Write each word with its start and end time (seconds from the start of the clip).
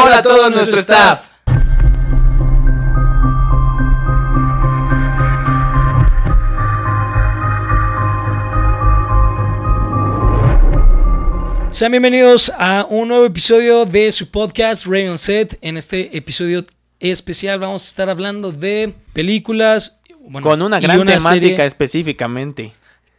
Hola 0.00 0.18
a 0.18 0.22
todo 0.22 0.48
nuestro 0.50 0.78
staff. 0.78 1.26
Sean 11.70 11.90
bienvenidos 11.90 12.52
a 12.56 12.86
un 12.88 13.08
nuevo 13.08 13.24
episodio 13.24 13.86
de 13.86 14.12
su 14.12 14.30
podcast 14.30 14.86
Raven 14.86 15.18
Set. 15.18 15.58
En 15.62 15.76
este 15.76 16.16
episodio 16.16 16.62
especial 17.00 17.58
vamos 17.58 17.84
a 17.84 17.88
estar 17.88 18.08
hablando 18.08 18.52
de 18.52 18.94
películas. 19.12 20.00
bueno, 20.20 20.46
Con 20.46 20.62
una 20.62 20.78
y 20.78 20.82
gran 20.82 20.98
serie 20.98 21.18
temática 21.18 21.66
específicamente. 21.66 22.72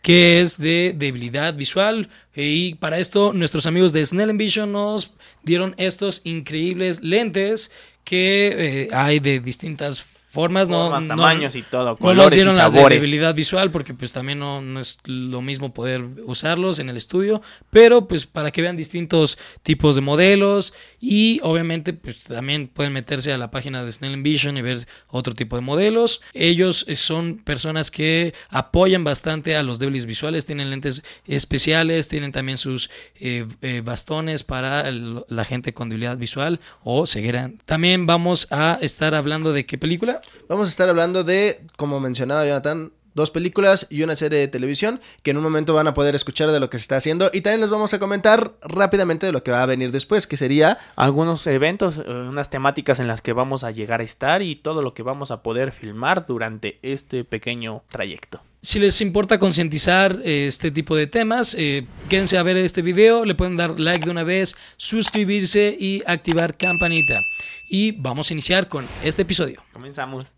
Que 0.09 0.41
es 0.41 0.57
de 0.57 0.95
debilidad 0.97 1.53
visual. 1.53 2.09
Y 2.35 2.73
para 2.73 2.97
esto, 2.97 3.31
nuestros 3.31 3.67
amigos 3.67 3.93
de 3.93 4.03
Snell 4.03 4.35
Vision 4.35 4.71
nos 4.71 5.13
dieron 5.43 5.75
estos 5.77 6.21
increíbles 6.23 7.03
lentes 7.03 7.71
que 8.03 8.87
eh, 8.87 8.87
hay 8.91 9.19
de 9.19 9.39
distintas 9.39 10.01
formas. 10.01 10.18
No, 10.29 10.33
Formas, 10.33 10.69
no- 10.69 11.07
tamaños 11.07 11.55
y 11.55 11.63
todo, 11.63 11.83
no 11.83 11.89
nos 11.91 11.99
colores 11.99 12.31
dieron 12.33 12.53
y 12.53 12.57
sabores. 12.57 13.01
debilidad 13.01 13.33
visual 13.33 13.71
porque 13.71 13.93
pues 13.93 14.13
también 14.13 14.39
no, 14.39 14.61
no 14.61 14.79
es 14.79 14.97
lo 15.05 15.41
mismo 15.41 15.73
poder 15.73 16.03
usarlos 16.25 16.79
en 16.79 16.89
el 16.89 16.97
estudio, 16.97 17.41
pero 17.69 18.07
pues 18.07 18.25
para 18.25 18.51
que 18.51 18.61
vean 18.61 18.75
distintos 18.75 19.37
tipos 19.63 19.95
de 19.95 20.01
modelos 20.01 20.73
y 21.01 21.39
obviamente 21.43 21.93
pues 21.93 22.21
también 22.21 22.67
pueden 22.67 22.93
meterse 22.93 23.33
a 23.33 23.37
la 23.37 23.49
página 23.51 23.83
de 23.83 23.91
Snell 23.91 24.21
Vision 24.21 24.57
y 24.57 24.61
ver 24.61 24.87
otro 25.07 25.33
tipo 25.33 25.55
de 25.55 25.61
modelos. 25.61 26.21
Ellos 26.33 26.85
son 26.93 27.37
personas 27.37 27.89
que 27.91 28.33
apoyan 28.49 29.03
bastante 29.03 29.55
a 29.55 29.63
los 29.63 29.79
débiles 29.79 30.05
visuales, 30.05 30.45
tienen 30.45 30.69
lentes 30.69 31.03
especiales, 31.25 32.07
tienen 32.07 32.31
también 32.31 32.57
sus 32.57 32.89
eh, 33.19 33.45
eh, 33.61 33.81
bastones 33.83 34.43
para 34.43 34.87
el- 34.87 35.23
la 35.29 35.45
gente 35.45 35.73
con 35.73 35.89
debilidad 35.89 36.17
visual 36.17 36.59
o 36.83 37.07
ceguera. 37.07 37.51
También 37.65 38.05
vamos 38.05 38.47
a 38.51 38.77
estar 38.81 39.15
hablando 39.15 39.53
de 39.53 39.65
qué 39.65 39.77
película. 39.77 40.18
Vamos 40.47 40.67
a 40.67 40.69
estar 40.69 40.89
hablando 40.89 41.23
de, 41.23 41.65
como 41.77 41.99
mencionaba 41.99 42.45
Jonathan, 42.45 42.91
dos 43.19 43.29
películas 43.31 43.85
y 43.89 44.01
una 44.01 44.15
serie 44.15 44.39
de 44.39 44.47
televisión 44.47 44.99
que 45.21 45.31
en 45.31 45.37
un 45.37 45.43
momento 45.43 45.73
van 45.73 45.87
a 45.87 45.93
poder 45.93 46.15
escuchar 46.15 46.51
de 46.51 46.59
lo 46.59 46.69
que 46.69 46.79
se 46.79 46.83
está 46.83 46.97
haciendo 46.97 47.29
y 47.31 47.41
también 47.41 47.61
les 47.61 47.69
vamos 47.69 47.93
a 47.93 47.99
comentar 47.99 48.53
rápidamente 48.61 49.25
de 49.25 49.31
lo 49.31 49.43
que 49.43 49.51
va 49.51 49.61
a 49.61 49.67
venir 49.67 49.91
después, 49.91 50.25
que 50.25 50.37
sería 50.37 50.79
Algunos 50.95 51.45
eventos, 51.47 51.97
eh, 51.97 52.09
unas 52.09 52.49
temáticas 52.49 52.99
en 52.99 53.07
las 53.07 53.21
que 53.21 53.33
vamos 53.33 53.63
a 53.63 53.71
llegar 53.71 54.01
a 54.01 54.03
estar 54.03 54.41
y 54.41 54.55
todo 54.55 54.81
lo 54.81 54.93
que 54.93 55.03
vamos 55.03 55.31
a 55.31 55.43
poder 55.43 55.71
filmar 55.71 56.25
durante 56.25 56.79
este 56.81 57.23
pequeño 57.23 57.83
trayecto. 57.89 58.41
Si 58.61 58.77
les 58.77 58.99
importa 58.99 59.39
concientizar 59.39 60.19
eh, 60.25 60.47
este 60.47 60.69
tipo 60.69 60.95
de 60.95 61.07
temas, 61.07 61.55
eh, 61.57 61.87
quédense 62.09 62.37
a 62.37 62.43
ver 62.43 62.57
este 62.57 62.81
video, 62.81 63.23
le 63.23 63.33
pueden 63.33 63.55
dar 63.55 63.79
like 63.79 64.03
de 64.03 64.11
una 64.11 64.23
vez, 64.23 64.57
suscribirse 64.75 65.77
y 65.79 66.03
activar 66.05 66.57
campanita. 66.57 67.25
Y 67.69 67.93
vamos 67.93 68.29
a 68.29 68.33
iniciar 68.33 68.67
con 68.67 68.85
este 69.01 69.21
episodio. 69.21 69.63
Comenzamos. 69.71 70.35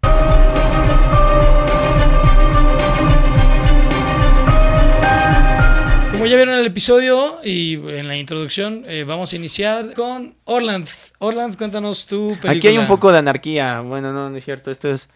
Como 6.21 6.29
ya 6.29 6.35
vieron 6.35 6.53
en 6.53 6.59
el 6.59 6.67
episodio 6.67 7.39
y 7.43 7.73
en 7.73 8.07
la 8.07 8.15
introducción, 8.15 8.83
eh, 8.87 9.03
vamos 9.05 9.33
a 9.33 9.35
iniciar 9.35 9.95
con 9.95 10.35
Orland. 10.43 10.87
Orland, 11.17 11.57
cuéntanos 11.57 12.05
tu 12.05 12.27
película. 12.27 12.51
Aquí 12.51 12.67
hay 12.67 12.77
un 12.77 12.85
poco 12.85 13.11
de 13.11 13.17
anarquía. 13.17 13.81
Bueno, 13.81 14.13
no, 14.13 14.29
no 14.29 14.37
es 14.37 14.45
cierto. 14.45 14.69
Esto 14.69 14.91
es 14.91 15.09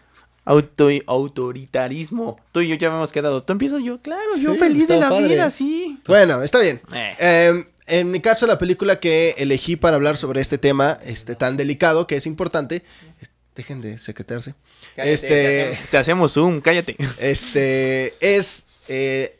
auto 0.44 0.88
autoritarismo. 1.06 2.40
Tú 2.50 2.60
y 2.60 2.66
yo 2.66 2.74
ya 2.74 2.88
hemos 2.88 3.12
quedado. 3.12 3.40
Tú 3.44 3.52
empiezas 3.52 3.84
yo. 3.84 4.00
Claro, 4.00 4.36
yo 4.36 4.56
feliz 4.56 4.88
de 4.88 4.98
la 4.98 5.08
padre. 5.10 5.28
vida, 5.28 5.48
sí. 5.50 5.96
Bueno, 6.08 6.42
está 6.42 6.58
bien. 6.58 6.80
Eh. 6.92 7.14
Eh, 7.20 7.64
en 7.86 8.10
mi 8.10 8.18
caso, 8.18 8.48
la 8.48 8.58
película 8.58 8.98
que 8.98 9.36
elegí 9.38 9.76
para 9.76 9.94
hablar 9.94 10.16
sobre 10.16 10.40
este 10.40 10.58
tema 10.58 10.98
este, 11.06 11.36
tan 11.36 11.56
delicado, 11.56 12.08
que 12.08 12.16
es 12.16 12.26
importante, 12.26 12.82
dejen 13.54 13.80
de 13.80 13.98
secretarse, 13.98 14.54
Cállate, 14.96 15.14
este, 15.14 15.28
te, 15.28 15.62
hacemos, 15.62 15.90
te 15.90 15.98
hacemos 15.98 16.32
zoom, 16.32 16.60
cállate. 16.60 16.96
este, 17.20 18.14
es, 18.18 18.66
eh, 18.88 19.35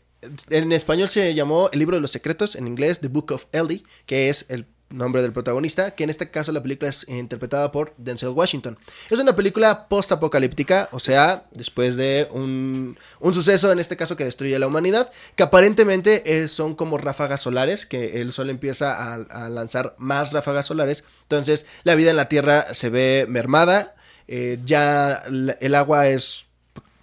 en 0.50 0.72
español 0.72 1.08
se 1.08 1.34
llamó 1.34 1.70
El 1.72 1.78
libro 1.78 1.96
de 1.96 2.00
los 2.02 2.10
secretos, 2.10 2.56
en 2.56 2.66
inglés 2.66 3.00
The 3.00 3.08
Book 3.08 3.32
of 3.32 3.46
Ellie, 3.52 3.84
que 4.06 4.28
es 4.28 4.46
el 4.48 4.66
nombre 4.88 5.20
del 5.20 5.32
protagonista, 5.32 5.96
que 5.96 6.04
en 6.04 6.10
este 6.10 6.30
caso 6.30 6.52
la 6.52 6.62
película 6.62 6.88
es 6.88 7.04
interpretada 7.08 7.72
por 7.72 7.92
Denzel 7.96 8.28
Washington. 8.28 8.78
Es 9.10 9.18
una 9.18 9.34
película 9.34 9.88
post-apocalíptica, 9.88 10.88
o 10.92 11.00
sea, 11.00 11.46
después 11.52 11.96
de 11.96 12.28
un, 12.30 12.96
un 13.18 13.34
suceso, 13.34 13.72
en 13.72 13.80
este 13.80 13.96
caso 13.96 14.16
que 14.16 14.24
destruye 14.24 14.58
la 14.58 14.68
humanidad, 14.68 15.10
que 15.34 15.42
aparentemente 15.42 16.46
son 16.48 16.76
como 16.76 16.98
ráfagas 16.98 17.40
solares, 17.40 17.84
que 17.84 18.20
el 18.20 18.32
sol 18.32 18.48
empieza 18.48 18.94
a, 18.94 19.14
a 19.14 19.48
lanzar 19.48 19.96
más 19.98 20.32
ráfagas 20.32 20.66
solares, 20.66 21.04
entonces 21.22 21.66
la 21.82 21.96
vida 21.96 22.10
en 22.10 22.16
la 22.16 22.28
Tierra 22.28 22.72
se 22.72 22.88
ve 22.88 23.26
mermada, 23.28 23.96
eh, 24.28 24.58
ya 24.64 25.22
el 25.60 25.74
agua 25.74 26.08
es 26.08 26.45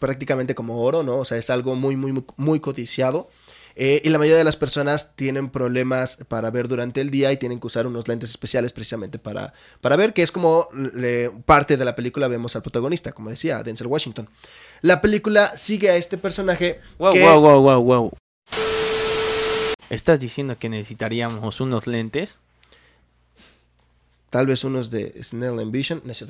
prácticamente 0.08 0.54
como 0.54 0.82
oro, 0.84 1.02
¿no? 1.02 1.16
O 1.20 1.24
sea, 1.26 1.38
es 1.38 1.50
algo 1.50 1.76
muy, 1.78 1.96
muy, 1.96 2.12
muy, 2.12 2.26
muy 2.36 2.60
codiciado. 2.60 3.30
Eh, 3.76 4.02
y 4.04 4.10
la 4.10 4.18
mayoría 4.20 4.38
de 4.38 4.44
las 4.44 4.58
personas 4.58 5.16
tienen 5.16 5.50
problemas 5.50 6.18
para 6.28 6.52
ver 6.52 6.68
durante 6.68 7.00
el 7.00 7.10
día 7.10 7.32
y 7.32 7.38
tienen 7.38 7.62
que 7.62 7.68
usar 7.68 7.88
unos 7.88 8.06
lentes 8.10 8.30
especiales 8.30 8.74
precisamente 8.74 9.18
para, 9.18 9.54
para 9.80 9.96
ver, 9.96 10.12
que 10.14 10.22
es 10.24 10.32
como 10.34 10.68
le- 10.74 11.30
parte 11.46 11.78
de 11.78 11.86
la 11.86 11.96
película 11.96 12.28
vemos 12.28 12.56
al 12.58 12.62
protagonista, 12.64 13.14
como 13.14 13.30
decía, 13.30 13.64
Denzel 13.64 13.88
Washington. 13.88 14.30
La 14.82 15.02
película 15.02 15.56
sigue 15.56 15.90
a 15.90 15.96
este 15.96 16.18
personaje 16.18 16.82
Wow, 17.00 17.14
que... 17.14 17.22
wow, 17.24 17.40
wow, 17.40 17.62
wow, 17.62 17.82
wow. 17.84 18.12
¿Estás 19.90 20.20
diciendo 20.20 20.58
que 20.60 20.68
necesitaríamos 20.70 21.62
unos 21.62 21.88
lentes? 21.88 22.40
Tal 24.34 24.48
vez 24.48 24.64
unos 24.64 24.90
de 24.90 25.14
Snell 25.22 25.60
and 25.60 25.72
Vision. 25.72 26.02
sé, 26.12 26.26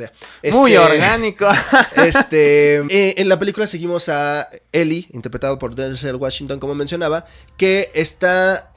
Muy 0.52 0.74
este- 0.74 0.78
orgánico. 0.78 1.48
Este, 1.96 2.80
eh, 2.80 3.16
en 3.16 3.30
la 3.30 3.40
película 3.40 3.66
seguimos 3.66 4.10
a 4.10 4.50
Ellie, 4.74 5.08
interpretado 5.14 5.58
por 5.58 5.74
Denzel 5.74 6.18
Washington, 6.18 6.60
como 6.60 6.76
mencionaba, 6.76 7.26
que 7.56 7.90
está 7.94 8.74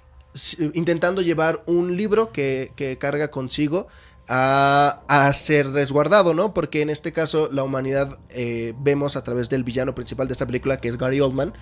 intentando 0.74 1.22
llevar 1.22 1.64
un 1.66 1.96
libro 1.96 2.30
que, 2.30 2.70
que 2.76 2.98
carga 2.98 3.32
consigo 3.32 3.88
a, 4.28 5.02
a 5.08 5.34
ser 5.34 5.70
resguardado, 5.72 6.32
¿no? 6.32 6.54
Porque 6.54 6.82
en 6.82 6.90
este 6.90 7.12
caso 7.12 7.48
la 7.52 7.64
humanidad 7.64 8.20
eh, 8.30 8.74
vemos 8.78 9.16
a 9.16 9.24
través 9.24 9.48
del 9.48 9.64
villano 9.64 9.92
principal 9.96 10.28
de 10.28 10.34
esta 10.34 10.46
película, 10.46 10.76
que 10.76 10.86
es 10.86 10.98
Gary 10.98 11.20
Oldman, 11.20 11.52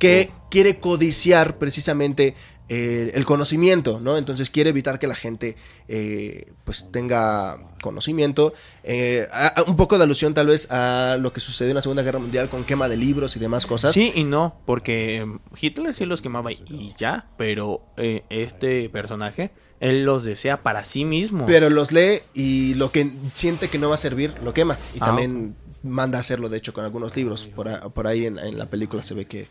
que 0.00 0.32
quiere 0.50 0.80
codiciar 0.80 1.58
precisamente 1.58 2.34
eh, 2.68 3.10
el 3.14 3.24
conocimiento, 3.24 4.00
¿no? 4.00 4.16
Entonces 4.16 4.48
quiere 4.50 4.70
evitar 4.70 4.98
que 4.98 5.06
la 5.06 5.14
gente 5.14 5.56
eh, 5.88 6.52
pues 6.64 6.88
tenga 6.90 7.58
conocimiento. 7.82 8.54
Eh, 8.84 9.26
a- 9.32 9.48
a- 9.60 9.62
un 9.64 9.76
poco 9.76 9.98
de 9.98 10.04
alusión 10.04 10.32
tal 10.34 10.46
vez 10.46 10.70
a 10.70 11.16
lo 11.20 11.32
que 11.32 11.40
sucedió 11.40 11.70
en 11.70 11.74
la 11.76 11.82
Segunda 11.82 12.02
Guerra 12.02 12.18
Mundial 12.18 12.48
con 12.48 12.64
quema 12.64 12.88
de 12.88 12.96
libros 12.96 13.36
y 13.36 13.40
demás 13.40 13.66
cosas. 13.66 13.92
Sí 13.92 14.12
y 14.14 14.24
no, 14.24 14.56
porque 14.64 15.16
em, 15.18 15.38
Hitler 15.60 15.94
sí 15.94 16.06
los 16.06 16.22
quemaba 16.22 16.52
y- 16.52 16.94
ya, 16.98 17.28
pero 17.36 17.82
este 18.30 18.88
personaje, 18.88 19.50
él 19.80 20.04
los 20.04 20.22
desea 20.24 20.62
para 20.62 20.84
sí 20.84 21.04
mismo. 21.04 21.44
Pero 21.46 21.68
los 21.68 21.90
lee 21.92 22.20
y 22.34 22.74
lo 22.74 22.92
que 22.92 23.10
siente 23.34 23.68
que 23.68 23.78
no 23.78 23.88
va 23.88 23.96
a 23.96 23.98
servir 23.98 24.32
lo 24.44 24.54
quema. 24.54 24.78
Y 24.94 24.98
Ah, 25.00 25.06
también 25.06 25.56
manda 25.82 26.18
a 26.18 26.20
hacerlo, 26.20 26.48
de 26.48 26.58
hecho, 26.58 26.72
con 26.72 26.84
algunos 26.84 27.16
libros. 27.16 27.44
Por, 27.46 27.68
a- 27.68 27.88
por 27.88 28.06
ahí 28.06 28.26
en, 28.26 28.38
en 28.38 28.56
la 28.58 28.66
película 28.66 29.02
se 29.02 29.14
ve 29.14 29.24
que, 29.26 29.48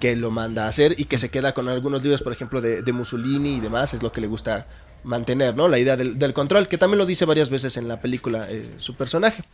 que 0.00 0.16
lo 0.16 0.30
manda 0.30 0.66
a 0.66 0.68
hacer 0.68 0.94
y 0.98 1.04
que 1.06 1.18
se 1.18 1.28
queda 1.30 1.52
con 1.54 1.68
algunos 1.68 2.02
libros, 2.02 2.22
por 2.22 2.32
ejemplo, 2.32 2.60
de, 2.60 2.82
de 2.82 2.92
Mussolini 2.92 3.56
y 3.56 3.60
demás. 3.60 3.94
Es 3.94 4.02
lo 4.02 4.12
que 4.12 4.20
le 4.20 4.26
gusta 4.26 4.66
mantener, 5.04 5.54
¿no? 5.54 5.68
La 5.68 5.78
idea 5.78 5.96
del, 5.96 6.18
del 6.18 6.32
control, 6.32 6.66
que 6.68 6.78
también 6.78 6.98
lo 6.98 7.06
dice 7.06 7.24
varias 7.24 7.50
veces 7.50 7.76
en 7.76 7.88
la 7.88 8.00
película 8.00 8.46
eh, 8.50 8.74
su 8.78 8.94
personaje. 8.94 9.44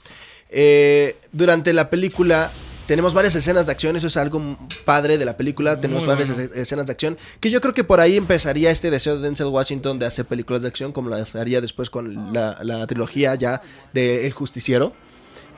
Eh, 0.49 1.17
durante 1.33 1.73
la 1.73 1.91
película 1.91 2.51
tenemos 2.87 3.15
varias 3.15 3.37
escenas 3.37 3.67
de 3.67 3.73
acción, 3.73 3.95
eso 3.97 4.09
es 4.09 4.17
algo 4.17 4.59
padre 4.84 5.17
de 5.17 5.25
la 5.25 5.37
película, 5.37 5.81
tenemos 5.81 6.05
Muy 6.05 6.09
varias 6.09 6.34
bueno. 6.34 6.51
escenas 6.55 6.87
de 6.87 6.93
acción, 6.93 7.17
que 7.39 7.51
yo 7.51 7.61
creo 7.61 7.72
que 7.72 7.84
por 7.84 8.01
ahí 8.01 8.17
empezaría 8.17 8.71
este 8.72 8.91
deseo 8.91 9.17
de 9.17 9.22
Denzel 9.22 9.47
Washington 9.47 10.01
de 10.01 10.07
hacer 10.07 10.25
películas 10.25 10.62
de 10.62 10.69
acción, 10.69 10.91
como 10.91 11.09
lo 11.09 11.17
haría 11.34 11.61
después 11.61 11.89
con 11.89 12.33
la, 12.33 12.59
la 12.62 12.87
trilogía 12.89 13.37
ya 13.37 13.62
de 13.92 14.27
El 14.27 14.33
Justiciero. 14.33 14.92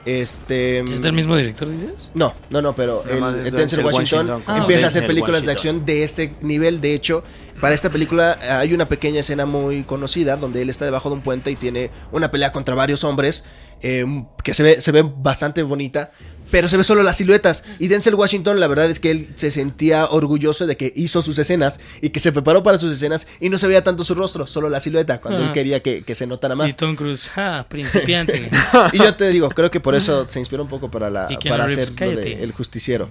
Este. 0.04 0.80
¿Es 0.80 1.02
del 1.02 1.12
mismo 1.12 1.36
director, 1.36 1.70
dices? 1.70 2.10
No, 2.14 2.34
no, 2.50 2.60
no, 2.60 2.74
pero 2.74 3.04
el, 3.08 3.22
el 3.46 3.52
Denzel 3.52 3.84
Washington, 3.84 4.28
Washington 4.28 4.42
como 4.42 4.58
empieza 4.58 4.86
a 4.86 4.88
hacer 4.88 5.06
películas 5.06 5.46
de 5.46 5.52
acción 5.52 5.86
de 5.86 6.02
ese 6.02 6.34
nivel. 6.40 6.80
De 6.80 6.94
hecho, 6.94 7.22
para 7.60 7.74
esta 7.74 7.90
película 7.90 8.38
hay 8.60 8.74
una 8.74 8.86
pequeña 8.86 9.20
escena 9.20 9.46
muy 9.46 9.84
conocida 9.84 10.36
donde 10.36 10.62
él 10.62 10.70
está 10.70 10.84
debajo 10.84 11.08
de 11.08 11.16
un 11.16 11.20
puente 11.20 11.52
y 11.52 11.56
tiene 11.56 11.90
una 12.10 12.32
pelea 12.32 12.52
contra 12.52 12.74
varios 12.74 13.04
hombres 13.04 13.44
eh, 13.82 14.04
que 14.42 14.54
se 14.54 14.62
ve, 14.62 14.80
se 14.80 14.90
ve 14.90 15.02
bastante 15.02 15.62
bonita. 15.62 16.10
Pero 16.52 16.68
se 16.68 16.76
ve 16.76 16.84
solo 16.84 17.02
las 17.02 17.16
siluetas. 17.16 17.64
Y 17.80 17.88
Denzel 17.88 18.14
Washington, 18.14 18.60
la 18.60 18.68
verdad 18.68 18.88
es 18.88 19.00
que 19.00 19.10
él 19.10 19.28
se 19.34 19.50
sentía 19.50 20.06
orgulloso 20.06 20.66
de 20.68 20.76
que 20.76 20.92
hizo 20.94 21.20
sus 21.22 21.36
escenas 21.38 21.80
y 22.00 22.10
que 22.10 22.20
se 22.20 22.30
preparó 22.30 22.62
para 22.62 22.78
sus 22.78 22.92
escenas 22.92 23.26
y 23.40 23.48
no 23.48 23.58
se 23.58 23.66
veía 23.66 23.82
tanto 23.82 24.04
su 24.04 24.14
rostro, 24.14 24.46
solo 24.46 24.68
la 24.68 24.78
silueta, 24.78 25.20
cuando 25.20 25.40
él 25.42 25.48
Ah. 25.48 25.52
quería 25.52 25.80
que, 25.82 26.04
que 26.04 26.14
se 26.14 26.28
notara 26.28 26.54
Y 26.54 26.58
más. 26.58 26.76
Tom 26.76 26.94
Cruise, 26.94 27.30
ah, 27.36 27.66
principiante. 27.68 28.48
Y 28.92 28.98
yo 28.98 29.14
te 29.16 29.28
digo, 29.30 29.48
creo 29.48 29.70
que 29.70 29.80
por 29.80 29.94
eso 29.96 30.26
se 30.28 30.38
inspiró 30.38 30.62
un 30.62 30.68
poco 30.68 30.90
para, 30.90 31.10
la, 31.10 31.26
Y 31.30 31.36
para 31.48 31.64
hacer 31.64 31.88
lo 32.00 32.10
de. 32.14 32.44
El 32.44 32.52
Justiciero. 32.52 33.10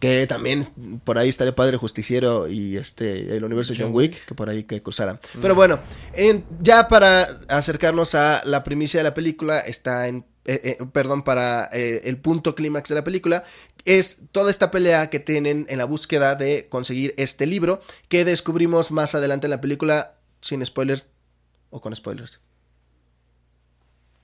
Que 0.00 0.26
también 0.28 0.64
por 1.04 1.18
ahí 1.18 1.28
estaría 1.28 1.54
padre 1.56 1.76
Justiciero 1.76 2.46
y 2.46 2.76
este 2.76 3.36
el 3.36 3.42
universo 3.42 3.74
John, 3.76 3.86
John 3.88 3.94
Wick, 3.96 4.24
que 4.26 4.34
por 4.34 4.48
ahí 4.48 4.62
que 4.62 4.80
cruzaran. 4.80 5.18
Pero 5.42 5.56
bueno, 5.56 5.80
en- 6.14 6.44
ya 6.60 6.86
para 6.86 7.26
acercarnos 7.48 8.14
a 8.14 8.40
la 8.44 8.62
primicia 8.62 9.00
de 9.00 9.04
la 9.04 9.12
película, 9.14 9.58
está 9.58 10.06
en. 10.06 10.24
Eh, 10.48 10.78
eh, 10.80 10.84
perdón, 10.94 11.24
para 11.24 11.68
eh, 11.72 12.00
el 12.04 12.16
punto 12.16 12.54
clímax 12.54 12.88
de 12.88 12.94
la 12.94 13.04
película, 13.04 13.44
es 13.84 14.22
toda 14.32 14.50
esta 14.50 14.70
pelea 14.70 15.10
que 15.10 15.20
tienen 15.20 15.66
en 15.68 15.76
la 15.76 15.84
búsqueda 15.84 16.36
de 16.36 16.68
conseguir 16.70 17.12
este 17.18 17.44
libro, 17.44 17.82
que 18.08 18.24
descubrimos 18.24 18.90
más 18.90 19.14
adelante 19.14 19.46
en 19.46 19.50
la 19.50 19.60
película, 19.60 20.14
sin 20.40 20.64
spoilers 20.64 21.06
o 21.68 21.82
con 21.82 21.94
spoilers. 21.94 22.40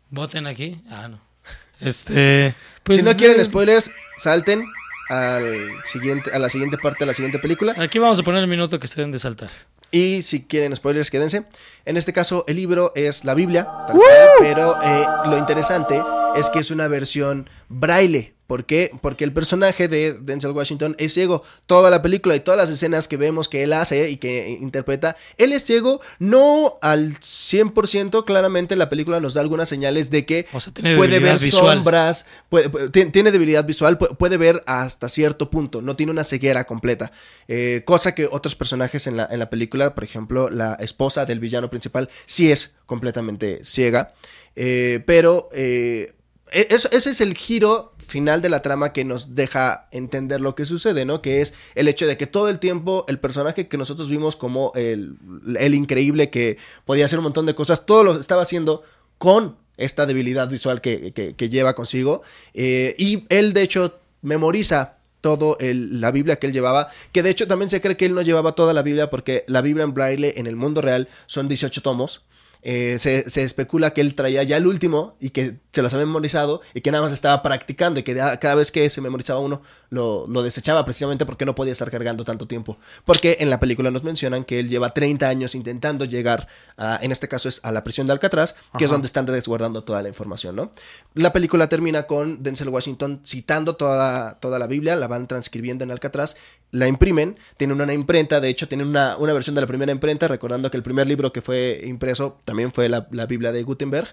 Voten 0.09 0.47
aquí. 0.47 0.81
Ah, 0.89 1.09
no. 1.09 1.21
Este. 1.81 2.55
pues, 2.85 2.99
si 2.99 3.05
no 3.05 3.15
quieren 3.17 3.45
spoilers, 3.45 3.91
salten 4.17 4.65
al 5.11 5.69
siguiente, 5.85 6.31
a 6.33 6.39
la 6.39 6.49
siguiente 6.49 6.79
parte 6.79 7.01
de 7.01 7.07
la 7.07 7.15
siguiente 7.15 7.39
película. 7.39 7.75
Aquí 7.77 7.99
vamos 7.99 8.19
a 8.19 8.23
poner 8.23 8.41
el 8.41 8.49
minuto 8.49 8.81
que 8.81 8.87
se 8.87 8.97
deben 8.97 9.13
de 9.13 9.19
saltar. 9.19 9.51
Y 9.95 10.23
si 10.23 10.43
quieren 10.43 10.75
spoilers, 10.75 11.09
quédense. 11.09 11.45
En 11.85 11.97
este 11.97 12.13
caso, 12.13 12.45
el 12.49 12.57
libro 12.57 12.91
es 12.97 13.25
la 13.25 13.33
Biblia, 13.33 13.69
tal 13.87 13.97
cual, 13.97 14.29
pero 14.41 14.83
eh, 14.83 15.07
lo 15.27 15.39
interesante 15.39 16.03
es 16.35 16.51
que 16.51 16.59
es 16.59 16.73
una 16.73 16.89
versión 16.89 17.49
braille. 17.69 18.34
¿Por 18.55 18.67
qué? 18.67 18.93
Porque 19.03 19.25
el 19.25 19.33
personaje 19.33 19.89
de 19.89 20.13
Denzel 20.13 20.53
Washington 20.53 20.95
es 21.01 21.13
ciego. 21.13 21.43
Toda 21.67 21.91
la 21.91 22.03
película 22.03 22.37
y 22.37 22.41
todas 22.41 22.57
las 22.57 22.71
escenas 22.71 23.09
que 23.09 23.17
vemos 23.17 23.49
que 23.49 23.65
él 23.65 23.73
hace 23.73 24.09
y 24.11 24.17
que 24.17 24.57
interpreta, 24.61 25.17
él 25.39 25.53
es 25.53 25.65
ciego, 25.65 26.01
no 26.21 26.79
al 26.81 27.19
100%. 27.19 28.25
Claramente 28.25 28.77
la 28.77 28.89
película 28.89 29.19
nos 29.19 29.35
da 29.35 29.41
algunas 29.41 29.69
señales 29.69 30.13
de 30.13 30.25
que 30.25 30.47
O 30.53 30.61
sea, 30.61 30.73
tiene 30.73 30.97
puede 30.97 31.19
ver 31.19 31.41
visual. 31.41 31.79
sombras, 31.79 32.27
puede- 32.49 32.71
puede- 32.71 32.91
tiene, 33.11 33.33
debilidad 33.33 33.65
visual, 33.65 33.99
pu- 33.99 34.17
puede 34.17 34.37
ver 34.37 34.63
hasta 34.69 35.09
cierto 35.09 35.51
punto, 35.51 35.83
no 35.83 35.97
tiene 35.97 36.13
una 36.13 36.23
ceguera 36.23 36.63
completa. 36.63 37.11
Eh, 37.49 37.83
cosa 37.85 38.15
que 38.15 38.27
otros 38.31 38.55
personajes 38.55 39.09
en 39.09 39.17
la, 39.17 39.27
en 39.29 39.41
la 39.41 39.51
película, 39.51 39.97
por 39.97 40.05
ejemplo, 40.05 40.49
la 40.49 40.75
esposa 40.75 41.27
del 41.27 41.41
villano 41.41 41.71
principal, 41.71 42.09
sí 42.25 42.53
es 42.53 42.75
completamente 42.87 43.65
ciega. 43.65 44.15
Eh, 44.55 45.03
pero 45.07 45.49
eh, 45.53 46.15
e- 46.53 46.69
eso- 46.71 46.89
ese 46.93 47.11
es 47.11 47.21
el 47.21 47.35
giro 47.35 47.91
final 48.07 48.43
de 48.43 48.49
la 48.49 48.63
trama 48.63 48.93
que 48.93 49.05
nos 49.05 49.35
deja 49.35 49.89
entender 49.91 50.41
lo 50.41 50.55
que 50.55 50.67
sucede, 50.67 51.05
¿no? 51.05 51.23
Que 51.23 51.41
es 51.41 51.55
el 51.75 51.89
hecho 51.89 52.07
de 52.07 52.17
que 52.17 52.27
todo 52.27 52.49
el 52.49 52.59
tiempo 52.59 53.05
el 53.09 53.19
personaje 53.19 53.69
que 53.69 53.77
nosotros 53.79 54.09
vimos 54.09 54.37
como 54.37 54.73
el, 54.75 55.17
el 55.59 55.75
increíble 55.75 56.31
que 56.31 56.59
podía 56.85 57.07
hacer 57.07 57.19
un 57.19 57.25
montón 57.25 57.47
de 57.47 57.55
cosas, 57.55 57.87
todo 57.87 58.05
lo 58.05 58.19
estaba 58.21 58.43
haciendo 58.43 58.83
con 59.19 59.57
esta 59.77 60.07
debilidad 60.07 60.49
visual 60.49 60.81
que, 60.81 61.13
que- 61.13 61.49
lleva 61.49 61.75
consigo. 61.75 62.23
Eh, 62.55 62.95
y 62.99 63.25
él, 63.29 63.53
de 63.53 63.63
hecho, 63.63 63.99
memoriza 64.23 64.99
todo 65.21 65.57
la 65.61 66.11
Biblia 66.11 66.37
que 66.37 66.47
él 66.47 66.53
llevaba, 66.53 66.91
que 67.11 67.23
de 67.23 67.31
hecho 67.31 67.47
también 67.49 67.71
se 67.71 67.81
cree 67.81 67.97
que 67.97 68.05
él 68.05 68.15
no 68.15 68.21
llevaba 68.23 68.53
toda 68.53 68.75
la 68.75 68.83
Biblia 68.83 69.09
porque 69.09 69.45
la 69.47 69.63
Biblia 69.63 69.85
en 69.85 69.95
braille 69.95 70.39
en 70.39 70.47
el 70.47 70.55
mundo 70.55 70.83
real 70.83 71.09
son 71.27 71.49
18 71.49 71.81
tomos. 71.81 72.23
Eh, 72.67 72.97
se, 72.99 73.29
se 73.29 73.43
especula 73.43 73.93
que 73.93 74.01
él 74.01 74.15
traía 74.15 74.43
ya 74.43 74.57
el 74.57 74.67
último 74.67 75.17
y 75.21 75.31
que 75.31 75.59
se 75.71 75.83
los 75.83 75.93
había 75.93 76.07
memorizado 76.07 76.63
y 76.73 76.81
que 76.81 76.91
nada 76.91 77.05
más 77.05 77.13
estaba 77.13 77.43
practicando 77.43 78.01
y 78.01 78.03
que 78.05 78.15
da- 78.15 78.39
cada 78.41 78.55
vez 78.55 78.73
que 78.73 78.89
se 78.89 79.03
memorizaba 79.03 79.39
uno 79.41 79.61
lo, 79.95 80.27
lo 80.27 80.43
desechaba 80.43 80.85
precisamente 80.85 81.25
porque 81.25 81.47
no 81.47 81.55
podía 81.55 81.73
estar 81.73 81.91
cargando 81.91 82.25
tanto 82.25 82.47
tiempo. 82.47 82.77
Porque 83.05 83.39
en 83.41 83.51
la 83.51 83.61
película 83.61 83.91
nos 83.91 84.03
mencionan 84.03 84.45
que 84.45 84.59
él 84.59 84.69
lleva 84.69 84.93
30 84.93 85.29
años 85.29 85.55
intentando 85.55 86.05
llegar 86.05 86.49
a, 86.77 86.99
en 87.01 87.13
este 87.13 87.29
caso 87.29 87.49
es 87.49 87.61
a 87.65 87.73
la 87.73 87.85
prisión 87.85 88.07
de 88.07 88.13
Alcatraz, 88.13 88.55
que 88.77 88.85
es 88.85 88.91
donde 88.91 89.07
están 89.07 89.27
resguardando 89.27 89.85
toda 89.85 90.03
la 90.03 90.09
información, 90.09 90.57
¿no? 90.57 90.73
La 91.15 91.33
película 91.33 91.69
termina 91.69 92.05
con 92.05 92.43
Denzel 92.43 92.69
Washington 92.69 93.21
citando 93.25 93.77
toda, 93.77 94.41
toda 94.41 94.59
la 94.59 94.67
Biblia, 94.67 94.97
la 94.97 95.09
van 95.09 95.29
transcribiendo 95.29 95.85
en 95.85 95.91
Alcatraz, 95.91 96.37
la 96.71 96.89
imprimen, 96.89 97.39
tienen 97.57 97.81
una 97.81 97.93
imprenta, 97.95 98.41
de 98.41 98.49
hecho 98.49 98.67
tienen 98.67 98.89
una, 98.89 99.17
una 99.17 99.33
versión 99.33 99.55
de 99.55 99.61
la 99.61 99.67
primera 99.67 99.93
imprenta, 99.93 100.27
recordando 100.27 100.71
que 100.71 100.77
el 100.77 100.83
primer 100.83 101.07
libro 101.07 101.33
que 101.33 101.41
fue 101.41 101.81
impreso 101.85 102.39
también 102.45 102.73
fue 102.73 102.89
la, 102.89 103.07
la 103.13 103.27
Biblia 103.27 103.53
de 103.53 103.63
Gutenberg. 103.63 104.09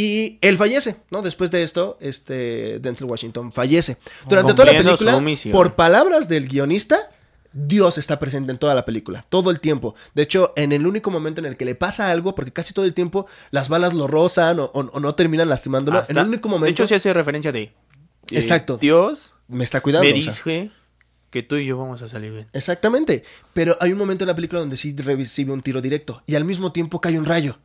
Y 0.00 0.38
él 0.42 0.56
fallece, 0.56 0.94
¿no? 1.10 1.22
Después 1.22 1.50
de 1.50 1.64
esto, 1.64 1.98
este 2.00 2.78
Denzel 2.78 3.08
Washington 3.08 3.50
fallece. 3.50 3.96
Durante 4.28 4.54
toda 4.54 4.72
la 4.72 4.78
película, 4.78 5.20
por 5.50 5.74
palabras 5.74 6.28
del 6.28 6.46
guionista, 6.46 7.10
Dios 7.52 7.98
está 7.98 8.20
presente 8.20 8.52
en 8.52 8.58
toda 8.58 8.76
la 8.76 8.84
película, 8.84 9.26
todo 9.28 9.50
el 9.50 9.58
tiempo. 9.58 9.96
De 10.14 10.22
hecho, 10.22 10.52
en 10.54 10.70
el 10.70 10.86
único 10.86 11.10
momento 11.10 11.40
en 11.40 11.46
el 11.46 11.56
que 11.56 11.64
le 11.64 11.74
pasa 11.74 12.12
algo, 12.12 12.36
porque 12.36 12.52
casi 12.52 12.72
todo 12.72 12.84
el 12.84 12.94
tiempo 12.94 13.26
las 13.50 13.68
balas 13.68 13.92
lo 13.92 14.06
rozan 14.06 14.60
o, 14.60 14.64
o- 14.72 14.88
o 14.92 15.00
no 15.00 15.14
terminan 15.16 15.48
lastimándolo, 15.48 15.98
Hasta- 15.98 16.12
en 16.12 16.18
el 16.18 16.26
único 16.28 16.48
momento 16.48 16.66
De 16.66 16.70
hecho, 16.70 16.86
se 16.86 16.94
hace 16.94 17.12
referencia 17.12 17.50
de. 17.50 17.72
de 18.30 18.38
Exacto. 18.38 18.76
Dios 18.76 19.32
me 19.48 19.64
está 19.64 19.80
cuidando. 19.80 20.04
me 20.08 20.12
o 20.20 20.22
sea. 20.22 20.32
dice 20.32 20.70
que 21.30 21.42
tú 21.42 21.56
y 21.56 21.66
yo 21.66 21.76
vamos 21.76 22.02
a 22.02 22.08
salir 22.08 22.30
bien. 22.30 22.46
Exactamente. 22.52 23.24
Pero 23.52 23.76
hay 23.80 23.90
un 23.90 23.98
momento 23.98 24.22
en 24.22 24.28
la 24.28 24.36
película 24.36 24.60
donde 24.60 24.76
sí 24.76 24.94
recibe 24.96 25.52
un 25.52 25.60
tiro 25.60 25.80
directo 25.80 26.22
y 26.26 26.36
al 26.36 26.44
mismo 26.44 26.70
tiempo 26.70 27.00
cae 27.00 27.18
un 27.18 27.24
rayo. 27.26 27.58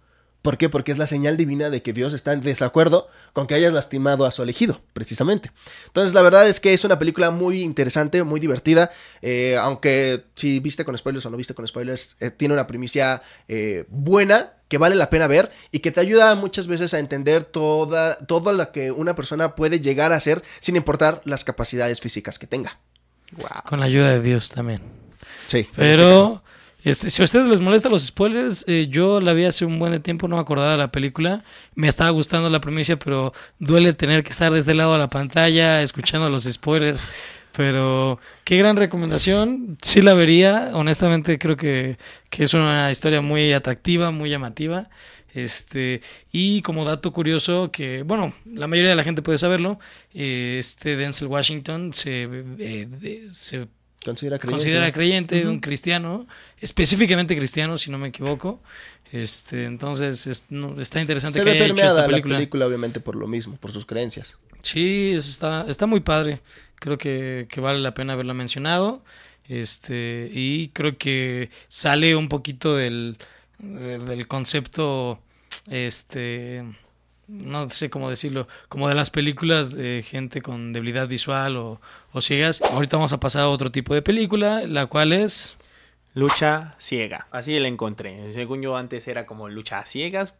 ¿Por 0.44 0.58
qué? 0.58 0.68
Porque 0.68 0.92
es 0.92 0.98
la 0.98 1.08
señal 1.08 1.38
divina 1.38 1.70
de 1.70 1.82
que 1.82 1.94
Dios 1.94 2.12
está 2.12 2.34
en 2.34 2.42
desacuerdo 2.42 3.08
con 3.32 3.48
que 3.48 3.56
hayas 3.56 3.72
lastimado 3.72 4.26
a 4.26 4.32
su 4.32 4.44
elegido, 4.44 4.82
precisamente. 4.92 5.52
Entonces, 5.88 6.14
la 6.14 6.22
verdad 6.22 6.50
es 6.50 6.60
que 6.60 6.74
es 6.74 6.84
una 6.84 7.00
película 7.00 7.32
muy 7.32 7.62
interesante, 7.62 8.22
muy 8.24 8.42
divertida. 8.42 8.92
eh, 9.22 9.58
aunque 9.58 10.26
si 10.36 10.60
viste 10.60 10.84
con 10.84 10.98
spoilers 10.98 11.26
o 11.26 11.30
no 11.30 11.38
viste 11.38 11.54
con 11.54 11.66
spoilers, 11.66 12.18
eh, 12.20 12.30
tiene 12.30 12.54
una 12.54 12.68
primicia 12.68 13.22
eh, 13.48 13.86
buena 13.88 14.52
que 14.68 14.78
vale 14.78 14.96
la 14.96 15.10
pena 15.10 15.28
ver 15.28 15.50
y 15.72 15.80
que 15.80 15.92
te 15.92 16.02
ayuda 16.02 16.36
muchas 16.36 16.68
veces 16.68 16.94
a 16.94 17.00
entender 17.00 17.46
toda, 17.46 18.18
todo 18.18 18.52
lo 18.52 18.70
que 18.74 18.92
una 18.92 19.16
persona 19.16 19.56
puede 19.56 19.80
llegar 19.80 20.12
a 20.12 20.18
hacer 20.18 20.44
sin 20.60 20.76
importar 20.76 21.22
las 21.24 21.46
capacidades 21.46 22.02
físicas 22.02 22.38
que 22.38 22.48
tenga. 22.48 22.80
Wow. 23.38 23.64
Con 23.66 23.80
la 23.80 23.86
ayuda 23.86 24.10
de 24.10 24.22
Dios 24.22 24.50
también. 24.50 24.82
Sí. 25.48 25.70
Pero, 25.74 26.44
este, 26.84 27.10
si 27.10 27.22
a 27.22 27.26
ustedes 27.26 27.48
les 27.48 27.62
molesta 27.62 27.90
los 27.90 28.06
spoilers, 28.06 28.66
eh, 28.68 28.88
yo 28.90 29.22
la 29.22 29.34
vi 29.34 29.46
hace 29.46 29.66
un 29.66 29.80
buen 29.80 30.02
tiempo, 30.02 30.28
no 30.28 30.36
me 30.36 30.42
acordaba 30.42 30.72
de 30.72 30.78
la 30.78 30.92
película. 30.92 31.44
Me 31.76 31.88
estaba 31.88 32.10
gustando 32.10 32.50
la 32.50 32.60
primicia, 32.60 32.98
pero 33.00 33.34
duele 33.60 33.94
tener 33.94 34.24
que 34.24 34.32
estar 34.32 34.52
de 34.52 34.60
este 34.60 34.74
lado 34.74 34.94
de 34.94 35.00
la 35.00 35.10
pantalla 35.10 35.82
escuchando 35.82 36.30
los 36.30 36.44
spoilers. 36.44 37.08
Pero 37.54 38.20
qué 38.44 38.58
gran 38.58 38.76
recomendación. 38.76 39.78
Sí 39.82 40.02
la 40.02 40.14
vería. 40.14 40.72
Honestamente 40.74 41.38
creo 41.38 41.56
que, 41.56 41.98
que 42.30 42.44
es 42.44 42.54
una 42.54 42.92
historia 42.92 43.22
muy 43.22 43.54
atractiva, 43.54 44.12
muy 44.12 44.30
llamativa. 44.30 44.90
Este, 45.34 46.02
y 46.32 46.62
como 46.62 46.86
dato 46.86 47.12
curioso, 47.12 47.72
que 47.72 48.04
bueno, 48.04 48.34
la 48.46 48.68
mayoría 48.68 48.92
de 48.92 48.96
la 48.96 49.04
gente 49.04 49.22
puede 49.22 49.38
saberlo, 49.40 49.80
eh, 50.14 50.58
este 50.60 50.96
Denzel 50.96 51.28
Washington 51.28 51.92
se, 51.94 52.28
eh, 52.60 53.28
se 53.30 53.68
Considera 54.04 54.38
creyente. 54.40 54.52
considera 54.64 54.92
creyente, 54.92 55.48
un 55.48 55.60
cristiano, 55.60 56.28
específicamente 56.60 57.36
cristiano, 57.38 57.78
si 57.78 57.90
no 57.92 57.98
me 57.98 58.10
equivoco. 58.10 58.62
Este, 59.12 59.66
entonces 59.66 60.26
es- 60.28 60.46
no, 60.50 60.80
está 60.82 61.00
interesante 61.00 61.40
Se 61.40 61.46
que 61.46 61.52
haya 61.52 61.66
hecho 61.66 61.76
esta 61.76 61.94
la 61.94 62.08
película. 62.08 62.36
película, 62.38 62.66
obviamente, 62.68 63.00
por 63.00 63.16
lo 63.16 63.28
mismo, 63.28 63.56
por 63.58 63.72
sus 63.72 63.86
creencias. 63.86 64.38
Sí, 64.62 65.12
eso 65.14 65.30
está, 65.30 65.66
está 65.70 65.86
muy 65.86 66.00
padre. 66.00 66.40
Creo 66.76 66.98
que, 66.98 67.46
que 67.50 67.62
vale 67.62 67.80
la 67.80 67.94
pena 67.94 68.14
haberla 68.14 68.34
mencionado. 68.34 69.04
Este, 69.48 70.30
y 70.34 70.70
creo 70.70 70.98
que 70.98 71.50
sale 71.68 72.16
un 72.16 72.28
poquito 72.30 72.76
del, 72.76 73.18
del 73.60 74.06
del 74.06 74.28
concepto, 74.28 75.20
este, 75.70 76.64
no 77.28 77.70
sé 77.70 77.90
cómo 77.90 78.10
decirlo, 78.10 78.48
como 78.68 78.90
de 78.90 78.96
las 78.96 79.10
películas 79.10 79.74
de 79.74 80.04
gente 80.08 80.42
con 80.42 80.74
debilidad 80.74 81.08
visual 81.08 81.58
o, 81.58 81.82
o 82.12 82.22
ciegas. 82.22 82.62
Ahorita 82.62 82.98
vamos 82.98 83.14
a 83.14 83.20
pasar 83.20 83.44
a 83.44 83.50
otro 83.50 83.72
tipo 83.72 83.94
de 83.94 84.02
película, 84.02 84.64
la 84.68 84.88
cual 84.88 85.14
es... 85.14 85.58
Lucha 86.16 86.76
ciega. 86.80 87.28
Así 87.32 87.58
la 87.60 87.68
encontré. 87.68 88.32
Según 88.34 88.62
yo 88.62 88.76
antes 88.76 89.08
era 89.08 89.26
como 89.26 89.50
lucha 89.50 89.80
a 89.80 89.86
ciegas. 89.86 90.36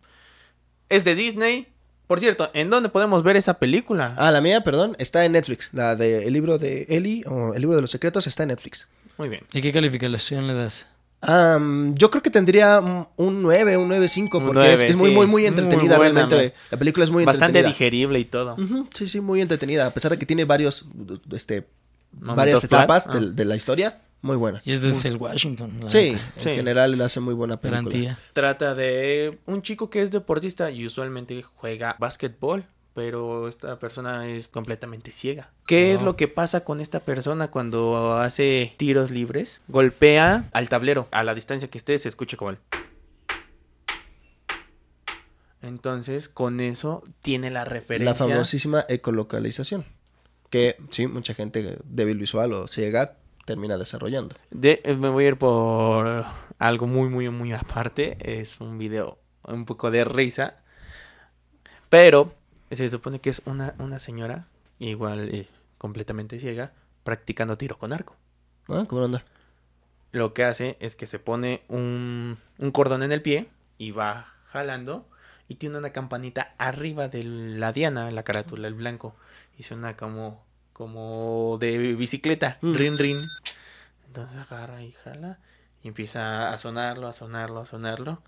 Es 0.90 1.04
de 1.04 1.16
Disney. 1.16 1.68
Por 2.06 2.20
cierto, 2.20 2.52
¿en 2.54 2.70
dónde 2.70 2.90
podemos 2.90 3.24
ver 3.24 3.38
esa 3.38 3.56
película? 3.56 4.14
Ah, 4.18 4.30
la 4.30 4.42
mía, 4.42 4.62
perdón, 4.62 4.96
está 5.00 5.26
en 5.26 5.32
Netflix. 5.32 5.72
La 5.74 5.96
de 5.96 6.28
el 6.28 6.34
libro 6.34 6.60
de 6.60 6.84
Eli 6.90 7.24
o 7.26 7.56
el 7.56 7.62
libro 7.62 7.76
de 7.76 7.82
los 7.82 7.90
secretos 7.90 8.28
está 8.28 8.44
en 8.44 8.50
Netflix. 8.50 8.88
Muy 9.18 9.30
bien. 9.30 9.46
¿Y 9.54 9.62
qué 9.62 9.72
calificación 9.72 10.46
le 10.46 10.54
das? 10.54 10.86
Am, 11.26 11.96
yo 11.96 12.10
creo 12.12 12.22
que 12.22 12.30
tendría 12.30 12.80
un 12.80 13.08
un 13.16 13.42
9, 13.42 13.78
un 13.78 13.90
9.5 13.90 14.30
porque 14.30 14.48
Un 14.50 14.54
9, 14.56 14.74
es, 14.74 14.82
es 14.84 14.96
muy, 14.96 15.10
sí. 15.10 15.16
muy, 15.16 15.26
muy 15.26 15.28
Muy 15.28 15.46
entretenida 15.46 15.98
buena, 15.98 16.22
realmente. 16.28 16.36
me- 16.36 16.54
La 16.72 16.78
película 16.78 17.06
es 17.06 17.12
muy 17.12 17.24
Bastante 17.26 17.60
entretenida. 17.60 17.70
digerible 17.74 18.20
y 18.20 18.26
todo. 18.26 18.56
Sí, 18.94 19.08
sí, 19.08 19.22
muy 19.22 19.42
entretenida. 19.42 19.88
A 19.88 19.92
pesar 19.92 20.12
de 20.12 20.20
que 20.20 20.26
tiene 20.26 20.46
varios, 20.46 20.86
este, 21.32 21.68
Momentos 22.14 22.36
varias 22.36 22.60
flat. 22.62 22.72
etapas 22.84 23.08
Ah. 23.08 23.18
de, 23.20 23.32
de 23.32 23.46
la 23.46 23.56
historia, 23.56 24.02
muy 24.22 24.36
buena. 24.36 24.62
Y 24.66 24.72
es 24.74 24.82
de 24.82 24.90
Denzel 24.90 25.18
Washington. 25.18 25.80
la 25.82 25.90
Sí, 25.92 26.10
en 26.10 26.20
Sí. 26.38 26.50
general 26.52 26.98
le 26.98 27.04
hace 27.04 27.20
muy 27.20 27.34
buena 27.34 27.58
película. 27.58 27.82
Garantía. 27.90 28.20
Trata 28.34 28.76
de 28.76 29.40
un 29.46 29.62
chico 29.62 29.90
que 29.90 30.02
es 30.02 30.12
deportista 30.12 30.72
y 30.72 30.86
usualmente 30.86 31.42
juega 31.56 31.96
básquetbol, 32.00 32.66
pero 32.94 33.48
esta 33.48 33.80
persona 33.80 34.28
es 34.28 34.48
completamente 34.48 35.12
ciega. 35.12 35.50
¿Qué 35.66 35.94
es 35.94 36.02
lo 36.02 36.16
que 36.16 36.28
pasa 36.28 36.64
con 36.64 36.80
esta 36.80 37.00
persona 37.00 37.50
cuando 37.50 38.18
hace 38.18 38.74
tiros 38.78 39.10
libres? 39.12 39.60
Golpea 39.68 40.50
al 40.52 40.70
tablero, 40.70 41.08
a 41.12 41.24
la 41.24 41.34
distancia 41.34 41.70
que 41.70 41.78
esté 41.78 41.98
se 41.98 42.10
escuche 42.10 42.38
como 42.38 42.52
el... 42.52 42.58
Entonces, 45.62 46.28
con 46.28 46.60
eso 46.60 47.04
tiene 47.22 47.50
la 47.50 47.64
referencia 47.64 48.12
La 48.12 48.16
famosísima 48.16 48.86
ecolocalización. 48.90 49.86
que 50.50 50.76
sí, 50.92 51.08
mucha 51.08 51.34
gente 51.34 51.78
débil 51.86 52.18
visual 52.18 52.54
o 52.54 52.68
ciega 52.68 53.18
termina 53.46 53.78
desarrollando. 53.78 54.36
De, 54.52 54.82
eh, 54.84 54.96
me 54.96 55.10
voy 55.10 55.26
a 55.26 55.28
ir 55.30 55.38
por 55.38 56.26
algo 56.60 56.86
muy, 56.88 57.10
muy, 57.10 57.30
muy 57.30 57.54
aparte. 57.54 58.18
Es 58.20 58.60
un 58.60 58.78
video 58.78 59.20
un 59.44 59.66
poco 59.66 59.90
de 59.90 60.04
risa. 60.04 60.58
Pero 61.90 62.34
se 62.76 62.90
supone 62.90 63.20
que 63.20 63.30
es 63.30 63.42
una, 63.46 63.74
una 63.80 64.00
señora, 64.00 64.48
igual 64.80 65.30
eh, 65.34 65.48
completamente 65.78 66.40
ciega, 66.40 66.72
practicando 67.04 67.58
tiro 67.58 67.78
con 67.78 67.94
arco. 67.94 68.16
Ah, 68.70 68.86
¿cómo 68.88 69.04
anda? 69.04 69.24
Lo 70.12 70.34
que 70.34 70.44
hace 70.46 70.78
es 70.80 70.96
que 70.96 71.08
se 71.08 71.20
pone 71.20 71.64
un, 71.68 72.38
un 72.60 72.72
cordón 72.72 73.04
en 73.04 73.12
el 73.12 73.22
pie 73.22 73.50
y 73.78 73.92
va 73.92 74.34
jalando 74.48 75.10
y 75.50 75.56
tiene 75.56 75.78
una 75.78 75.90
campanita 75.92 76.54
arriba 76.58 77.08
de 77.08 77.24
la 77.24 77.74
diana, 77.74 78.10
la 78.12 78.24
carátula, 78.24 78.68
el 78.68 78.76
blanco. 78.76 79.16
Y 79.58 79.64
suena 79.64 79.98
como, 79.98 80.44
como 80.72 81.58
de 81.60 81.78
bicicleta, 81.96 82.58
Mm. 82.62 82.74
rin 82.76 82.98
rin. 82.98 83.18
Entonces 84.08 84.38
agarra 84.38 84.82
y 84.84 84.92
jala 84.92 85.40
y 85.84 85.88
empieza 85.90 86.54
a 86.54 86.58
sonarlo, 86.58 87.08
a 87.08 87.14
sonarlo, 87.14 87.60
a 87.62 87.66
sonarlo. 87.66 88.22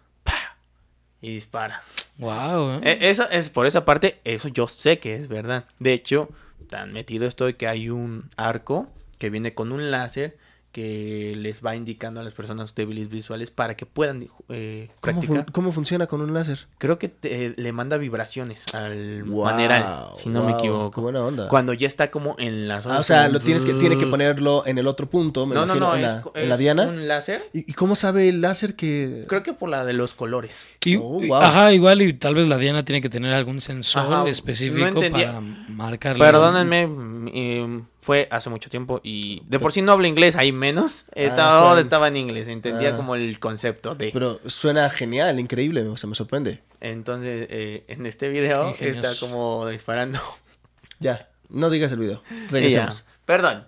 Y 1.22 1.34
dispara. 1.34 1.82
Wow. 2.18 2.82
E- 2.84 3.10
Eso 3.10 3.30
es 3.30 3.50
por 3.50 3.66
esa 3.66 3.86
parte, 3.86 4.20
eso 4.24 4.48
yo 4.48 4.68
sé 4.68 5.00
que 5.00 5.16
es 5.16 5.28
verdad. 5.28 5.66
De 5.80 5.94
hecho, 5.94 6.30
tan 6.70 6.94
metido 6.94 7.28
estoy 7.28 7.56
que 7.56 7.68
hay 7.68 7.90
un 7.90 8.30
arco 8.38 8.88
que 9.18 9.30
viene 9.30 9.54
con 9.54 9.72
un 9.72 9.92
láser 9.92 10.38
que 10.76 11.34
les 11.38 11.66
va 11.66 11.74
indicando 11.74 12.20
a 12.20 12.24
las 12.24 12.34
personas 12.34 12.76
débiles 12.76 13.08
visuales 13.08 13.50
para 13.50 13.78
que 13.78 13.86
puedan 13.86 14.28
eh, 14.50 14.90
¿Cómo, 15.00 15.02
practicar. 15.22 15.46
fun- 15.46 15.52
cómo 15.54 15.72
funciona 15.72 16.06
con 16.08 16.20
un 16.20 16.34
láser? 16.34 16.68
Creo 16.80 17.00
que 17.00 17.08
te- 17.08 17.54
le 17.56 17.72
manda 17.72 17.96
vibraciones 17.96 18.66
al 18.74 19.24
Wow, 19.24 19.46
maneral, 19.46 20.08
si 20.22 20.28
no 20.28 20.44
me 20.44 20.52
equivoco. 20.52 20.92
qué 20.92 21.00
buena 21.00 21.24
onda. 21.24 21.48
Cuando 21.48 21.72
ya 21.72 21.88
está 21.88 22.12
como 22.12 22.36
en 22.40 22.68
la 22.68 22.82
zona. 22.82 22.98
Ah, 22.98 23.00
o 23.00 23.04
sea, 23.04 23.30
lo 23.30 23.40
tienes 23.40 23.64
que, 23.64 23.72
tiene 23.76 23.98
que 23.98 24.06
ponerlo 24.08 24.64
en 24.68 24.78
el 24.78 24.88
otro 24.88 25.10
punto, 25.10 25.46
me 25.46 25.56
No, 25.56 25.66
no, 25.66 25.78
imagino, 25.78 25.88
no, 25.88 25.96
en, 25.96 26.04
es, 26.44 26.48
la, 26.50 26.56
en 26.56 26.60
diana. 26.60 26.84
un 26.88 27.08
láser. 27.08 27.42
¿Y, 27.54 27.72
y 27.72 27.74
cómo 27.74 27.96
sabe 27.96 28.28
el 28.28 28.42
láser 28.42 28.76
que...? 28.76 29.24
Creo 29.30 29.44
que 29.44 29.54
por 29.54 29.70
la 29.70 29.86
de 29.86 29.94
los 29.94 30.14
colores. 30.14 30.66
Y- 30.84 30.98
Oh, 30.98 31.22
wow. 31.22 31.36
Ajá, 31.36 31.72
igual 31.72 32.02
y 32.02 32.12
tal 32.14 32.36
vez 32.36 32.48
la 32.48 32.58
Diana 32.58 32.84
tiene 32.84 33.02
que 33.02 33.10
tener 33.10 33.34
algún 33.34 33.62
sensor 33.62 34.12
Ajá, 34.14 34.28
específico 34.30 35.00
para 35.12 35.40
marcar. 35.70 36.18
Perdónenme, 36.18 36.88
eh, 37.34 37.82
fue 38.06 38.28
hace 38.30 38.52
mucho 38.52 38.70
tiempo 38.70 39.02
y 39.04 39.42
de 39.48 39.58
por 39.60 39.74
sí 39.74 39.82
no 39.82 39.92
hablo 39.92 40.06
inglés, 40.06 40.36
ahí 40.36 40.52
menos. 40.52 41.06
Ah, 41.16 41.36
todo 41.36 41.72
fue- 41.72 41.82
estaba 41.82 42.08
en 42.08 42.18
inglés, 42.18 42.48
entendía 42.48 42.90
Ah. 42.94 42.98
como 42.98 43.16
el 43.16 43.40
concepto 43.40 43.96
de. 43.96 44.12
Pero 44.14 44.40
suena 44.46 44.90
genial, 44.92 45.40
increíble, 45.40 45.82
o 45.88 45.98
sea, 45.98 46.08
me 46.08 46.16
sorprende. 46.16 46.62
Entonces, 46.82 47.48
eh, 47.50 47.84
en 47.88 48.06
este 48.06 48.30
video 48.30 48.70
Ingenios. 48.70 48.98
está 48.98 49.20
como 49.20 49.68
disparando. 49.68 50.20
Ya, 51.00 51.30
no 51.50 51.70
digas 51.70 51.92
el 51.92 52.00
video. 52.00 52.22
Ya. 52.30 52.48
Regresemos. 52.52 53.06
Perdón. 53.26 53.66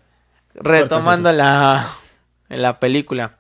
Retomando 0.54 1.32
la, 1.32 1.92
la 2.48 2.80
película, 2.80 3.38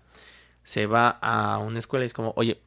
se 0.63 0.87
va 0.87 1.09
a 1.21 1.59
una 1.59 1.79
escuela 1.79 2.03
y 2.05 2.07
es 2.07 2.13
como, 2.13 2.33
oye, 2.35 2.59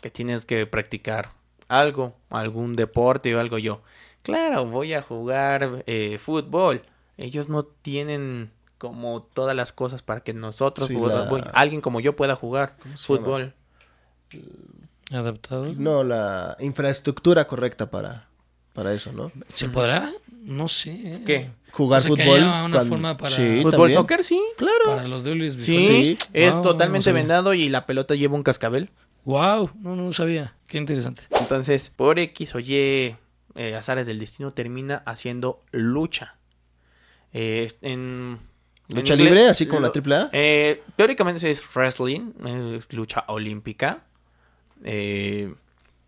que 0.00 0.10
tienes 0.10 0.46
que 0.46 0.64
practicar 0.66 1.30
algo, 1.68 2.16
algún 2.30 2.76
deporte 2.76 3.34
o 3.34 3.40
algo 3.40 3.58
yo. 3.58 3.82
Claro, 4.22 4.64
voy 4.64 4.94
a 4.94 5.02
jugar 5.02 5.82
eh, 5.86 6.18
fútbol. 6.18 6.82
Ellos 7.16 7.48
no 7.48 7.62
tienen 7.64 8.50
como 8.78 9.22
todas 9.22 9.54
las 9.56 9.72
cosas 9.72 10.02
para 10.02 10.20
que 10.20 10.34
nosotros, 10.34 10.88
Sí, 10.88 10.94
jugadores- 10.94 11.44
la- 11.46 11.50
alguien 11.52 11.80
como 11.80 12.00
yo 12.00 12.16
pueda 12.16 12.34
jugar 12.36 12.76
¿Cómo 12.82 12.96
se 12.96 13.06
fútbol. 13.06 13.54
Adaptado. 15.10 15.72
No, 15.76 16.02
la 16.02 16.56
infraestructura 16.60 17.46
correcta 17.46 17.90
para, 17.90 18.26
para 18.72 18.92
eso, 18.94 19.12
¿no? 19.12 19.30
¿Se 19.48 19.68
podrá? 19.68 20.10
No 20.42 20.66
sé. 20.68 21.22
¿Qué? 21.26 21.50
Jugar 21.72 22.00
O 22.00 22.02
sea, 22.02 22.14
que 22.16 22.22
fútbol. 22.24 22.38
haya 22.38 22.64
una 22.64 22.80
forma 22.84 23.16
para- 23.16 23.30
Sí, 23.36 23.58
¿Fútbol, 23.62 23.70
también. 23.72 23.98
soccer? 23.98 24.24
Sí. 24.24 24.40
Claro. 24.56 24.84
Para 24.86 25.08
los 25.08 25.24
débiles 25.24 25.54
Sí, 25.54 25.58
visuales. 25.76 26.06
Sí. 26.06 26.18
es 26.32 26.52
Wow, 26.54 26.62
totalmente 26.62 27.10
no 27.10 27.14
vendado 27.14 27.54
y 27.54 27.68
la 27.68 27.86
pelota 27.86 28.14
lleva 28.14 28.34
un 28.34 28.42
cascabel. 28.42 28.90
Wow, 29.24 29.70
no, 29.80 29.94
no 29.96 30.12
sabía. 30.12 30.54
Qué 30.66 30.78
interesante. 30.78 31.22
Entonces, 31.40 31.90
por 31.94 32.18
X 32.18 32.54
o 32.54 32.58
Y, 32.60 33.16
eh, 33.54 33.74
azares 33.76 34.04
del 34.06 34.18
destino 34.18 34.52
termina 34.52 35.02
haciendo 35.06 35.62
lucha. 35.70 36.36
Eh, 37.34 37.72
en, 37.82 38.38
en 38.88 38.96
¿Lucha 38.96 39.14
inglés, 39.14 39.28
libre, 39.28 39.48
así 39.48 39.66
como 39.66 39.80
la 39.80 39.88
AAA? 39.88 40.30
eh, 40.32 40.82
teóricamente 40.96 41.50
es 41.50 41.62
wrestling, 41.74 42.32
es 42.46 42.92
lucha 42.92 43.24
olímpica. 43.28 44.04
Eh, 44.84 45.52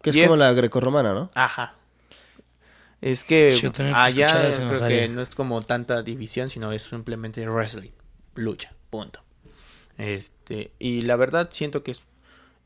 Que 0.02 0.10
es 0.10 0.16
como 0.16 0.36
la 0.36 0.52
grecorromana, 0.52 1.12
¿no? 1.12 1.30
Ajá. 1.34 1.74
Es 3.00 3.24
que 3.24 3.52
allá 3.94 4.26
creo 4.68 4.80
que 4.88 5.08
no 5.08 5.20
es 5.20 5.30
como 5.30 5.60
tanta 5.62 6.02
división, 6.02 6.48
sino 6.48 6.72
es 6.72 6.82
simplemente 6.84 7.46
wrestling, 7.48 7.90
lucha, 8.34 8.70
punto. 8.90 9.22
Este, 9.98 10.72
y 10.78 11.02
la 11.02 11.16
verdad 11.16 11.50
siento 11.52 11.82
que 11.82 11.92
es- 11.92 12.00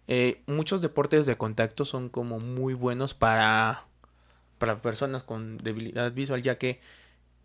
eh, 0.09 0.43
muchos 0.47 0.81
deportes 0.81 1.27
de 1.27 1.37
contacto 1.37 1.85
son 1.85 2.09
como 2.09 2.39
muy 2.41 2.75
buenos 2.75 3.15
para, 3.15 3.85
para 4.59 4.81
personas 4.83 5.23
con 5.23 5.59
debilidad 5.59 6.13
visual, 6.13 6.43
ya 6.43 6.59
que 6.59 6.81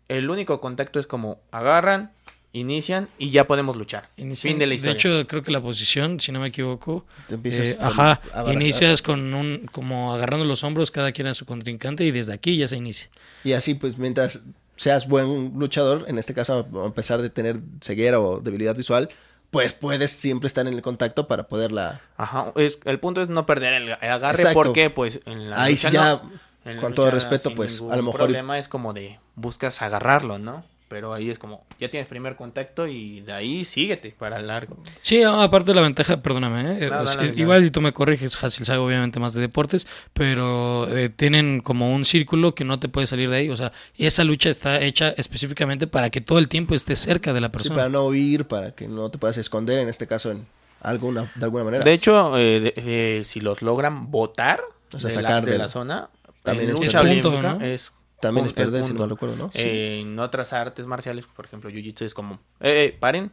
el 0.08 0.30
único 0.30 0.60
contacto 0.60 0.98
es 1.00 1.06
como 1.06 1.40
agarran, 1.50 2.12
inician 2.52 3.08
y 3.18 3.30
ya 3.30 3.46
podemos 3.46 3.76
luchar. 3.76 4.08
Inician- 4.16 4.50
fin 4.52 4.58
de 4.58 4.66
la 4.66 4.74
historia. 4.74 4.94
hecho, 4.94 5.26
creo 5.26 5.42
que 5.42 5.50
la 5.50 5.60
posición, 5.60 6.20
si 6.20 6.32
no 6.32 6.40
me 6.40 6.48
equivoco, 6.48 7.04
Te 7.28 7.34
empiezas 7.34 7.66
eh, 7.66 7.76
a- 7.80 7.86
ajá, 7.88 8.10
a 8.32 8.42
barajar. 8.42 8.52
inicias 8.54 9.02
con 9.02 9.34
un, 9.34 9.68
como 9.72 10.14
agarrando 10.14 10.44
los 10.46 10.64
hombros 10.64 10.90
cada 10.90 11.12
quien 11.12 11.26
a 11.26 11.34
su 11.34 11.44
contrincante 11.44 12.04
y 12.04 12.10
desde 12.12 12.32
aquí 12.32 12.56
ya 12.56 12.66
se 12.66 12.76
inicia. 12.76 13.08
Y 13.44 13.52
así, 13.52 13.74
pues, 13.74 13.98
mientras 13.98 14.42
seas 14.76 15.06
buen 15.08 15.52
luchador, 15.58 16.04
en 16.08 16.18
este 16.18 16.32
caso, 16.34 16.66
a 16.86 16.94
pesar 16.94 17.20
de 17.20 17.30
tener 17.30 17.58
ceguera 17.82 18.20
o 18.20 18.40
debilidad 18.40 18.74
visual, 18.76 19.08
pues 19.50 19.72
puedes 19.72 20.10
siempre 20.12 20.48
estar 20.48 20.66
en 20.66 20.74
el 20.74 20.82
contacto 20.82 21.28
para 21.28 21.44
poderla... 21.48 22.00
Ajá, 22.16 22.52
es, 22.56 22.78
el 22.84 22.98
punto 23.00 23.22
es 23.22 23.28
no 23.28 23.46
perder 23.46 23.74
el, 23.74 23.88
el 23.88 24.10
agarre 24.10 24.38
Exacto. 24.40 24.60
porque 24.62 24.90
pues 24.90 25.20
en 25.24 25.50
la 25.50 25.62
Ahí 25.62 25.72
lucha 25.74 25.90
ya, 25.90 26.04
no- 26.22 26.30
en 26.66 26.78
con 26.80 26.94
todo 26.94 27.10
respeto, 27.10 27.54
pues, 27.54 27.80
a 27.80 27.96
lo 27.96 28.02
mejor- 28.02 28.20
problema 28.20 28.58
es 28.58 28.68
como 28.68 28.92
de 28.92 29.18
buscas 29.34 29.80
agarrarlo, 29.82 30.38
¿no? 30.38 30.62
Pero 30.88 31.12
ahí 31.12 31.30
es 31.30 31.38
como 31.40 31.64
ya 31.80 31.90
tienes 31.90 32.06
primer 32.08 32.36
contacto 32.36 32.86
y 32.86 33.20
de 33.22 33.32
ahí 33.32 33.64
síguete 33.64 34.14
para 34.16 34.38
largo. 34.38 34.76
Sí, 35.02 35.20
aparte 35.24 35.74
la 35.74 35.82
ventaja, 35.82 36.22
perdóname, 36.22 36.60
¿eh? 36.60 36.88
No, 36.88 37.02
Es- 37.02 37.16
dale, 37.16 37.28
dale. 37.28 37.40
igual 37.40 37.64
y 37.64 37.70
tú 37.72 37.80
me 37.80 37.92
corriges, 37.92 38.40
Hasil 38.42 38.64
sabe 38.64 38.78
obviamente 38.78 39.18
más 39.18 39.32
de 39.34 39.40
deportes, 39.40 39.88
pero 40.12 40.86
eh, 40.88 41.08
tienen 41.08 41.60
como 41.60 41.92
un 41.92 42.04
círculo 42.04 42.54
que 42.54 42.64
no 42.64 42.78
te 42.78 42.88
puede 42.88 43.08
salir 43.08 43.30
de 43.30 43.36
ahí, 43.38 43.48
o 43.50 43.56
sea, 43.56 43.72
esa 43.98 44.22
lucha 44.22 44.48
está 44.48 44.80
hecha 44.80 45.08
específicamente 45.16 45.88
para 45.88 46.10
que 46.10 46.20
todo 46.20 46.38
el 46.38 46.46
tiempo 46.46 46.74
estés 46.74 47.00
cerca 47.00 47.32
de 47.32 47.40
la 47.40 47.48
Sí, 47.48 47.52
persona. 47.52 47.74
para 47.74 47.88
no 47.88 48.04
huir, 48.06 48.46
para 48.46 48.70
que 48.72 48.86
no 48.86 49.10
te 49.10 49.18
puedas 49.18 49.36
esconder, 49.38 49.80
en 49.80 49.88
este 49.88 50.06
caso, 50.06 50.30
en 50.30 50.46
alguna, 50.80 51.30
de 51.34 51.44
alguna 51.44 51.64
manera. 51.64 51.84
De 51.84 51.92
hecho, 51.94 52.38
eh, 52.38 52.60
de- 52.60 52.74
eh, 52.76 53.24
si 53.24 53.40
los 53.40 53.60
logran 53.62 54.10
botar 54.12 54.60
O 54.94 55.00
sea, 55.00 55.08
de, 55.08 55.14
sacar 55.16 55.30
la, 55.32 55.40
de 55.40 55.50
de 55.52 55.58
la 55.58 55.64
la- 55.64 55.68
zona, 55.70 56.10
También 56.46 56.70
en 56.70 56.74
es 56.76 56.80
lucha 56.80 57.00
punto, 57.02 57.28
olímpica 57.28 57.54
¿no? 57.54 57.64
es 57.64 57.92
También 58.20 58.46
es 58.46 58.52
perder, 58.54 58.84
si 58.84 58.92
no 58.94 59.06
recuerdo, 59.06 59.36
¿no? 59.36 59.50
Eh, 59.54 60.00
En 60.00 60.18
otras 60.18 60.52
artes 60.52 60.86
marciales, 60.86 61.26
por 61.26 61.44
ejemplo, 61.44 61.68
Jiu-Jitsu 61.70 62.02
es 62.06 62.14
como, 62.14 62.34
eh, 62.60 62.86
eh, 62.86 62.96
paren 62.98 63.30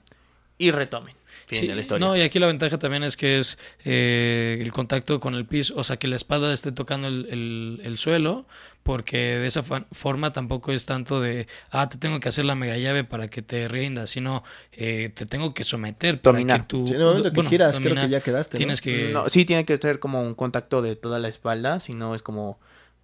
y 0.57 0.71
retomen. 0.71 1.15
Fin 1.47 1.59
Sí, 1.61 1.67
de 1.67 1.75
la 1.75 1.81
historia. 1.81 2.05
no, 2.07 2.15
y 2.15 2.21
aquí 2.21 2.37
la 2.39 2.47
ventaja 2.47 2.77
también 2.77 3.03
es 3.03 3.17
que 3.17 3.37
es 3.37 3.57
eh, 3.83 4.59
el 4.61 4.71
contacto 4.71 5.19
con 5.19 5.33
el 5.35 5.45
piso, 5.45 5.73
o 5.75 5.83
sea, 5.83 5.97
que 5.97 6.07
la 6.07 6.15
espada 6.15 6.53
esté 6.53 6.71
tocando 6.71 7.07
el, 7.07 7.27
el- 7.29 7.81
el 7.83 7.97
suelo, 7.97 8.45
porque 8.83 9.17
de 9.39 9.47
esa 9.47 9.63
forma 9.63 10.31
tampoco 10.31 10.71
es 10.71 10.85
tanto 10.85 11.19
de, 11.21 11.47
ah, 11.71 11.89
te 11.89 11.97
tengo 11.97 12.19
que 12.19 12.29
hacer 12.29 12.45
la 12.45 12.55
mega 12.55 12.77
llave 12.77 13.03
para 13.03 13.27
que 13.29 13.41
te 13.41 13.67
rindas, 13.67 14.09
sino 14.11 14.43
eh, 14.73 15.11
te 15.13 15.25
tengo 15.25 15.53
que 15.53 15.63
someter 15.63 16.21
para 16.21 16.37
Dominar. 16.37 16.61
que 16.61 16.67
tú... 16.67 16.85
Sí, 16.87 16.93
en 16.93 16.99
el 17.01 17.07
momento 17.07 17.29
que 17.29 17.35
bueno, 17.35 17.49
giras, 17.49 17.71
creo 17.77 17.83
dominar, 17.89 18.05
que 18.05 18.11
ya 18.11 18.21
quedaste, 18.21 18.55
¿no? 18.55 18.57
Tienes 18.59 18.81
que... 18.81 19.09
No, 19.11 19.27
sí, 19.29 19.43
tiene 19.45 19.65
que 19.65 19.75
ser 19.77 19.99
como 19.99 20.21
un 20.21 20.35
contacto 20.35 20.81
de 20.81 20.95
toda 20.95 21.19
la 21.19 21.27
espalda, 21.29 21.79
si 21.79 21.93
no 21.93 22.13
es 22.15 22.21
como 22.21 22.59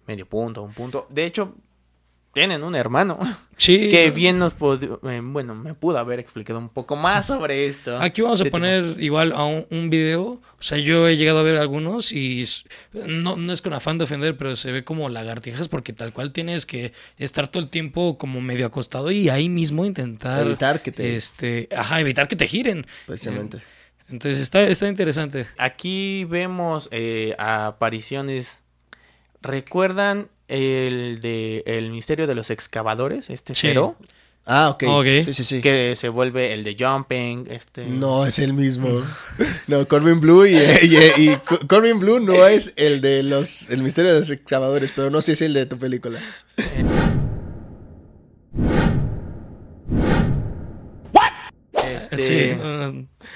medio 0.06 0.26
punto, 0.26 0.62
un 0.62 0.72
punto. 0.74 1.06
De 1.10 1.24
hecho, 1.24 1.54
tienen 2.32 2.62
un 2.62 2.76
hermano 2.76 3.18
Sí, 3.56 3.90
que 3.90 4.10
bien 4.12 4.38
nos 4.38 4.56
pod- 4.56 5.00
eh, 5.10 5.20
bueno, 5.22 5.54
me 5.54 5.74
pudo 5.74 5.98
haber 5.98 6.18
explicado 6.20 6.58
un 6.58 6.68
poco 6.70 6.96
más 6.96 7.26
sobre 7.26 7.66
esto. 7.66 7.98
Aquí 8.00 8.22
vamos 8.22 8.40
a 8.40 8.44
Este 8.44 8.50
poner 8.50 8.94
igual 9.00 9.32
a 9.32 9.44
un, 9.44 9.66
un 9.70 9.90
video. 9.90 10.22
O 10.58 10.62
sea, 10.62 10.78
yo 10.78 11.06
he 11.08 11.16
llegado 11.16 11.40
a 11.40 11.42
ver 11.42 11.56
algunos 11.58 12.12
y 12.12 12.44
no, 12.92 13.36
no 13.36 13.52
es 13.52 13.60
con 13.60 13.72
afán 13.74 13.98
de 13.98 14.04
ofender, 14.04 14.36
pero 14.38 14.56
se 14.56 14.72
ve 14.72 14.82
como 14.84 15.08
lagartijas 15.10 15.68
porque 15.68 15.92
tal 15.92 16.12
cual 16.14 16.32
tienes 16.32 16.64
que 16.66 16.92
estar 17.18 17.48
todo 17.48 17.62
el 17.62 17.68
tiempo 17.68 18.16
como 18.16 18.40
medio 18.40 18.64
acostado 18.66 19.10
y 19.10 19.28
ahí 19.28 19.48
mismo 19.50 19.84
intentar 19.84 20.46
Evitar 20.46 20.80
que 20.82 20.92
te- 20.92 21.16
este, 21.16 21.68
ajá, 21.76 22.00
evitar 22.00 22.28
que 22.28 22.36
te 22.36 22.46
giren. 22.46 22.86
Precisamente. 23.06 23.60
Entonces 24.08 24.40
está, 24.40 24.62
está 24.62 24.88
interesante. 24.88 25.46
Aquí 25.58 26.24
vemos 26.24 26.88
eh, 26.92 27.34
apariciones. 27.38 28.62
¿Recuerdan 29.42 30.28
el 30.48 31.20
de 31.20 31.62
El 31.66 31.90
misterio 31.90 32.26
de 32.26 32.34
los 32.34 32.50
excavadores? 32.50 33.30
Este 33.30 33.54
cero. 33.54 33.96
Ah, 34.46 34.70
ok. 34.70 34.84
okay. 34.88 35.24
Que 35.62 35.94
se 35.96 36.08
vuelve 36.08 36.54
el 36.54 36.64
de 36.64 36.76
Jumping. 36.78 37.46
Este... 37.50 37.84
No, 37.86 38.26
es 38.26 38.38
el 38.38 38.52
mismo. 38.52 38.88
no, 39.66 39.86
Corbin 39.86 40.20
Blue 40.20 40.46
y, 40.46 40.56
eh, 40.56 40.80
y, 41.16 41.28
eh, 41.28 41.38
Corbin 41.68 41.98
Blue 42.00 42.20
no 42.20 42.46
es 42.46 42.72
el 42.76 43.00
de 43.00 43.22
los 43.22 43.68
El 43.70 43.82
misterio 43.82 44.12
de 44.12 44.20
los 44.20 44.30
excavadores, 44.30 44.92
pero 44.92 45.10
no 45.10 45.20
sé 45.20 45.26
si 45.26 45.32
es 45.32 45.42
el 45.42 45.54
de 45.54 45.66
tu 45.66 45.78
película. 45.78 46.20
Eh. 46.56 46.84
Este... 52.10 52.58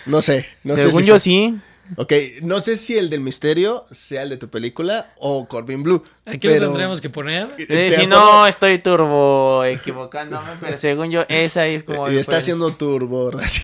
No 0.07 0.21
sé, 0.21 0.47
no 0.65 0.77
Según 0.77 0.93
sé 0.95 1.03
si 1.03 1.09
yo 1.09 1.19
sí. 1.19 1.61
Ok, 1.97 2.13
no 2.43 2.61
sé 2.61 2.77
si 2.77 2.97
el 2.97 3.11
del 3.11 3.21
misterio 3.21 3.85
sea 3.91 4.23
el 4.23 4.31
de 4.31 4.37
tu 4.37 4.49
película 4.49 5.13
o 5.19 5.47
Corbin 5.47 5.83
Blue. 5.83 6.03
Aquí 6.25 6.49
pero- 6.49 6.61
lo 6.61 6.67
tendremos 6.69 7.01
que 7.01 7.11
poner. 7.11 7.49
Sí, 7.57 7.67
Te 7.67 7.97
si 7.97 8.07
no, 8.07 8.47
estoy 8.47 8.79
turbo 8.79 9.65
equivocándome, 9.65 10.51
pero 10.61 10.79
según 10.79 11.11
yo, 11.11 11.25
esa 11.29 11.67
es 11.67 11.85
como... 11.85 12.11
Y 12.11 12.17
está 12.17 12.33
pues, 12.33 12.45
haciendo 12.45 12.71
turbo. 12.73 13.31
así. 13.43 13.63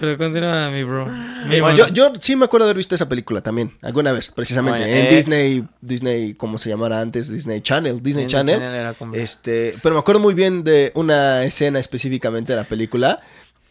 Pero 0.00 0.18
continúa, 0.18 0.70
mi 0.70 0.82
bro. 0.84 1.06
Mi 1.46 1.60
Bueno. 1.60 1.76
Yo, 1.76 1.88
yo 1.88 2.12
sí 2.20 2.36
me 2.36 2.44
acuerdo 2.44 2.66
de 2.66 2.70
haber 2.70 2.78
visto 2.78 2.94
esa 2.94 3.08
película 3.08 3.42
también, 3.42 3.72
alguna 3.80 4.12
vez, 4.12 4.30
precisamente. 4.30 4.82
En 4.82 5.06
eh. 5.06 5.08
Disney, 5.08 5.64
Disney, 5.80 6.34
como 6.34 6.58
se 6.58 6.68
llamara 6.68 7.00
antes, 7.00 7.28
Disney 7.30 7.60
Channel, 7.60 8.02
Disney 8.02 8.24
Disney 8.24 8.26
Channel. 8.26 8.58
Channel 8.58 8.74
era 8.74 8.94
como- 8.94 9.14
Este, 9.14 9.74
pero 9.82 9.94
me 9.94 10.00
acuerdo 10.00 10.20
muy 10.20 10.34
bien 10.34 10.64
de 10.64 10.92
una 10.94 11.44
escena 11.44 11.78
específicamente 11.78 12.52
de 12.52 12.56
la 12.56 12.64
película. 12.64 13.20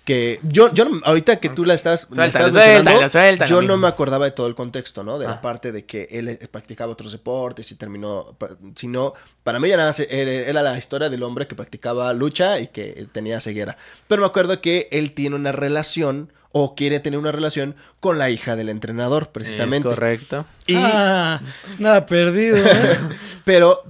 Que 0.06 0.40
yo, 0.44 0.74
yo 0.74 0.86
ahorita 1.06 1.38
que 1.40 1.48
tú 1.48 1.64
la 1.64 1.76
estás, 1.76 2.08
la 2.12 2.30
Suéltalo, 2.30 2.52
suéltalo, 2.52 2.74
mencionando, 2.84 3.10
suéltalo, 3.10 3.50
yo 3.50 3.58
amigo. 3.60 3.74
no 3.74 3.78
me 3.80 3.88
acordaba 3.88 4.26
de 4.26 4.32
todo 4.32 4.48
el 4.48 4.56
contexto, 4.56 5.02
¿no? 5.04 5.18
De 5.18 5.26
Ah. 5.28 5.30
la 5.30 5.42
parte 5.42 5.72
de 5.72 5.86
que 5.86 6.10
él 6.12 6.28
eh, 6.28 6.40
practicaba 6.52 6.92
otros 6.92 7.14
deportes 7.14 7.72
y 7.72 7.76
terminó, 7.76 8.36
sino, 8.76 9.14
para 9.44 9.60
mí 9.62 9.70
ya 9.70 9.78
nada 9.78 9.94
era, 10.10 10.32
era 10.32 10.62
la 10.62 10.78
historia 10.78 11.10
del 11.10 11.24
hombre 11.24 11.48
que 11.48 11.56
practicaba 11.56 12.12
lucha 12.14 12.60
y 12.60 12.68
que 12.68 13.08
tenía 13.14 13.40
ceguera. 13.40 13.78
Pero 14.10 14.22
me 14.24 14.26
acuerdo 14.26 14.60
que 14.60 14.90
él 14.92 15.14
tiene 15.14 15.38
una 15.38 15.54
relación 15.54 16.34
o 16.56 16.76
quiere 16.76 17.00
tener 17.00 17.20
una 17.20 17.32
relación 17.32 17.76
con 18.00 18.18
la 18.20 18.30
hija 18.30 18.56
del 18.56 18.70
entrenador, 18.70 19.32
precisamente. 19.32 19.90
Es 19.90 19.96
correcto. 19.96 20.46
Y, 20.68 20.76
Ah, 20.78 21.42
nada 21.80 22.06
perdido. 22.06 22.56
¿eh? 22.58 22.98
pero 23.44 23.84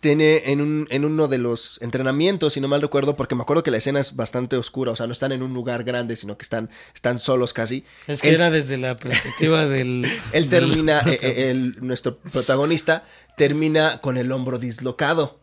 tiene 0.00 0.42
en, 0.52 0.60
un, 0.60 0.86
en 0.90 1.04
uno 1.04 1.26
de 1.28 1.38
los 1.38 1.80
entrenamientos, 1.82 2.52
si 2.52 2.60
no 2.60 2.68
mal 2.68 2.82
recuerdo, 2.82 3.16
porque 3.16 3.34
me 3.34 3.42
acuerdo 3.42 3.62
que 3.62 3.70
la 3.70 3.78
escena 3.78 4.00
es 4.00 4.14
bastante 4.16 4.56
oscura, 4.56 4.92
o 4.92 4.96
sea, 4.96 5.06
no 5.06 5.12
están 5.12 5.32
en 5.32 5.42
un 5.42 5.54
lugar 5.54 5.82
grande, 5.82 6.14
sino 6.14 6.36
que 6.38 6.42
están, 6.42 6.70
están 6.94 7.18
solos 7.18 7.52
casi. 7.54 7.84
Es 8.06 8.20
que 8.22 8.28
Él- 8.28 8.34
era 8.36 8.50
desde 8.50 8.76
la 8.76 8.96
perspectiva 8.98 9.66
del. 9.66 10.04
Él 10.32 10.48
del- 10.48 10.50
termina, 10.50 11.00
eh, 11.06 11.18
eh, 11.22 11.50
el- 11.50 11.76
nuestro 11.80 12.18
protagonista 12.18 13.04
termina 13.36 14.00
con 14.02 14.18
el 14.18 14.30
hombro 14.30 14.58
dislocado. 14.58 15.39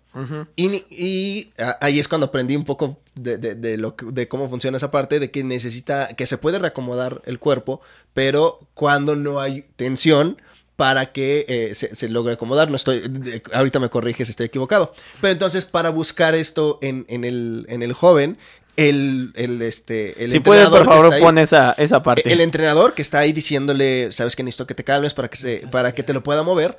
Y, 0.55 0.83
y 0.89 1.51
a- 1.59 1.77
ahí 1.81 1.99
es 1.99 2.07
cuando 2.07 2.27
aprendí 2.27 2.55
un 2.55 2.65
poco 2.65 2.97
de, 3.15 3.37
de- 3.37 3.55
de 3.55 3.77
lo 3.77 3.95
que- 3.95 4.05
de 4.07 4.27
cómo 4.27 4.49
funciona 4.49 4.77
esa 4.77 4.91
parte, 4.91 5.19
de 5.19 5.31
que 5.31 5.43
necesita, 5.43 6.09
que 6.15 6.27
se 6.27 6.37
puede 6.37 6.59
reacomodar 6.59 7.21
el 7.25 7.39
cuerpo, 7.39 7.81
pero 8.13 8.59
cuando 8.73 9.15
no 9.15 9.39
hay 9.39 9.65
tensión 9.75 10.37
para 10.75 11.11
que 11.11 11.45
eh, 11.47 11.75
se, 11.75 11.95
se 11.95 12.07
logre 12.09 12.33
acomodar. 12.33 12.69
No 12.69 12.75
estoy, 12.75 12.99
de- 13.07 13.41
ahorita 13.53 13.79
me 13.79 13.89
corriges, 13.89 14.29
estoy 14.29 14.45
equivocado. 14.45 14.93
Pero 15.21 15.33
entonces, 15.33 15.65
para 15.65 15.89
buscar 15.89 16.35
esto 16.35 16.77
en, 16.81 17.05
en 17.09 17.23
el, 17.23 17.65
en 17.69 17.81
el 17.81 17.93
joven, 17.93 18.37
el, 18.75 19.31
el, 19.35 19.59
este, 19.63 20.23
el 20.23 20.31
Si 20.31 20.39
puedes, 20.39 20.65
entrenador 20.65 20.71
por 20.71 20.81
que 20.81 20.85
favor, 20.93 21.05
está 21.05 21.15
ahí- 21.15 21.21
pon 21.23 21.37
esa, 21.39 21.71
esa 21.79 22.03
parte. 22.03 22.31
el 22.31 22.41
entrenador 22.41 22.93
que 22.93 23.01
está 23.01 23.17
ahí 23.19 23.33
diciéndole, 23.33 24.11
sabes 24.11 24.35
que 24.35 24.43
necesito 24.43 24.67
que 24.67 24.75
te 24.75 24.83
calmes 24.83 25.15
para 25.15 25.29
que 25.29 25.37
se, 25.37 25.67
para 25.71 25.93
que 25.95 26.03
te 26.03 26.13
lo 26.13 26.21
pueda 26.21 26.43
mover, 26.43 26.77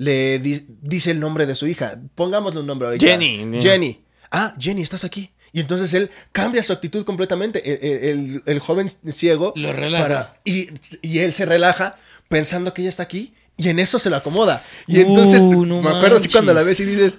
le 0.00 0.38
di- 0.38 0.64
dice 0.80 1.10
el 1.10 1.20
nombre 1.20 1.44
de 1.46 1.54
su 1.54 1.66
hija. 1.66 1.98
Pongámosle 2.14 2.60
un 2.60 2.66
nombre 2.66 2.86
ahorita. 2.88 3.04
Jenny. 3.06 3.60
Jenny. 3.60 4.00
Ah, 4.30 4.54
Jenny, 4.58 4.82
estás 4.82 5.04
aquí. 5.04 5.30
Y 5.52 5.60
entonces 5.60 5.92
él 5.94 6.10
cambia 6.32 6.62
su 6.62 6.72
actitud 6.72 7.04
completamente. 7.04 8.10
El, 8.10 8.42
el- 8.46 8.58
joven 8.60 8.88
ciego. 9.10 9.52
Lo 9.56 9.72
relaja. 9.72 10.36
y, 10.44 10.68
y 11.02 11.18
él 11.18 11.34
se 11.34 11.44
relaja 11.44 11.96
pensando 12.28 12.72
que 12.72 12.82
ella 12.82 12.88
está 12.88 13.02
aquí. 13.02 13.34
Y 13.56 13.68
en 13.68 13.78
eso 13.78 13.98
se 13.98 14.08
lo 14.08 14.16
acomoda. 14.16 14.62
Y 14.86 15.00
entonces, 15.00 15.40
Uh, 15.42 15.66
no 15.66 15.82
me 15.82 15.90
acuerdo 15.90 16.16
así 16.16 16.28
cuando 16.30 16.54
la 16.54 16.62
ves 16.62 16.80
y 16.80 16.86
dices, 16.86 17.18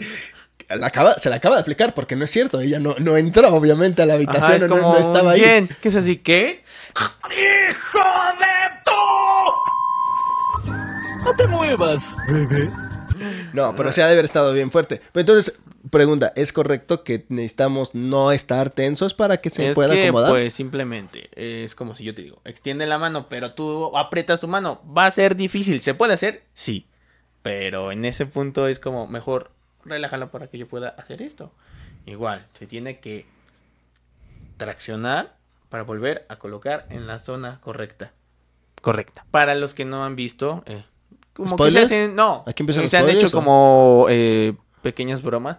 la 0.76 0.88
acaba, 0.88 1.14
se 1.20 1.30
la 1.30 1.36
acaba 1.36 1.56
de 1.58 1.62
aplicar 1.62 1.94
porque 1.94 2.16
no 2.16 2.26
es 2.26 2.32
cierto. 2.32 2.60
Ella 2.62 2.80
no, 2.80 2.96
no 2.98 3.16
entró, 3.18 3.54
obviamente, 3.54 4.02
a 4.02 4.06
la 4.08 4.14
Ajá, 4.16 4.24
habitación. 4.24 4.54
es 4.64 4.70
no- 4.70 4.70
como 4.80 4.94
no, 4.94 4.98
estaba 5.00 5.32
ahí. 5.34 5.68
¿Qué 5.82 5.90
es 5.90 5.96
así? 5.96 6.16
¿Qué? 6.18 6.64
No, 13.54 13.76
pero 13.76 13.92
se 13.92 14.02
ha 14.02 14.08
de 14.08 14.14
haber 14.14 14.26
estado 14.26 14.54
bien 14.54 14.72
fuerte. 14.72 15.02
Pero 15.12 15.22
entonces, 15.22 15.60
pregunta, 15.90 16.34
¿es 16.36 16.54
correcto 16.54 17.04
que 17.04 17.26
necesitamos 17.30 17.94
no 17.94 18.32
estar 18.32 18.70
tensos 18.70 19.14
para 19.14 19.38
que 19.38 19.50
se 19.50 19.70
es 19.70 19.76
pueda 19.76 19.94
que, 19.94 20.06
acomodar? 20.06 20.32
pues, 20.32 20.54
simplemente, 20.54 21.30
es 21.36 21.76
como 21.76 21.96
si 21.96 22.04
yo 22.04 22.16
te 22.16 22.24
digo, 22.24 22.42
extiende 22.46 22.86
la 22.88 22.98
mano, 22.98 23.28
pero 23.30 23.54
tú 23.54 23.96
aprietas 23.98 24.40
tu 24.40 24.48
mano. 24.48 24.82
¿Va 24.98 25.06
a 25.06 25.12
ser 25.12 25.36
difícil? 25.36 25.82
¿Se 25.82 25.94
puede 25.94 26.14
hacer? 26.14 26.44
Sí. 26.54 26.88
Pero 27.42 27.92
en 27.92 28.06
ese 28.06 28.26
punto 28.26 28.68
es 28.68 28.80
como, 28.80 29.08
mejor 29.08 29.52
relájala 29.84 30.28
para 30.28 30.48
que 30.48 30.58
yo 30.58 30.68
pueda 30.68 30.90
hacer 30.90 31.22
esto. 31.22 31.52
Igual, 32.06 32.48
se 32.58 32.68
tiene 32.68 33.00
que 33.00 33.26
traccionar 34.58 35.36
para 35.70 35.84
volver 35.84 36.26
a 36.30 36.38
colocar 36.38 36.86
en 36.90 37.08
la 37.08 37.20
zona 37.20 37.60
correcta. 37.62 38.12
Correcta. 38.82 39.26
Para 39.32 39.56
los 39.56 39.74
que 39.74 39.86
no 39.86 40.04
han 40.04 40.16
visto, 40.16 40.64
eh, 40.66 40.84
como 41.34 41.56
que 41.58 41.72
se 41.72 41.80
hacen, 41.80 42.16
no, 42.16 42.44
¿Aquí 42.46 42.64
empiezan 42.64 42.84
los 42.84 42.92
se 42.92 42.98
han 42.98 43.10
hecho 43.10 43.28
o? 43.28 43.32
como 43.32 44.06
eh, 44.10 44.54
pequeñas 44.82 45.22
bromas. 45.22 45.58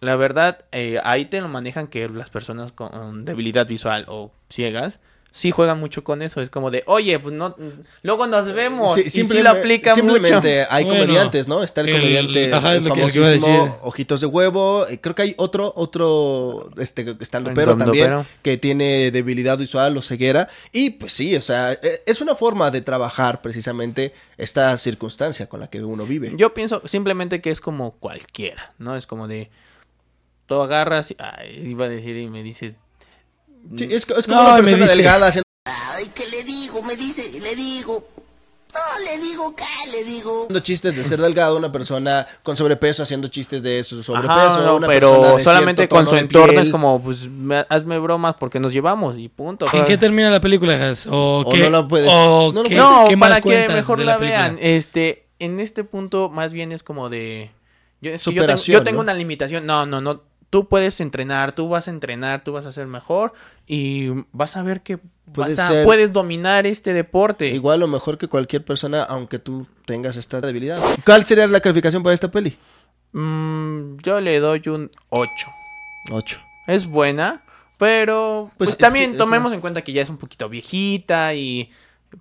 La 0.00 0.16
verdad, 0.16 0.66
eh, 0.72 1.00
ahí 1.02 1.26
te 1.26 1.40
lo 1.40 1.48
manejan 1.48 1.86
que 1.86 2.08
las 2.08 2.30
personas 2.30 2.72
con 2.72 3.24
debilidad 3.24 3.66
visual 3.66 4.04
o 4.08 4.30
ciegas 4.50 4.98
sí 5.36 5.50
juegan 5.50 5.80
mucho 5.80 6.04
con 6.04 6.22
eso. 6.22 6.40
Es 6.40 6.48
como 6.48 6.70
de, 6.70 6.84
oye, 6.86 7.18
pues 7.18 7.34
no, 7.34 7.56
luego 8.02 8.28
nos 8.28 8.52
vemos. 8.52 8.96
y 8.98 9.10
sí 9.10 9.42
lo 9.42 9.50
aplica 9.50 9.92
simplemente 9.92 10.60
mucho. 10.60 10.68
hay 10.70 10.84
Bueno, 10.84 11.00
comediantes, 11.00 11.48
¿no? 11.48 11.64
Está 11.64 11.80
el, 11.80 11.88
el- 11.88 12.00
comediante 12.00 12.54
ajá, 12.54 12.76
el 12.76 12.84
lo 12.84 12.94
que 12.94 13.00
les 13.04 13.16
iba 13.16 13.26
a 13.26 13.28
famosísimo 13.30 13.64
decir. 13.64 13.78
Ojitos 13.82 14.20
de 14.20 14.26
Huevo. 14.28 14.86
eh, 14.88 15.00
Creo 15.00 15.16
que 15.16 15.22
hay 15.22 15.34
otro, 15.36 15.72
otro, 15.74 16.70
este, 16.78 17.16
estandupero 17.18 17.72
El 17.72 17.78
también, 17.78 18.24
que 18.42 18.56
tiene 18.58 19.10
debilidad 19.10 19.58
visual 19.58 19.96
o 19.96 20.02
ceguera. 20.02 20.48
Y 20.70 20.90
pues 20.90 21.12
sí, 21.12 21.34
o 21.34 21.42
sea, 21.42 21.72
eh, 21.72 22.02
es 22.06 22.20
una 22.20 22.36
forma 22.36 22.70
de 22.70 22.80
trabajar 22.80 23.42
precisamente 23.42 24.14
esta 24.36 24.76
circunstancia 24.76 25.48
con 25.48 25.58
la 25.58 25.68
que 25.68 25.82
uno 25.82 26.06
vive. 26.06 26.32
Yo 26.36 26.54
pienso 26.54 26.80
simplemente 26.86 27.40
que 27.40 27.50
es 27.50 27.60
como 27.60 27.96
cualquiera, 27.98 28.72
¿no? 28.78 28.94
Es 28.94 29.08
como 29.08 29.26
de, 29.26 29.50
tú 30.46 30.54
agarras, 30.60 31.10
y- 31.10 31.16
ay, 31.18 31.58
iba 31.70 31.86
a 31.86 31.88
decir 31.88 32.16
y 32.16 32.28
me 32.28 32.44
dice, 32.44 32.76
Sí, 33.76 33.84
es, 33.90 34.06
es 34.08 34.26
como 34.26 34.42
No, 34.42 34.44
una 34.46 34.56
persona 34.56 34.82
dice- 34.84 34.96
delgada 34.96 35.26
haciendo 35.28 35.44
Ay, 35.66 36.10
¿qué 36.14 36.26
le 36.28 36.44
digo? 36.44 36.82
Me 36.82 36.96
dice, 36.96 37.30
le 37.40 37.54
digo. 37.56 38.06
No, 38.74 38.80
le 39.04 39.24
digo, 39.24 39.54
¿qué 39.54 39.64
le 39.92 40.02
digo? 40.02 40.42
haciendo 40.42 40.58
chistes 40.60 40.96
de 40.96 41.04
ser 41.04 41.20
delgado, 41.20 41.56
una 41.56 41.70
persona 41.70 42.26
con 42.42 42.56
sobrepeso 42.56 43.04
haciendo 43.04 43.28
chistes 43.28 43.62
de 43.62 43.84
su 43.84 44.02
sobrepeso, 44.02 44.32
Ajá, 44.32 44.60
no, 44.62 44.76
una 44.76 44.88
pero 44.88 45.10
persona 45.10 45.36
de 45.36 45.44
solamente 45.44 45.88
con 45.88 46.08
su 46.08 46.16
entorno 46.16 46.60
es 46.60 46.70
como, 46.70 47.00
pues, 47.00 47.28
me- 47.28 47.64
hazme 47.68 48.00
bromas 48.00 48.34
porque 48.38 48.58
nos 48.58 48.72
llevamos 48.72 49.16
y 49.16 49.28
punto. 49.28 49.66
¿En 49.72 49.84
qué 49.84 49.96
termina 49.96 50.28
la 50.28 50.40
película, 50.40 50.74
Has? 50.74 51.06
¿O, 51.06 51.42
O 51.46 51.50
qué, 51.52 51.58
no 51.60 51.70
la 51.70 51.86
puedes- 51.86 52.10
o 52.12 52.52
no 52.52 52.64
lo 52.64 52.68
qué, 52.68 52.74
no, 52.74 53.04
qué 53.08 53.16
para 53.16 53.36
más 53.36 53.42
que 53.44 53.68
mejor 53.68 53.98
la, 54.00 54.18
película? 54.18 54.38
vean. 54.40 54.58
Este, 54.60 55.26
en 55.38 55.60
este 55.60 55.84
punto 55.84 56.28
más 56.28 56.52
bien 56.52 56.72
es 56.72 56.82
como 56.82 57.08
de 57.08 57.52
yo, 58.00 58.10
es 58.10 58.24
que 58.24 58.34
yo 58.34 58.44
tengo, 58.44 58.60
yo 58.60 58.82
tengo 58.82 59.00
una 59.00 59.14
limitación. 59.14 59.64
No, 59.66 59.86
no, 59.86 60.00
no. 60.00 60.20
Tú 60.50 60.68
puedes 60.68 61.00
entrenar, 61.00 61.52
tú 61.52 61.68
vas 61.68 61.88
a 61.88 61.90
entrenar, 61.90 62.44
tú 62.44 62.52
vas 62.52 62.66
a 62.66 62.72
ser 62.72 62.86
mejor 62.86 63.32
y 63.66 64.08
vas 64.32 64.56
a 64.56 64.62
ver 64.62 64.82
que 64.82 64.98
Puedes 65.32 65.56
vas 65.56 65.70
a- 65.70 65.72
ser- 65.72 65.84
puedes 65.84 66.12
dominar 66.12 66.66
este 66.66 66.92
deporte. 66.92 67.48
Igual 67.48 67.82
o 67.82 67.88
mejor 67.88 68.18
que 68.18 68.28
cualquier 68.28 68.64
persona, 68.64 69.02
aunque 69.02 69.38
tú 69.38 69.66
tengas 69.86 70.16
esta 70.16 70.40
debilidad. 70.40 70.80
¿Cuál 71.04 71.24
sería 71.26 71.46
la 71.46 71.60
calificación 71.60 72.02
para 72.02 72.14
esta 72.14 72.30
peli? 72.30 72.56
Mm, 73.12 73.96
yo 74.02 74.20
le 74.20 74.38
doy 74.40 74.62
un 74.68 74.90
8. 75.10 75.46
8. 76.12 76.38
Es 76.66 76.86
buena, 76.86 77.42
pero 77.78 78.50
Pues, 78.58 78.70
pues, 78.70 78.78
también 78.78 79.10
es- 79.10 79.12
es 79.12 79.18
tomemos 79.18 79.50
más- 79.50 79.54
en 79.54 79.60
cuenta 79.60 79.82
que 79.82 79.92
ya 79.92 80.02
es 80.02 80.10
un 80.10 80.18
poquito 80.18 80.48
viejita 80.48 81.34
y 81.34 81.70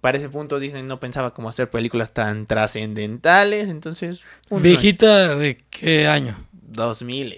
para 0.02 0.18
ese 0.18 0.30
punto 0.30 0.60
Disney 0.60 0.82
no 0.84 1.00
pensaba 1.00 1.34
como 1.34 1.50
hacer 1.50 1.70
películas 1.70 2.12
tan 2.14 2.46
trascendentales, 2.48 3.70
entonces 3.70 4.24
un 4.50 4.62
¿Viejita 4.64 5.36
de 5.36 5.62
qué 5.70 6.08
año? 6.08 6.36
2000 6.52 7.34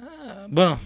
Ah, 0.00 0.46
Bueno, 0.48 0.78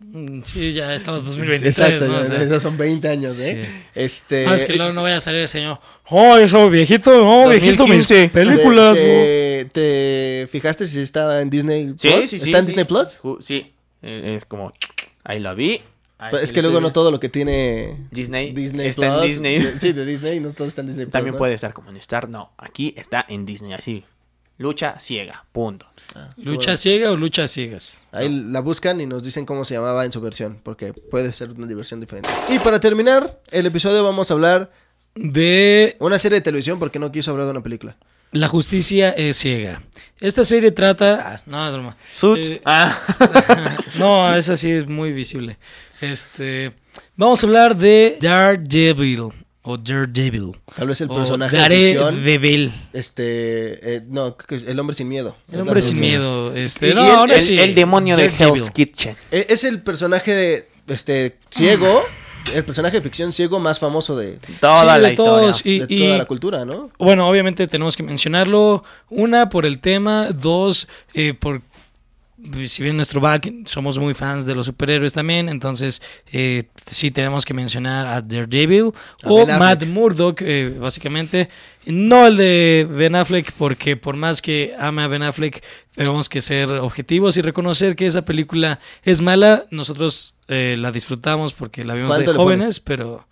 mm, 0.00 0.42
sí, 0.44 0.72
ya 0.72 0.94
estamos 0.94 1.24
2023, 1.24 1.78
Exacto, 1.78 2.06
¿no? 2.08 2.18
O 2.20 2.24
sea, 2.24 2.42
esos 2.42 2.62
son 2.62 2.76
20 2.76 3.08
años, 3.08 3.38
¿eh? 3.40 3.64
sí. 3.64 3.70
Este... 3.94 4.46
Ah, 4.46 4.54
es 4.54 4.64
que 4.64 4.74
luego 4.74 4.92
no 4.92 5.02
vaya 5.02 5.16
a 5.16 5.20
salir 5.20 5.40
el 5.40 5.48
señor. 5.48 5.80
¡Oh, 6.10 6.36
eso 6.36 6.68
viejito! 6.70 7.10
¡Oh, 7.26 7.48
viejito! 7.48 7.86
Mis 7.86 8.08
2015. 8.08 8.28
películas, 8.30 8.96
¿Te, 8.96 9.02
¿no? 9.64 9.70
te- 9.70 10.42
te 10.42 10.46
fijaste 10.48 10.86
si 10.86 11.00
estaba 11.00 11.40
en 11.40 11.50
Disney 11.50 11.94
Sí, 11.96 12.08
Plus? 12.08 12.30
sí, 12.30 12.38
sí. 12.40 12.44
¿Está 12.46 12.58
en 12.58 12.64
sí. 12.64 12.66
Disney 12.68 12.84
Plus? 12.84 13.18
Sí, 13.44 13.72
es 14.02 14.44
como 14.44 14.72
ahí 15.24 15.40
la 15.40 15.54
vi. 15.54 15.80
ahí 16.18 16.30
Pues 16.30 16.42
es 16.44 16.48
sí 16.50 16.54
que 16.54 16.62
luego 16.62 16.80
no 16.80 16.92
todo 16.92 17.10
lo 17.10 17.18
que 17.20 17.28
tiene 17.28 17.96
Disney 18.10 18.52
Disney 18.52 18.86
está 18.88 19.06
en 19.06 19.12
Plus, 19.14 19.26
Disney. 19.26 19.58
de- 19.60 19.80
sí, 19.80 19.92
de 19.92 20.04
Disney, 20.06 20.40
no 20.40 20.52
todo 20.52 20.68
está 20.68 20.82
en 20.82 20.86
Disney 20.88 21.06
Plus, 21.06 21.12
También 21.12 21.34
¿no? 21.34 21.38
puede 21.38 21.54
estar 21.54 21.72
como 21.72 21.90
en 21.90 21.96
Star, 21.96 22.28
no, 22.30 22.52
aquí 22.58 22.94
está 22.96 23.24
en 23.28 23.44
Disney 23.46 23.72
así. 23.72 24.04
Lucha 24.58 24.98
ciega, 24.98 25.44
punto. 25.52 25.86
¿Lucha 26.36 26.76
ciega 26.76 27.12
o 27.12 27.16
lucha 27.16 27.46
ciegas? 27.46 28.02
Ahí 28.10 28.28
la 28.28 28.60
buscan 28.60 29.00
y 29.00 29.06
nos 29.06 29.22
dicen 29.22 29.46
cómo 29.46 29.64
se 29.64 29.74
llamaba 29.74 30.04
en 30.04 30.10
su 30.10 30.20
versión, 30.20 30.58
porque 30.62 30.92
puede 30.92 31.32
ser 31.32 31.52
una 31.52 31.66
diversión 31.66 32.00
diferente. 32.00 32.28
Y 32.48 32.58
para 32.58 32.80
terminar 32.80 33.40
el 33.52 33.66
episodio 33.66 34.02
vamos 34.02 34.30
a 34.30 34.34
hablar 34.34 34.70
De 35.14 35.96
una 36.00 36.18
serie 36.18 36.38
de 36.38 36.42
televisión 36.42 36.78
porque 36.80 36.98
no 36.98 37.12
quiso 37.12 37.30
hablar 37.30 37.46
de 37.46 37.52
una 37.52 37.62
película. 37.62 37.96
La 38.32 38.48
justicia 38.48 39.10
es 39.10 39.36
ciega. 39.38 39.82
Esta 40.20 40.44
serie 40.44 40.72
trata... 40.72 41.34
ah, 41.34 41.40
no, 41.46 41.66
es 41.66 41.72
broma. 41.72 41.96
Suits. 42.12 42.48
Eh, 42.50 42.62
ah. 42.64 42.98
no, 43.98 44.34
esa 44.34 44.56
sí 44.56 44.70
es 44.70 44.88
muy 44.88 45.12
visible. 45.12 45.56
Este... 46.00 46.72
Vamos 47.16 47.42
a 47.42 47.46
hablar 47.46 47.76
de 47.76 48.18
Daredevil 48.20 49.32
o 49.68 49.76
Daredevil. 49.76 50.56
Tal 50.74 50.88
vez 50.88 51.00
el 51.00 51.10
o 51.10 51.14
personaje 51.16 51.56
de 51.56 51.62
ficción, 51.68 52.14
Daredevil. 52.16 52.72
este, 52.92 53.96
eh, 53.96 54.02
no, 54.08 54.36
el 54.50 54.78
hombre 54.80 54.94
sin 54.96 55.08
miedo. 55.08 55.36
El 55.52 55.60
hombre 55.60 55.82
sin 55.82 56.00
miedo. 56.00 56.54
Este, 56.54 56.88
Y- 56.88 56.90
y 56.92 56.94
no, 56.94 57.04
el- 57.04 57.10
ahora 57.14 57.34
El, 57.36 57.40
sí. 57.42 57.58
el 57.58 57.74
demonio 57.74 58.16
de. 58.16 58.26
Hell's 58.38 58.70
Kitchen. 58.70 59.16
Eh, 59.30 59.46
Es 59.50 59.64
el 59.64 59.82
personaje 59.82 60.32
de, 60.32 60.68
este, 60.88 61.36
ciego, 61.50 62.02
el 62.54 62.64
personaje 62.64 62.96
de 62.96 63.02
ficción 63.02 63.32
ciego 63.32 63.58
más 63.60 63.78
famoso 63.78 64.16
de, 64.16 64.38
Toda 64.60 64.80
Sí, 64.80 64.86
la 64.86 64.98
de 64.98 65.10
historia. 65.10 65.50
Y, 65.64 65.78
de 65.80 65.86
y- 65.94 65.98
toda 66.06 66.18
la 66.18 66.24
cultura, 66.24 66.64
¿no? 66.64 66.90
Bueno, 66.98 67.28
obviamente 67.28 67.66
tenemos 67.66 67.96
que 67.96 68.02
mencionarlo. 68.02 68.84
Una, 69.10 69.48
por 69.50 69.66
el 69.66 69.80
tema. 69.80 70.28
Dos, 70.32 70.88
eh, 71.14 71.34
por. 71.34 71.60
Si 72.66 72.82
bien 72.84 72.96
nuestro 72.96 73.20
back 73.20 73.52
somos 73.64 73.98
muy 73.98 74.14
fans 74.14 74.46
de 74.46 74.54
los 74.54 74.66
superhéroes 74.66 75.12
también, 75.12 75.48
entonces 75.48 76.00
eh, 76.32 76.64
sí 76.86 77.10
tenemos 77.10 77.44
que 77.44 77.52
mencionar 77.52 78.06
a 78.06 78.20
Daredevil 78.22 78.92
A 79.24 79.28
o. 79.30 79.44
Matt 79.46 79.84
Murdock, 79.86 80.42
eh, 80.42 80.72
básicamente. 80.78 81.48
No 81.84 82.26
el 82.28 82.36
de 82.36 82.86
Ben 82.88 83.16
Affleck, 83.16 83.50
porque 83.52 83.96
por 83.96 84.14
más 84.14 84.40
que 84.40 84.72
ame 84.78 85.02
a 85.02 85.08
Ben 85.08 85.22
Affleck, 85.22 85.62
tenemos 85.94 86.28
que 86.28 86.40
ser 86.40 86.70
objetivos 86.70 87.36
y 87.36 87.42
reconocer 87.42 87.96
que 87.96 88.06
esa 88.06 88.22
película 88.22 88.78
es 89.04 89.20
mala. 89.20 89.64
Nosotros 89.70 90.34
eh, 90.46 90.76
la 90.78 90.92
disfrutamos 90.92 91.54
porque 91.54 91.82
la 91.84 91.94
vimos 91.94 92.10
de 92.10 92.24
¿Cuánto 92.24 92.32
le 92.32 92.38
jóvenes, 92.38 92.78
pero 92.80 93.26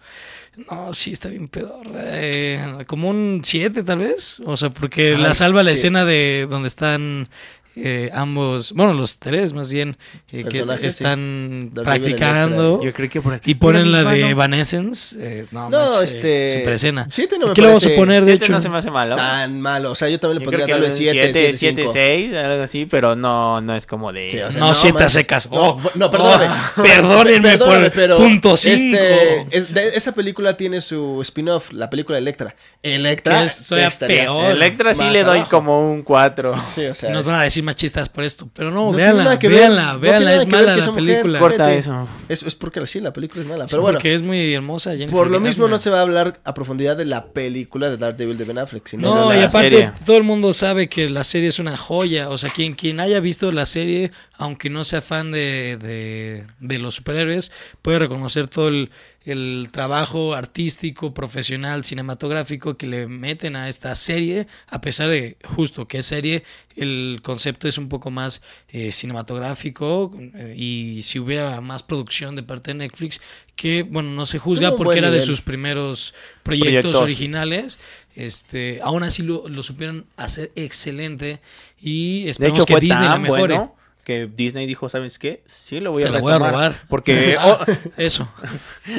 no, 0.70 0.92
sí 0.94 1.12
está 1.12 1.28
bien 1.28 1.48
pedorra. 1.48 2.00
eh, 2.02 2.84
como 2.86 3.08
un 3.10 3.42
7 3.44 3.82
tal 3.84 3.98
vez. 3.98 4.40
O 4.44 4.56
sea, 4.56 4.70
porque 4.70 5.14
Ay, 5.14 5.22
la 5.22 5.34
salva 5.34 5.62
la 5.62 5.70
sí. 5.70 5.76
escena 5.76 6.04
de 6.04 6.46
donde 6.50 6.68
están 6.68 7.28
eh, 7.76 8.10
ambos, 8.14 8.72
bueno, 8.72 8.94
los 8.94 9.18
tres 9.18 9.52
más 9.52 9.70
bien, 9.70 9.96
eh, 10.32 10.44
que 10.44 10.58
sí. 10.80 10.86
están 10.86 11.70
practicando. 11.74 12.82
Yo 12.82 12.92
creo 12.92 13.08
que 13.10 13.20
por 13.20 13.40
Y 13.44 13.54
ponen 13.56 13.92
la 13.92 14.02
de. 14.04 14.30
Evanescence. 14.30 15.16
eh, 15.20 15.46
no, 15.50 15.68
No, 15.70 15.78
manches, 15.90 16.14
este, 16.14 16.58
Super 16.58 16.72
escena. 16.72 17.06
siete 17.10 17.38
no 17.38 17.46
me 17.46 17.52
Aquí 17.52 17.60
lo 17.60 17.68
vamos 17.68 17.86
a 17.86 17.90
poner, 17.94 18.24
de 18.24 18.32
hecho. 18.34 18.52
no 18.52 18.60
se 18.60 18.68
me 18.68 18.78
hace 18.78 18.90
malo. 18.90 19.16
Tan 19.16 19.60
malo, 19.60 19.92
o 19.92 19.94
sea, 19.94 20.08
yo 20.08 20.18
también 20.18 20.38
le 20.40 20.44
Yo 20.44 20.50
creo 20.50 20.60
podría 20.60 20.66
que 20.66 20.72
darle 20.72 20.86
un 20.86 20.92
7, 20.92 21.32
7, 21.32 21.56
7, 21.56 21.56
7, 21.58 21.82
5. 21.82 21.92
6, 21.92 22.34
algo 22.34 22.62
así, 22.62 22.86
pero 22.86 23.14
no, 23.16 23.60
no 23.60 23.76
es 23.76 23.86
como 23.86 24.12
de... 24.12 24.30
Sí, 24.30 24.38
o 24.40 24.50
sea, 24.52 24.60
no, 24.60 24.68
no, 24.68 24.74
siete 24.74 24.98
a 24.98 25.00
man. 25.02 25.10
secas. 25.10 25.50
No, 25.50 25.56
Oh, 25.66 25.80
no, 25.94 26.10
perdóname. 26.10 26.46
oh, 26.46 26.82
perdónenme 26.82 27.50
Perdóname, 27.58 27.90
por 27.90 27.92
pero 27.92 28.16
punto 28.18 28.56
5. 28.56 28.74
este, 28.74 29.46
es 29.56 29.74
de- 29.74 29.88
esa 29.96 30.12
película 30.12 30.56
tiene 30.56 30.80
su 30.80 31.20
spin-off, 31.22 31.72
la 31.72 31.90
película 31.90 32.16
Electra. 32.18 32.54
Electra 32.82 33.42
estaría 33.44 33.90
peor. 33.90 34.52
Electra 34.52 34.94
sí 34.94 35.04
le 35.04 35.22
doy 35.24 35.38
abajo. 35.38 35.50
como 35.50 35.92
un 35.92 36.02
4. 36.02 36.62
Sí, 36.66 36.84
o 36.86 36.94
sea, 36.94 37.10
Nos 37.10 37.26
van 37.26 37.36
a 37.36 37.42
decir 37.42 37.62
machistas 37.66 38.08
por 38.08 38.24
esto, 38.24 38.48
pero 38.54 38.70
no, 38.70 38.86
no 38.86 38.90
tiene 38.92 39.02
véanla, 39.04 39.24
nada 39.24 39.38
que 39.38 39.48
ver, 39.48 39.58
véanla, 39.58 39.92
no 39.92 40.00
véanla, 40.00 40.24
nada 40.24 40.36
es 40.36 40.44
que 40.44 40.50
ver 40.50 40.60
mala 40.60 40.72
que 40.72 40.76
la 40.78 40.82
esa 40.82 40.90
mujer, 40.92 41.04
película. 41.06 41.38
Corta 41.38 41.74
eso. 41.74 42.08
Es, 42.28 42.42
es 42.42 42.54
porque 42.54 42.86
sí, 42.86 43.00
la 43.00 43.12
película 43.12 43.42
es 43.42 43.48
mala. 43.48 43.66
Sí, 43.68 43.72
Pero 43.72 43.82
bueno, 43.82 43.98
porque 43.98 44.14
es 44.14 44.22
muy 44.22 44.54
hermosa. 44.54 44.92
Jennifer 44.92 45.10
por 45.12 45.30
lo 45.30 45.40
mismo 45.40 45.68
no 45.68 45.78
se 45.78 45.90
va 45.90 45.98
a 45.98 46.02
hablar 46.02 46.40
a 46.44 46.54
profundidad 46.54 46.96
de 46.96 47.04
la 47.04 47.26
película 47.32 47.90
de 47.90 47.96
Daredevil 47.98 48.38
de 48.38 48.44
Ben 48.44 48.58
Affleck, 48.58 48.86
sino 48.86 49.14
No, 49.14 49.30
de 49.30 49.40
y 49.40 49.42
aparte 49.42 49.70
serie. 49.70 49.92
todo 50.06 50.16
el 50.16 50.22
mundo 50.22 50.52
sabe 50.54 50.88
que 50.88 51.08
la 51.10 51.24
serie 51.24 51.48
es 51.50 51.58
una 51.58 51.76
joya. 51.76 52.30
O 52.30 52.38
sea, 52.38 52.48
quien, 52.48 52.74
quien 52.74 53.00
haya 53.00 53.20
visto 53.20 53.52
la 53.52 53.66
serie, 53.66 54.12
aunque 54.38 54.70
no 54.70 54.84
sea 54.84 55.02
fan 55.02 55.32
de, 55.32 55.76
de, 55.76 56.44
de 56.60 56.78
los 56.78 56.94
superhéroes, 56.94 57.52
puede 57.82 57.98
reconocer 57.98 58.48
todo 58.48 58.68
el, 58.68 58.90
el 59.26 59.68
trabajo 59.72 60.34
artístico, 60.34 61.12
profesional, 61.12 61.84
cinematográfico 61.84 62.76
que 62.76 62.86
le 62.86 63.08
meten 63.08 63.56
a 63.56 63.68
esta 63.68 63.92
serie, 63.96 64.46
a 64.68 64.80
pesar 64.80 65.08
de 65.08 65.36
justo 65.44 65.88
que 65.88 65.98
es 65.98 66.06
serie, 66.06 66.44
el 66.76 67.20
concepto 67.22 67.66
es 67.66 67.76
un 67.76 67.88
poco 67.88 68.12
más 68.12 68.40
eh, 68.68 68.92
cinematográfico 68.92 70.16
eh, 70.34 70.54
y 70.56 71.02
si 71.02 71.18
hubiera 71.18 71.60
más 71.60 71.82
producción 71.82 72.36
de 72.36 72.44
parte 72.44 72.70
de 72.70 72.78
Netflix, 72.78 73.20
que 73.56 73.82
bueno, 73.82 74.10
no 74.10 74.26
se 74.26 74.38
juzga 74.38 74.76
porque 74.76 74.98
era 74.98 75.10
de 75.10 75.22
sus 75.22 75.42
primeros 75.42 76.14
proyectos, 76.44 76.70
Proyectos. 76.70 77.02
originales, 77.02 77.80
este, 78.14 78.80
aún 78.80 79.02
así 79.02 79.24
lo, 79.24 79.48
lo 79.48 79.64
supieron 79.64 80.06
hacer 80.16 80.52
excelente 80.54 81.40
y 81.80 82.24
De 82.24 82.30
esperamos 82.30 82.58
hecho 82.60 82.66
que 82.66 82.74
fue 82.74 82.80
Disney 82.80 83.08
la 83.08 83.18
mejore. 83.18 83.54
bueno 83.56 83.85
que 84.06 84.28
Disney 84.28 84.66
dijo, 84.66 84.88
¿sabes 84.88 85.18
qué? 85.18 85.42
Sí 85.46 85.80
lo 85.80 85.90
voy 85.90 86.04
a 86.04 86.12
Te 86.12 86.20
voy 86.20 86.30
a 86.30 86.38
retomar". 86.38 86.52
robar. 86.52 86.82
Porque... 86.88 87.36
oh, 87.42 87.58
Eso. 87.96 88.28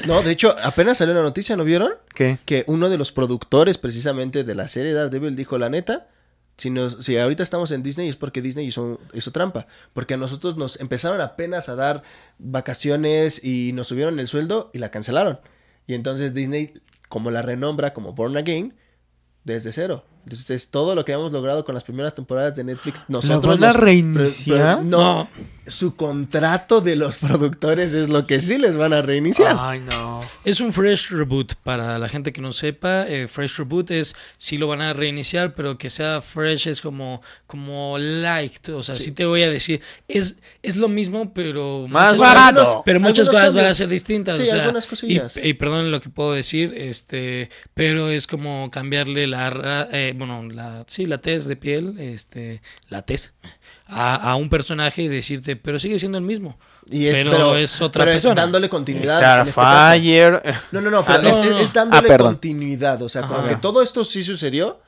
No, 0.05 0.21
de 0.21 0.31
hecho, 0.31 0.53
apenas 0.61 0.97
salió 0.97 1.13
la 1.13 1.21
noticia, 1.21 1.55
¿no 1.55 1.63
vieron? 1.63 1.93
¿Qué? 2.13 2.39
Que 2.43 2.65
uno 2.67 2.89
de 2.89 2.97
los 2.97 3.13
productores 3.13 3.77
precisamente 3.77 4.43
de 4.43 4.53
la 4.53 4.67
serie 4.67 4.91
Daredevil 4.91 5.37
dijo, 5.37 5.57
la 5.57 5.69
neta, 5.69 6.09
si, 6.57 6.71
nos, 6.71 7.05
si 7.05 7.15
ahorita 7.17 7.41
estamos 7.41 7.71
en 7.71 7.83
Disney 7.83 8.09
es 8.09 8.17
porque 8.17 8.41
Disney 8.41 8.67
hizo, 8.67 8.99
hizo 9.13 9.31
trampa. 9.31 9.67
Porque 9.93 10.15
a 10.15 10.17
nosotros 10.17 10.57
nos 10.57 10.77
empezaron 10.81 11.21
apenas 11.21 11.69
a 11.69 11.75
dar 11.75 12.03
vacaciones 12.37 13.41
y 13.41 13.71
nos 13.71 13.87
subieron 13.87 14.19
el 14.19 14.27
sueldo 14.27 14.71
y 14.73 14.79
la 14.79 14.91
cancelaron. 14.91 15.39
Y 15.85 15.93
entonces 15.93 16.33
Disney, 16.33 16.73
como 17.07 17.31
la 17.31 17.41
renombra 17.43 17.93
como 17.93 18.11
Born 18.11 18.35
Again, 18.35 18.73
desde 19.45 19.71
cero. 19.71 20.03
Entonces 20.27 20.49
es 20.49 20.69
todo 20.71 20.93
lo 20.93 21.05
que 21.05 21.13
hemos 21.13 21.31
logrado 21.31 21.63
con 21.63 21.73
las 21.73 21.85
primeras 21.85 22.13
temporadas 22.13 22.53
de 22.53 22.65
Netflix. 22.65 23.05
Nosotros 23.07 23.57
van 23.57 23.63
a 23.63 23.73
los- 23.73 23.81
reiniciar? 23.81 24.83
no, 24.83 25.29
su 25.65 25.95
contrato 25.95 26.81
de 26.81 26.97
los 26.97 27.17
productores 27.19 27.93
es 27.93 28.09
lo 28.09 28.27
que 28.27 28.41
sí 28.41 28.57
les 28.57 28.75
van 28.75 28.91
a 28.91 29.01
reiniciar. 29.01 29.55
Ay, 29.57 29.79
no. 29.89 30.21
Es 30.43 30.59
un 30.61 30.73
fresh 30.73 31.09
reboot 31.11 31.55
para 31.55 31.97
la 31.97 32.09
gente 32.09 32.33
que 32.33 32.41
no 32.41 32.51
sepa. 32.51 33.07
eh, 33.07 33.27
fresh 33.29 33.57
reboot 33.57 33.91
es 33.91 34.15
si 34.37 34.57
lo 34.57 34.67
van 34.67 34.81
a 34.81 34.91
reiniciar, 34.93 35.55
pero 35.55 35.77
que 35.77 35.89
sea 35.89 36.21
fresh 36.21 36.67
es 36.67 36.81
como 36.81 37.21
como 37.45 37.97
light. 37.97 38.67
O 38.69 38.83
sea, 38.83 38.95
sí, 38.95 39.11
te 39.11 39.25
voy 39.25 39.43
a 39.43 39.49
decir 39.49 39.79
es 40.09 40.39
es 40.61 40.75
lo 40.75 40.89
mismo, 40.89 41.33
pero 41.33 41.85
Más 41.87 42.15
muchas 42.15 42.19
barato. 42.19 42.63
cosas- 42.65 42.81
pero 42.85 42.99
muchas 42.99 43.27
Algunos 43.29 43.39
cosas 43.41 43.53
van 43.55 43.59
a 43.59 43.67
cambios. 43.67 43.77
ser 43.77 43.87
distintas. 43.87 44.37
Sí, 44.37 44.43
o 44.43 44.45
sea, 44.45 44.59
algunas 44.63 44.85
y, 44.85 44.87
cosillas. 44.89 45.37
y 45.41 45.53
perdón 45.53 45.89
lo 45.91 46.01
que 46.01 46.09
puedo 46.09 46.33
decir, 46.33 46.73
este, 46.75 47.49
pero 47.73 48.09
es 48.09 48.27
como 48.27 48.69
cambiarle 48.71 49.27
la 49.27 49.87
eh, 49.91 50.13
bueno 50.17 50.43
la 50.43 50.83
sí 50.87 51.05
la 51.05 51.19
tez 51.19 51.45
de 51.45 51.55
piel, 51.55 51.99
este, 51.99 52.61
la 52.89 53.01
tez 53.03 53.33
a, 53.87 54.15
a 54.31 54.35
un 54.35 54.49
personaje 54.49 55.01
y 55.03 55.07
decirte, 55.07 55.55
pero 55.55 55.79
sigue 55.79 55.99
siendo 55.99 56.17
el 56.17 56.23
mismo. 56.23 56.57
Y 56.89 57.07
es, 57.07 57.15
pero, 57.15 57.31
pero, 57.31 57.55
es 57.57 57.81
otra 57.81 58.01
pero 58.03 58.11
es 58.11 58.17
persona. 58.17 58.41
dándole 58.41 58.69
continuidad. 58.69 59.41
en 59.41 59.47
este 59.49 59.59
caso. 59.61 59.71
Starfire. 59.97 60.41
No, 60.71 60.81
no, 60.81 60.89
no, 60.91 61.05
pero 61.05 61.19
Ah, 61.19 61.21
no, 61.21 61.29
es, 61.29 61.35
no, 61.37 61.43
no. 61.49 61.57
es 61.59 61.73
dándole 61.73 62.13
Ah, 62.13 62.17
continuidad. 62.17 63.01
O 63.01 63.09
sea, 63.09 63.23
como 63.23 63.39
Ajá. 63.39 63.49
que 63.49 63.55
todo 63.57 63.81
esto 63.81 64.05
sí 64.05 64.23
sucedió, 64.23 64.79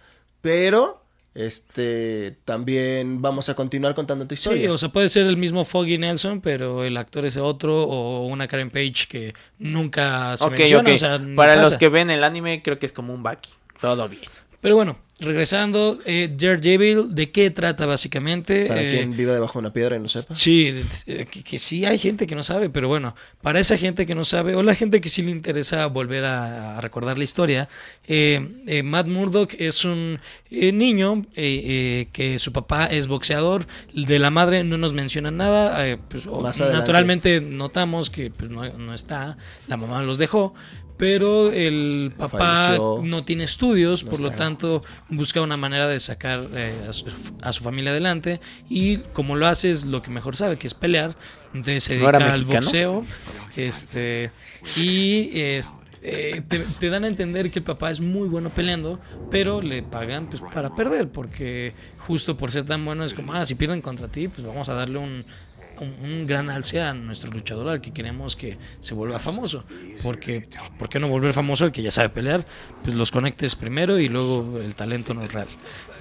pero 0.41 1.03
este 1.35 2.37
también 2.45 3.21
vamos 3.21 3.49
a 3.49 3.53
continuar 3.53 3.95
contando 3.95 4.25
tu 4.25 4.35
Sí, 4.35 4.39
historia. 4.39 4.71
o 4.71 4.77
sea, 4.77 4.89
puede 4.89 5.09
ser 5.09 5.25
el 5.27 5.37
mismo 5.37 5.63
Foggy 5.65 5.97
Nelson, 5.97 6.41
pero 6.41 6.83
el 6.83 6.97
actor 6.97 7.25
es 7.25 7.37
otro, 7.37 7.83
o 7.83 8.25
una 8.27 8.47
Karen 8.47 8.69
Page 8.69 9.07
que 9.09 9.33
nunca 9.57 10.35
se 10.37 10.43
Ok, 10.45 10.57
menciona, 10.57 10.93
o 10.93 10.97
sea, 10.97 11.21
Para 11.35 11.55
los 11.55 11.75
que 11.75 11.89
ven 11.89 12.09
el 12.09 12.23
anime, 12.23 12.61
creo 12.63 12.79
que 12.79 12.85
es 12.85 12.91
como 12.93 13.13
un 13.13 13.23
Baki. 13.23 13.49
Todo 13.79 14.07
bien. 14.09 14.23
Pero 14.61 14.75
bueno, 14.75 14.97
regresando, 15.19 15.99
eh, 16.05 16.33
Daredevil, 16.35 17.13
¿de 17.13 17.31
qué 17.31 17.49
trata 17.51 17.85
básicamente? 17.85 18.65
Para 18.67 18.81
Eh, 18.81 18.91
quien 18.97 19.15
viva 19.15 19.33
debajo 19.33 19.53
de 19.53 19.59
una 19.59 19.73
piedra 19.73 19.95
y 19.95 19.99
no 19.99 20.07
sepa. 20.07 20.33
Sí, 20.35 20.81
eh, 21.07 21.25
que, 21.29 21.43
que 21.43 21.59
sí 21.59 21.85
hay 21.85 21.97
gente 21.97 22.27
que 22.27 22.35
no 22.35 22.43
sabe, 22.43 22.69
pero 22.69 22.87
bueno, 22.87 23.15
para 23.41 23.59
esa 23.59 23.77
gente 23.77 24.05
que 24.05 24.15
no 24.15 24.25
sabe, 24.25 24.55
o 24.55 24.63
la 24.63 24.75
gente 24.75 25.01
que 25.01 25.09
sí 25.09 25.21
le 25.21 25.31
interesa 25.31 25.85
volver 25.87 26.25
a, 26.25 26.77
a 26.77 26.81
recordar 26.81 27.17
la 27.17 27.23
historia, 27.23 27.67
eh, 28.07 28.47
eh, 28.67 28.83
Matt 28.83 29.07
Murdock 29.07 29.55
es 29.59 29.85
un 29.85 30.19
eh, 30.51 30.71
niño 30.71 31.25
que 31.33 32.35
su 32.39 32.51
papá 32.53 32.85
es 32.85 33.07
boxeador, 33.07 33.65
de 33.93 34.19
la 34.19 34.29
madre 34.29 34.63
no 34.63 34.77
nos 34.77 34.93
menciona 34.93 35.31
nada, 35.31 35.97
pues, 36.09 36.25
Más 36.27 36.59
naturalmente 36.59 37.41
notamos 37.41 38.09
que 38.09 38.31
pues, 38.31 38.49
no, 38.51 38.67
no 38.77 38.93
está, 38.93 39.37
la 39.67 39.77
mamá 39.77 40.01
los 40.01 40.17
dejó. 40.17 40.53
Pero 40.99 41.51
el 41.51 42.11
papá 42.15 42.37
Falleció. 42.67 43.01
no 43.03 43.23
tiene 43.23 43.45
estudios, 43.45 44.03
No 44.03 44.11
por 44.11 44.19
lo 44.19 44.31
tanto 44.31 44.83
busca 45.09 45.41
una 45.41 45.55
manera 45.57 45.87
de 45.87 45.99
sacar 46.01 46.47
eh, 46.53 46.73
a, 46.89 46.93
su, 46.93 47.05
a 47.41 47.53
su 47.53 47.63
familia 47.63 47.91
adelante 47.91 48.39
y 48.69 48.97
como 49.13 49.35
lo 49.37 49.47
hace 49.47 49.71
es 49.71 49.85
lo 49.85 50.01
que 50.01 50.11
mejor 50.11 50.35
sabe, 50.35 50.57
que 50.57 50.67
es 50.67 50.73
pelear. 50.73 51.15
Entonces 51.53 51.85
se 51.85 51.97
¿No 51.97 52.09
era 52.09 52.19
dedica 52.19 52.33
al 52.33 52.45
mexicano? 52.45 52.65
boxeo 52.65 53.05
este, 53.55 54.31
y 54.75 55.39
es- 55.39 55.73
eh, 56.01 56.41
te, 56.47 56.59
te 56.59 56.89
dan 56.89 57.03
a 57.03 57.07
entender 57.07 57.51
que 57.51 57.59
el 57.59 57.65
papá 57.65 57.91
es 57.91 57.99
muy 57.99 58.29
bueno 58.29 58.49
peleando, 58.51 58.99
pero 59.29 59.61
le 59.61 59.83
pagan 59.83 60.27
pues, 60.27 60.41
para 60.53 60.73
perder, 60.73 61.09
porque 61.09 61.73
justo 61.97 62.37
por 62.37 62.51
ser 62.51 62.63
tan 62.63 62.85
bueno 62.85 63.03
es 63.03 63.13
como, 63.13 63.33
ah, 63.33 63.43
si 63.45 63.55
pierden 63.55 63.81
contra 63.81 64.07
ti, 64.07 64.27
pues 64.29 64.45
vamos 64.47 64.69
a 64.69 64.73
darle 64.75 64.97
un, 64.97 65.25
un, 65.85 66.25
gran 66.25 66.49
alce 66.49 66.81
a 66.81 66.93
nuestro 66.93 67.31
luchador 67.31 67.69
al 67.69 67.81
que 67.81 67.91
queremos 67.91 68.35
que 68.35 68.57
se 68.79 68.93
vuelva 68.93 69.19
famoso. 69.19 69.63
Porque, 70.03 70.47
¿por 70.77 70.99
no 70.99 71.07
volver 71.07 71.33
famoso 71.33 71.65
al 71.65 71.71
que 71.71 71.81
ya 71.81 71.91
sabe 71.91 72.09
pelear? 72.09 72.45
Pues 72.83 72.95
los 72.95 73.11
conectes 73.11 73.55
primero 73.55 73.99
y 73.99 74.09
luego 74.09 74.59
el 74.59 74.75
talento 74.75 75.13
no 75.13 75.23
es 75.23 75.33
real. 75.33 75.47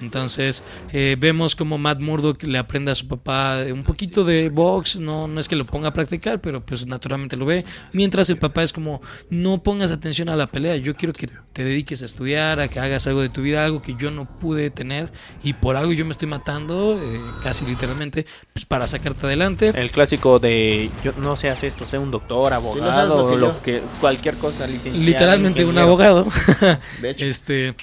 Entonces, 0.01 0.63
eh, 0.93 1.17
vemos 1.19 1.55
como 1.55 1.77
Matt 1.77 1.99
Murdock 1.99 2.43
le 2.43 2.57
aprende 2.57 2.91
a 2.91 2.95
su 2.95 3.07
papá 3.07 3.57
un 3.71 3.83
poquito 3.83 4.23
de 4.23 4.49
box, 4.49 4.97
no, 4.97 5.27
no 5.27 5.39
es 5.39 5.47
que 5.47 5.55
lo 5.55 5.65
ponga 5.65 5.89
a 5.89 5.93
practicar, 5.93 6.39
pero 6.39 6.65
pues 6.65 6.85
naturalmente 6.85 7.35
lo 7.35 7.45
ve. 7.45 7.65
Mientras 7.93 8.29
el 8.29 8.37
papá 8.37 8.63
es 8.63 8.71
como, 8.71 9.01
no 9.29 9.61
pongas 9.61 9.91
atención 9.91 10.29
a 10.29 10.35
la 10.35 10.47
pelea, 10.47 10.77
yo 10.77 10.95
quiero 10.95 11.13
que 11.13 11.29
te 11.53 11.63
dediques 11.63 12.01
a 12.01 12.05
estudiar, 12.05 12.59
a 12.59 12.67
que 12.67 12.79
hagas 12.79 13.07
algo 13.07 13.21
de 13.21 13.29
tu 13.29 13.41
vida, 13.41 13.65
algo 13.65 13.81
que 13.81 13.95
yo 13.95 14.11
no 14.11 14.25
pude 14.39 14.69
tener 14.69 15.11
y 15.43 15.53
por 15.53 15.75
algo 15.75 15.91
yo 15.91 16.05
me 16.05 16.11
estoy 16.11 16.27
matando, 16.27 16.99
eh, 17.01 17.21
casi 17.43 17.65
literalmente, 17.65 18.25
pues 18.53 18.65
para 18.65 18.87
sacarte 18.87 19.25
adelante. 19.25 19.68
El 19.75 19.91
clásico 19.91 20.39
de, 20.39 20.89
yo 21.03 21.13
no 21.13 21.35
sé, 21.35 21.49
hacer 21.49 21.69
esto, 21.69 21.85
sea 21.85 21.99
un 21.99 22.11
doctor, 22.11 22.53
abogado, 22.53 23.31
que 23.31 23.37
lo 23.37 23.61
que, 23.61 23.81
cualquier 23.99 24.35
cosa, 24.35 24.67
licenciado. 24.67 25.05
literalmente 25.05 25.65
un 25.65 25.77
abogado. 25.77 26.27
De 27.01 27.09
hecho. 27.09 27.25
Este 27.25 27.75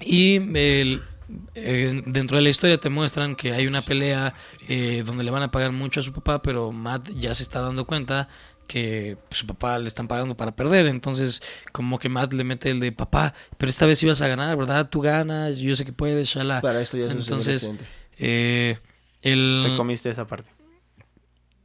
y 0.00 0.36
el- 0.36 1.02
eh, 1.54 2.02
dentro 2.06 2.36
de 2.38 2.42
la 2.42 2.48
historia 2.48 2.78
te 2.78 2.88
muestran 2.88 3.36
que 3.36 3.52
hay 3.52 3.66
una 3.66 3.82
pelea 3.82 4.34
eh, 4.68 5.02
donde 5.06 5.22
le 5.22 5.30
van 5.30 5.42
a 5.42 5.50
pagar 5.50 5.70
mucho 5.72 6.00
a 6.00 6.02
su 6.02 6.12
papá, 6.12 6.42
pero 6.42 6.72
Matt 6.72 7.10
ya 7.10 7.34
se 7.34 7.42
está 7.42 7.60
dando 7.60 7.86
cuenta 7.86 8.28
que 8.66 9.16
su 9.30 9.46
papá 9.46 9.78
le 9.78 9.88
están 9.88 10.06
pagando 10.06 10.36
para 10.36 10.54
perder, 10.54 10.86
entonces 10.86 11.42
como 11.72 11.98
que 11.98 12.08
Matt 12.08 12.32
le 12.32 12.44
mete 12.44 12.70
el 12.70 12.80
de 12.80 12.92
papá, 12.92 13.34
pero 13.58 13.68
esta 13.68 13.84
vez 13.86 14.02
ibas 14.02 14.22
a 14.22 14.28
ganar, 14.28 14.56
¿verdad? 14.56 14.88
Tú 14.88 15.00
ganas, 15.00 15.58
yo 15.58 15.74
sé 15.76 15.84
que 15.84 15.92
puedes, 15.92 16.28
shala. 16.28 16.60
Para 16.60 16.80
esto 16.80 16.96
ya 16.96 17.06
es 17.06 17.10
Entonces, 17.10 17.70
eh, 18.18 18.78
el 19.22 19.62
Te 19.70 19.76
comiste 19.76 20.10
esa 20.10 20.26
parte. 20.26 20.50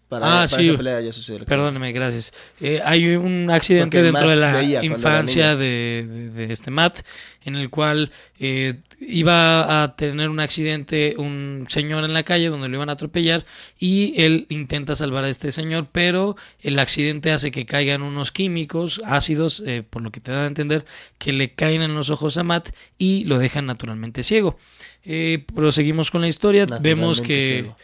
Para, 0.08 0.26
ah, 0.28 0.48
para 0.48 0.48
sí. 0.48 0.68
esa 0.70 0.78
pelea 0.78 1.02
ya 1.02 1.12
sucedió. 1.12 1.46
Perdóneme, 1.46 1.92
gracias. 1.92 2.32
Eh, 2.62 2.80
hay 2.86 3.16
un 3.16 3.50
accidente 3.50 3.98
Porque 3.98 4.04
dentro 4.04 4.22
Matt 4.22 4.30
de 4.30 4.36
la 4.36 4.54
veía 4.54 4.84
infancia 4.84 5.56
de, 5.56 6.06
de- 6.08 6.30
de 6.48 6.54
este 6.54 6.70
Matt, 6.70 7.00
en 7.46 7.56
el 7.56 7.70
cual 7.70 8.12
eh, 8.40 8.76
iba 9.00 9.84
a 9.84 9.96
tener 9.96 10.30
un 10.30 10.40
accidente 10.40 11.16
un 11.18 11.66
señor 11.70 12.04
en 12.04 12.14
la 12.14 12.24
calle 12.24 12.50
donde 12.50 12.68
lo 12.68 12.76
iban 12.76 12.90
a 12.90 12.94
atropellar 12.94 13.46
y 13.80 14.14
él 14.22 14.48
intenta 14.50 14.96
salvar 14.96 15.24
a 15.24 15.30
este 15.30 15.52
señor, 15.52 15.88
pero 15.92 16.36
el 16.62 16.80
accidente 16.80 17.32
hace 17.32 17.52
que 17.52 17.66
caigan 17.66 18.02
unos 18.02 18.32
químicos 18.32 19.02
ácidos, 19.06 19.64
eh, 19.66 19.84
por 19.88 20.02
lo 20.02 20.12
que 20.12 20.20
te 20.20 20.32
da 20.32 20.44
a 20.44 20.48
entender, 20.48 20.86
que 21.18 21.34
le 21.34 21.52
caen 21.52 21.82
en 21.82 21.96
los 21.96 22.10
ojos 22.10 22.38
a 22.38 22.44
Matt 22.44 22.70
y 22.98 23.24
lo 23.26 23.38
dejan 23.38 23.66
naturalmente 23.66 24.24
ciego. 24.24 24.58
Eh, 25.06 25.46
proseguimos 25.54 26.12
con 26.12 26.22
la 26.22 26.28
historia, 26.28 26.66
vemos 26.82 27.22
que... 27.22 27.62
ciego. 27.62 27.78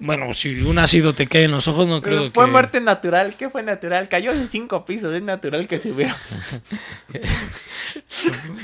Bueno, 0.00 0.32
si 0.32 0.60
un 0.60 0.78
ácido 0.78 1.12
te 1.12 1.26
cae 1.26 1.44
en 1.44 1.50
los 1.50 1.66
ojos, 1.66 1.88
no 1.88 2.00
creo 2.00 2.20
Pero 2.20 2.30
fue 2.30 2.44
que... 2.44 2.50
muerte 2.52 2.80
natural. 2.80 3.34
¿Qué 3.36 3.48
fue 3.48 3.64
natural? 3.64 4.08
Cayó 4.08 4.32
de 4.32 4.46
cinco 4.46 4.84
pisos. 4.84 5.12
Es 5.12 5.22
natural 5.22 5.66
que 5.66 5.78
se 5.78 5.90
hubiera. 5.90 6.16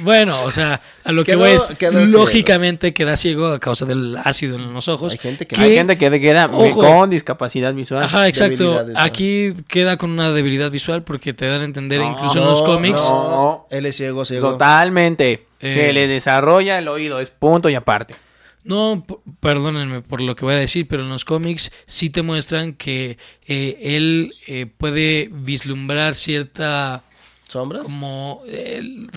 Bueno, 0.00 0.43
o 0.44 0.50
sea, 0.50 0.80
a 1.04 1.12
lo 1.12 1.24
que 1.24 1.34
voy 1.36 1.50
es, 1.50 1.70
lógicamente 2.10 2.92
queda 2.92 3.16
ciego 3.16 3.48
a 3.48 3.58
causa 3.60 3.84
del 3.86 4.16
ácido 4.22 4.56
en 4.56 4.72
los 4.72 4.88
ojos. 4.88 5.12
Hay 5.12 5.18
gente 5.18 5.46
que- 5.46 5.56
que- 5.56 5.62
Hay 5.62 5.74
gente 5.74 5.96
que 5.98 6.20
queda 6.20 6.50
Ojo. 6.52 6.80
con 6.80 7.10
discapacidad 7.10 7.74
visual. 7.74 8.04
Ajá, 8.04 8.28
exacto. 8.28 8.84
Aquí 8.96 9.52
queda 9.68 9.96
con 9.96 10.10
una 10.10 10.30
debilidad 10.32 10.70
visual 10.70 11.02
porque 11.02 11.32
te 11.32 11.46
dan 11.46 11.62
a 11.62 11.64
entender, 11.64 12.00
No, 12.00 12.10
incluso 12.12 12.38
en 12.38 12.44
los 12.44 12.62
cómics. 12.62 13.02
no, 13.10 13.66
él 13.70 13.86
es 13.86 13.96
ciego, 13.96 14.24
ciego. 14.24 14.50
Totalmente. 14.52 15.46
Eh. 15.60 15.72
Que 15.74 15.92
le 15.92 16.06
desarrolla 16.06 16.78
el 16.78 16.88
oído. 16.88 17.20
Es 17.20 17.30
punto 17.30 17.68
y 17.70 17.74
aparte. 17.74 18.14
No, 18.64 19.04
perdónenme 19.40 20.00
por 20.00 20.20
lo 20.22 20.34
que 20.34 20.44
voy 20.46 20.54
a 20.54 20.58
decir, 20.58 20.88
pero 20.88 21.02
en 21.02 21.10
los 21.10 21.24
cómics 21.26 21.70
sí 21.86 22.08
te 22.08 22.22
muestran 22.22 22.72
que 22.72 23.18
eh, 23.46 23.78
él 23.82 24.32
eh, 24.46 24.66
puede 24.66 25.28
vislumbrar 25.30 26.14
cierta 26.14 27.02
¿Sombras? 27.54 27.84
como, 27.84 28.42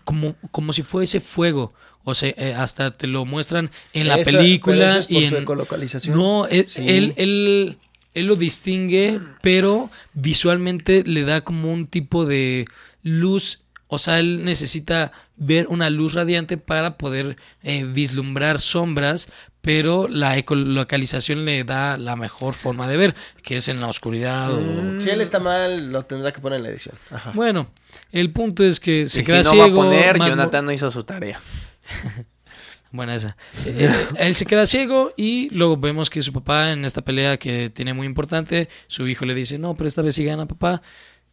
como, 0.04 0.36
como 0.52 0.71
si 0.73 0.84
fuese 0.84 1.19
fuego. 1.19 1.73
O 2.04 2.13
sea, 2.13 2.30
eh, 2.38 2.54
hasta 2.56 2.91
te 2.91 3.06
lo 3.08 3.26
muestran 3.26 3.69
en 3.93 4.08
la 4.08 4.15
Eso- 4.15 4.26
pero 4.26 4.38
película 4.39 4.89
eso 4.89 5.00
es 5.00 5.08
por 5.08 5.23
y 5.23 5.30
su 5.30 5.36
en 5.36 5.41
ecolocalización. 5.43 6.15
No, 6.17 6.45
él, 6.47 6.65
Sí. 6.67 6.82
él, 6.88 7.13
él, 7.17 7.78
él 8.13 8.26
lo 8.28 8.36
distingue, 8.36 9.19
pero 9.41 9.89
visualmente 10.13 11.04
le 11.06 11.23
da 11.23 11.41
como 11.41 11.73
un 11.73 11.88
tipo 11.88 12.26
de 12.26 12.65
luz. 13.04 13.63
O 13.88 13.97
sea, 14.00 14.19
él 14.19 14.45
necesita 14.45 15.12
ver 15.36 15.67
una 15.69 15.89
luz 15.89 16.13
radiante 16.13 16.58
para 16.58 16.97
poder 16.97 17.38
eh, 17.63 17.84
vislumbrar 17.86 18.60
sombras, 18.62 19.30
pero 19.68 20.08
la 20.08 20.38
ecolocalización 20.38 21.44
le 21.44 21.66
da 21.66 21.98
la 21.98 22.16
mejor 22.16 22.54
forma 22.54 22.88
de 22.88 22.96
ver, 22.96 23.16
que 23.44 23.58
es 23.58 23.68
en 23.68 23.82
la 23.82 23.88
oscuridad. 23.88 24.54
o- 24.54 25.02
Si 25.02 25.10
él 25.10 25.20
está 25.20 25.42
mal, 25.42 25.92
lo 25.92 26.04
tendrá 26.04 26.32
que 26.32 26.40
poner 26.40 26.58
en 26.58 26.64
la 26.64 26.70
edición. 26.70 26.96
Ajá. 27.12 27.34
Bueno, 27.36 27.70
el 28.14 28.32
punto 28.32 28.64
es 28.64 28.80
que 28.80 29.10
se 29.10 29.22
y 29.22 29.24
queda 29.26 29.44
si 29.44 29.58
no 29.58 29.64
ciego. 29.66 29.80
va 29.80 29.84
a 29.84 29.90
poner, 29.90 30.18
Jonathan 30.20 30.66
no 30.66 30.72
hizo 30.72 30.90
su 30.90 31.04
tarea. 31.04 31.40
Buena 32.92 33.16
esa. 33.16 33.36
Eh, 33.66 33.94
él 34.20 34.36
se 34.36 34.46
queda 34.46 34.66
ciego 34.66 35.12
y 35.18 35.50
luego 35.50 35.76
vemos 35.76 36.10
que 36.10 36.22
su 36.22 36.32
papá 36.32 36.72
en 36.72 36.86
esta 36.86 37.02
pelea 37.02 37.36
que 37.38 37.70
tiene 37.70 37.94
muy 37.94 38.08
importante, 38.08 38.70
su 38.88 39.06
hijo 39.08 39.26
le 39.26 39.34
dice, 39.36 39.60
no, 39.60 39.76
pero 39.76 39.90
esta 39.90 40.02
vez 40.02 40.16
sí 40.16 40.24
gana 40.24 40.48
papá. 40.48 40.82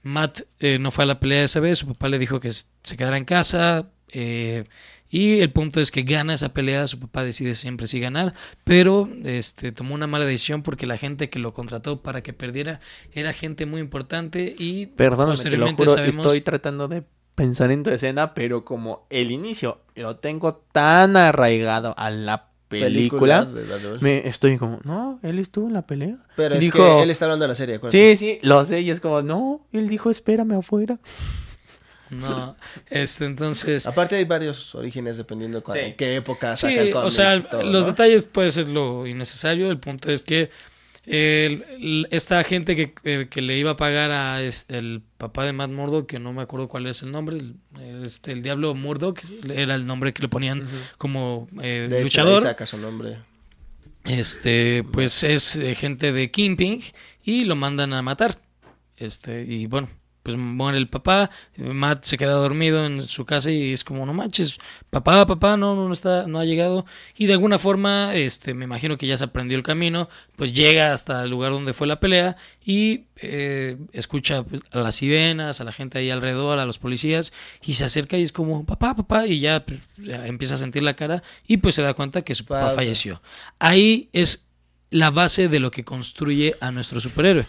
Matt 0.02 0.40
eh, 0.58 0.78
no 0.80 0.90
fue 0.90 1.04
a 1.04 1.06
la 1.06 1.20
pelea 1.20 1.44
esa 1.44 1.60
vez, 1.60 1.78
su 1.78 1.86
papá 1.86 2.08
le 2.08 2.18
dijo 2.18 2.40
que 2.40 2.50
se 2.52 2.96
quedara 2.96 3.16
en 3.16 3.24
casa. 3.24 3.88
eh, 4.10 4.64
y 5.10 5.40
el 5.40 5.50
punto 5.52 5.80
es 5.80 5.90
que 5.90 6.02
gana 6.02 6.34
esa 6.34 6.50
pelea, 6.52 6.86
su 6.86 6.98
papá 6.98 7.22
decide 7.24 7.54
siempre 7.54 7.86
sí 7.86 8.00
ganar, 8.00 8.34
pero 8.64 9.08
este 9.24 9.70
tomó 9.72 9.94
una 9.94 10.06
mala 10.06 10.24
decisión 10.24 10.62
porque 10.62 10.86
la 10.86 10.96
gente 10.96 11.30
que 11.30 11.38
lo 11.38 11.52
contrató 11.54 12.02
para 12.02 12.22
que 12.22 12.32
perdiera 12.32 12.80
era 13.12 13.32
gente 13.32 13.66
muy 13.66 13.80
importante 13.80 14.54
y 14.58 14.86
Perdóname, 14.86 15.24
te 15.24 15.30
lo 15.30 15.34
posteriormente 15.36 15.82
juro, 15.84 15.94
sabemos- 15.94 16.26
estoy 16.26 16.40
tratando 16.40 16.88
de 16.88 17.04
pensar 17.34 17.70
en 17.70 17.82
tu 17.82 17.90
escena, 17.90 18.34
pero 18.34 18.64
como 18.64 19.06
el 19.10 19.30
inicio 19.30 19.80
lo 19.94 20.16
tengo 20.16 20.56
tan 20.72 21.16
arraigado 21.16 21.94
a 21.98 22.10
la 22.10 22.50
película, 22.68 23.44
de 23.44 23.66
Daredevil. 23.66 24.00
me 24.00 24.26
estoy 24.28 24.56
como, 24.58 24.80
no, 24.84 25.20
él 25.22 25.38
estuvo 25.38 25.68
en 25.68 25.74
la 25.74 25.82
pelea. 25.82 26.16
Pero 26.34 26.54
Y 26.56 26.58
es 26.58 26.64
dijo, 26.64 26.78
que 26.78 27.02
él 27.02 27.10
está 27.10 27.26
hablando 27.26 27.44
de 27.44 27.48
la 27.48 27.54
serie, 27.54 27.76
acuérdate. 27.76 28.16
Sí, 28.16 28.24
sí, 28.34 28.38
lo 28.42 28.64
sé, 28.64 28.80
y 28.80 28.90
es 28.90 29.00
como, 29.00 29.22
no, 29.22 29.64
él 29.72 29.88
dijo, 29.88 30.10
espérame 30.10 30.52
afuera. 30.58 30.98
No, 32.20 32.56
este 32.90 33.24
entonces... 33.26 33.86
Aparte 33.86 34.16
hay 34.16 34.24
varios 34.24 34.74
orígenes 34.74 35.16
dependiendo 35.16 35.62
Sí. 35.72 35.78
en 35.78 35.94
qué 35.96 36.16
época 36.16 36.56
saca 36.56 36.72
Sí, 36.72 36.78
el 36.78 36.90
cómic 36.92 37.06
o 37.06 37.10
sea, 37.10 37.40
todo, 37.48 37.62
los 37.62 37.82
¿no? 37.86 37.92
detalles 37.92 38.24
puede 38.24 38.50
ser 38.50 38.68
lo 38.68 39.06
innecesario. 39.06 39.70
El 39.70 39.78
punto 39.78 40.10
es 40.10 40.22
que 40.22 40.50
el- 41.06 41.64
el- 41.78 42.08
esta 42.10 42.42
gente 42.44 42.74
que, 42.74 42.94
eh, 43.04 43.26
que 43.28 43.42
le 43.42 43.58
iba 43.58 43.72
a 43.72 43.76
pagar 43.76 44.10
a 44.10 44.40
es- 44.42 44.64
el 44.68 45.02
papá 45.18 45.44
de 45.44 45.52
Matt 45.52 45.70
Murdock, 45.70 46.06
que 46.06 46.18
no 46.18 46.32
me 46.32 46.40
acuerdo 46.42 46.66
cuál 46.68 46.86
es 46.86 47.02
el 47.02 47.12
nombre, 47.12 47.36
el, 47.36 47.56
el- 47.78 48.04
este, 48.04 48.32
el 48.32 48.42
Diablo 48.42 48.74
Murdock, 48.74 49.20
era 49.52 49.74
el 49.74 49.86
nombre 49.86 50.12
que 50.14 50.22
le 50.22 50.28
ponían 50.28 50.66
como 50.96 51.46
eh, 51.62 51.88
De 51.90 51.96
hecho, 51.98 52.04
luchador. 52.04 52.38
ahí 52.38 52.42
saca 52.44 52.64
su 52.66 52.78
nombre. 52.78 53.18
Este, 54.04 54.84
pues 54.92 55.22
es 55.24 55.56
eh, 55.56 55.74
gente 55.74 56.12
de 56.12 56.30
Kingpin 56.30 56.82
y 57.22 57.44
lo 57.44 57.56
mandan 57.56 57.92
a 57.94 58.02
matar. 58.02 58.38
Este, 58.96 59.42
y 59.44 59.66
bueno, 59.66 59.88
pues 60.24 60.38
muere 60.38 60.78
el 60.78 60.88
papá, 60.88 61.30
Matt 61.58 62.04
se 62.04 62.16
queda 62.16 62.32
dormido 62.32 62.86
en 62.86 63.02
su 63.02 63.26
casa 63.26 63.50
y 63.50 63.74
es 63.74 63.84
como, 63.84 64.06
no 64.06 64.14
manches, 64.14 64.58
papá, 64.88 65.26
papá, 65.26 65.58
no, 65.58 65.76
no 65.76 65.92
está, 65.92 66.26
no 66.26 66.40
ha 66.40 66.46
llegado. 66.46 66.86
Y 67.14 67.26
de 67.26 67.34
alguna 67.34 67.58
forma, 67.58 68.14
este, 68.14 68.54
me 68.54 68.64
imagino 68.64 68.96
que 68.96 69.06
ya 69.06 69.18
se 69.18 69.24
aprendió 69.24 69.58
el 69.58 69.62
camino, 69.62 70.08
pues 70.34 70.54
llega 70.54 70.94
hasta 70.94 71.24
el 71.24 71.30
lugar 71.30 71.52
donde 71.52 71.74
fue 71.74 71.86
la 71.86 72.00
pelea 72.00 72.38
y 72.64 73.04
eh, 73.16 73.76
escucha 73.92 74.44
pues, 74.44 74.62
a 74.70 74.78
las 74.78 74.94
sirenas, 74.94 75.60
a 75.60 75.64
la 75.64 75.72
gente 75.72 75.98
ahí 75.98 76.08
alrededor, 76.08 76.58
a 76.58 76.64
los 76.64 76.78
policías, 76.78 77.34
y 77.62 77.74
se 77.74 77.84
acerca 77.84 78.16
y 78.16 78.22
es 78.22 78.32
como, 78.32 78.64
papá, 78.64 78.96
papá, 78.96 79.26
y 79.26 79.40
ya, 79.40 79.66
pues, 79.66 79.80
ya 79.98 80.26
empieza 80.26 80.54
a 80.54 80.56
sentir 80.56 80.82
la 80.82 80.96
cara 80.96 81.22
y 81.46 81.58
pues 81.58 81.74
se 81.74 81.82
da 81.82 81.92
cuenta 81.92 82.22
que 82.22 82.34
su 82.34 82.46
papá 82.46 82.70
falleció. 82.70 83.20
Ahí 83.58 84.08
es 84.14 84.48
la 84.88 85.10
base 85.10 85.50
de 85.50 85.60
lo 85.60 85.70
que 85.70 85.84
construye 85.84 86.54
a 86.60 86.70
nuestro 86.70 86.98
superhéroe. 86.98 87.44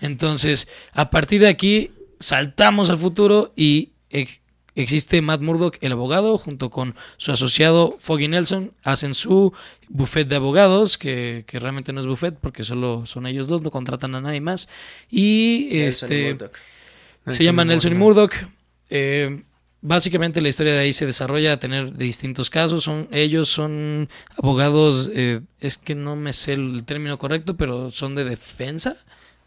Entonces, 0.00 0.68
a 0.92 1.10
partir 1.10 1.40
de 1.40 1.48
aquí, 1.48 1.90
saltamos 2.24 2.90
al 2.90 2.98
futuro 2.98 3.52
y 3.56 3.92
ex- 4.10 4.40
existe 4.74 5.20
Matt 5.22 5.40
Murdock, 5.42 5.76
el 5.82 5.92
abogado, 5.92 6.36
junto 6.38 6.70
con 6.70 6.94
su 7.16 7.30
asociado 7.32 7.96
Foggy 8.00 8.28
Nelson, 8.28 8.72
hacen 8.82 9.14
su 9.14 9.52
buffet 9.88 10.26
de 10.26 10.36
abogados, 10.36 10.98
que, 10.98 11.44
que 11.46 11.60
realmente 11.60 11.92
no 11.92 12.00
es 12.00 12.06
buffet 12.06 12.34
porque 12.40 12.64
solo 12.64 13.06
son 13.06 13.26
ellos 13.26 13.46
dos, 13.46 13.62
no 13.62 13.70
contratan 13.70 14.14
a 14.14 14.20
nadie 14.20 14.40
más. 14.40 14.68
Y 15.10 15.68
Nelson 15.70 16.10
y 16.10 16.14
este 16.14 16.28
Murdock. 16.34 16.58
se 17.28 17.44
llama 17.44 17.64
Nelson 17.64 17.92
y 17.92 17.96
Murdoch. 17.96 18.32
Eh, 18.90 19.42
básicamente 19.80 20.40
la 20.40 20.48
historia 20.48 20.72
de 20.72 20.78
ahí 20.80 20.92
se 20.92 21.06
desarrolla 21.06 21.52
a 21.52 21.58
tener 21.58 21.96
distintos 21.96 22.50
casos. 22.50 22.84
Son, 22.84 23.06
ellos 23.12 23.48
son 23.50 24.08
abogados, 24.36 25.10
eh, 25.14 25.40
es 25.60 25.78
que 25.78 25.94
no 25.94 26.16
me 26.16 26.32
sé 26.32 26.54
el 26.54 26.84
término 26.84 27.18
correcto, 27.18 27.56
pero 27.56 27.90
son 27.90 28.14
de 28.14 28.24
defensa. 28.24 28.96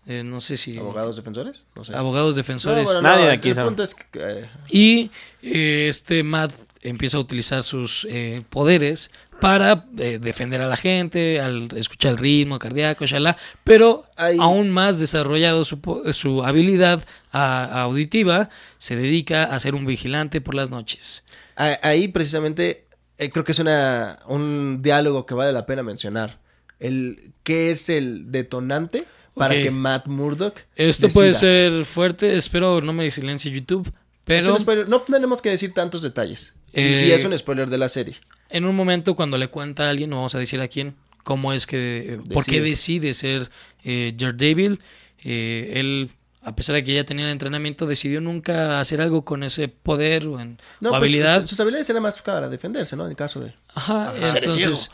Eh, 0.10 0.24
no 0.24 0.40
sé 0.40 0.56
si... 0.56 0.78
¿Abogados 0.78 1.18
defensores? 1.18 1.66
No 1.76 1.84
sé. 1.84 1.94
Abogados 1.96 2.32
No, 2.32 2.38
defensores. 2.38 2.86
bueno, 2.86 3.02
Nadie 3.02 3.22
no, 3.24 3.28
de 3.28 3.34
aquí 3.34 3.50
el 3.50 3.56
sabe. 3.56 3.68
punto 3.68 3.84
es 3.84 3.94
que, 3.94 4.08
eh, 4.16 4.42
Y 4.70 5.12
eh, 5.42 5.88
este 5.90 6.24
Matt 6.24 6.54
empieza 6.82 7.18
a 7.18 7.20
utilizar 7.20 7.62
sus 7.64 8.08
eh, 8.10 8.44
poderes 8.50 9.12
para 9.42 9.86
eh, 9.98 10.18
defender 10.22 10.62
a 10.62 10.68
la 10.68 10.78
gente, 10.78 11.40
al 11.42 11.68
escuchar 11.76 12.14
el 12.14 12.18
ritmo 12.18 12.58
cardíaco, 12.58 13.06
shalá, 13.06 13.38
pero 13.64 14.06
Ahí- 14.16 14.38
aún 14.40 14.70
más 14.72 14.98
desarrollado 14.98 15.66
su, 15.66 15.78
su 16.14 16.44
habilidad 16.44 17.04
a- 17.32 17.82
auditiva, 17.82 18.50
se 18.78 18.96
dedica 18.96 19.44
a 19.44 19.60
ser 19.60 19.76
un 19.76 19.86
vigilante 19.86 20.40
por 20.42 20.56
las 20.56 20.70
noches. 20.72 21.26
ahí 21.58 22.08
precisamente 22.08 22.88
eh, 23.18 23.30
creo 23.30 23.44
que 23.44 23.52
es 23.52 23.60
una, 23.60 24.20
un 24.28 24.82
diálogo 24.82 25.26
que 25.26 25.36
vale 25.36 25.52
la 25.52 25.66
pena 25.66 25.84
mencionar. 25.84 26.40
El, 26.80 27.34
¿Qué 27.44 27.72
es 27.72 27.90
el 27.90 28.32
detonante 28.32 29.06
para 29.38 29.56
que 29.62 29.72
Matt 29.72 30.08
Murdock 30.08 30.60
Esto 30.76 31.10
puede 31.10 31.34
ser 31.34 31.86
fuerte, 31.86 32.36
espero 32.36 32.82
no 32.82 32.94
me 32.94 33.10
silencie 33.12 33.52
YouTube, 33.52 33.92
pero. 34.26 34.58
No 34.88 35.02
tenemos 35.02 35.42
que 35.42 35.50
decir 35.50 35.74
tantos 35.74 36.02
detalles. 36.02 36.54
Y- 36.74 36.82
Eh, 36.82 37.06
y 37.08 37.12
es 37.12 37.24
un 37.26 37.38
spoiler 37.38 37.70
de 37.70 37.78
la 37.78 37.90
serie. 37.90 38.16
en 38.50 38.66
un 38.66 38.76
momento 38.76 39.16
cuando 39.16 39.38
le 39.38 39.48
cuenta 39.48 39.88
a 39.88 39.90
alguien, 39.90 40.10
no 40.10 40.18
vamos 40.18 40.36
a 40.36 40.40
decir 40.40 40.60
a 40.62 40.68
quién, 40.68 40.96
cómo 41.24 41.52
es 41.54 41.66
que, 41.66 42.20
por 42.34 42.46
qué 42.46 42.62
decide 42.62 43.14
ser 43.14 43.50
eh, 43.84 44.14
Daredevil. 44.16 44.80
Eh, 45.24 45.74
él, 45.76 46.12
a 46.42 46.56
pesar 46.56 46.76
de 46.76 46.84
que 46.84 46.94
ya 46.94 47.04
tenía 47.04 47.26
el 47.26 47.32
entrenamiento, 47.32 47.86
decidió 47.88 48.22
nunca 48.22 48.80
hacer 48.80 49.02
algo 49.02 49.26
con 49.26 49.44
ese 49.44 49.68
poder 49.68 50.28
o, 50.28 50.40
en, 50.40 50.58
No, 50.80 50.90
o 50.90 50.92
pues, 50.92 51.02
habilidad. 51.02 51.46
sus 51.48 51.60
habilidades 51.60 51.90
eran 51.90 52.04
más 52.04 52.22
para 52.22 52.48
defenderse, 52.48 52.96
¿no? 52.96 53.04
En 53.06 53.10
el 53.12 53.16
caso 53.18 53.40
de... 53.42 53.54
Ajá, 53.76 54.14
entonces 54.16 54.92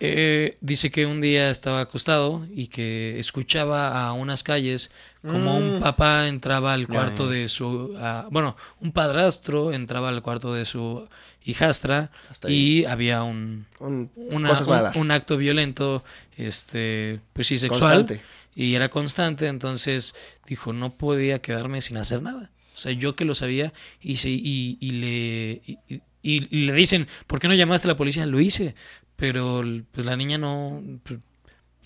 eh, 0.00 0.54
dice 0.60 0.90
que 0.90 1.04
un 1.06 1.20
día 1.20 1.50
estaba 1.50 1.80
acostado 1.80 2.46
y 2.54 2.68
que 2.68 3.18
escuchaba 3.18 4.06
a 4.06 4.12
unas 4.14 4.42
calles 4.42 4.90
como 5.22 5.56
un 5.58 5.80
papá 5.80 6.26
entraba 6.28 6.72
al 6.72 6.86
cuarto 6.88 7.28
de 7.28 7.48
su, 7.48 7.94
ah, 7.98 8.26
bueno, 8.30 8.56
un 8.80 8.92
padrastro 8.92 9.72
entraba 9.72 10.08
al 10.08 10.22
cuarto 10.22 10.54
de 10.54 10.64
su 10.64 11.06
hijastra 11.44 12.10
y 12.48 12.84
había 12.86 13.22
un, 13.22 13.66
Un- 13.78 14.10
una- 14.16 14.48
cosas 14.50 14.66
un- 14.66 14.72
malas. 14.74 14.96
un 14.96 15.10
acto 15.10 15.36
violento, 15.36 16.02
este, 16.38 17.20
pues 17.34 17.46
sí, 17.46 17.58
sexual 17.58 17.98
Constante. 18.06 18.22
y 18.54 18.74
era 18.74 18.88
constante, 18.88 19.46
entonces 19.46 20.14
dijo 20.46 20.72
no 20.72 20.94
podía 20.94 21.40
quedarme 21.40 21.80
sin 21.82 21.98
hacer 21.98 22.22
nada. 22.22 22.50
O 22.74 22.78
sea, 22.78 22.92
yo 22.92 23.14
que 23.14 23.26
lo 23.26 23.34
sabía 23.34 23.74
y, 24.00 24.16
se- 24.16 24.30
y, 24.30 24.78
y 24.80 24.90
le 24.92 25.62
y, 25.66 25.78
y- 25.88 26.02
y 26.22 26.40
le 26.66 26.72
dicen, 26.74 27.08
¿por 27.26 27.40
qué 27.40 27.48
no 27.48 27.54
llamaste 27.54 27.88
a 27.88 27.92
la 27.92 27.96
policía? 27.96 28.24
Lo 28.26 28.40
hice, 28.40 28.74
pero 29.20 29.62
pues 29.92 30.04
la 30.06 30.16
niña 30.16 30.38
no 30.38 30.82
pues, 31.04 31.20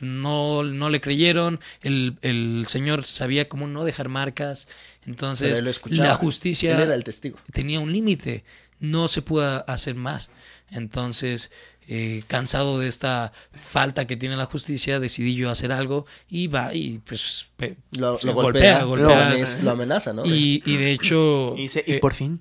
no, 0.01 0.62
no 0.62 0.88
le 0.88 1.01
creyeron, 1.01 1.61
el, 1.83 2.16
el 2.23 2.64
señor 2.68 3.05
sabía 3.05 3.49
cómo 3.49 3.66
no 3.66 3.85
dejar 3.85 4.09
marcas, 4.09 4.66
entonces 5.07 5.62
la 5.88 6.14
justicia 6.14 6.75
Él 6.77 6.83
era 6.83 6.94
el 6.94 7.05
testigo. 7.05 7.38
tenía 7.53 7.81
un 7.81 7.92
límite, 7.92 8.44
no 8.81 9.09
se 9.09 9.20
pudo 9.23 9.64
hacer 9.68 9.94
más. 9.94 10.31
Entonces, 10.70 11.51
eh, 11.87 12.23
cansado 12.27 12.79
de 12.81 12.88
esta 12.88 13.33
falta 13.53 14.07
que 14.07 14.16
tiene 14.16 14.37
la 14.37 14.47
justicia, 14.47 14.99
decidí 14.99 15.35
yo 15.37 15.51
hacer 15.51 15.70
algo 15.73 16.07
y 16.29 16.49
va 16.49 16.75
y 16.75 16.99
pues 16.99 17.51
pe- 17.57 17.77
Lo, 17.92 18.18
golpea, 18.33 18.83
golpea. 18.83 19.07
Lo, 19.07 19.14
amenaza, 19.23 19.62
lo 19.62 19.70
amenaza, 19.70 20.12
¿no? 20.12 20.25
Y, 20.27 20.62
y 20.66 20.77
de 20.77 20.90
hecho, 20.90 21.55
Y, 21.57 21.66
y 21.66 21.70
eh, 21.87 21.99
por 22.01 22.14
fin 22.14 22.40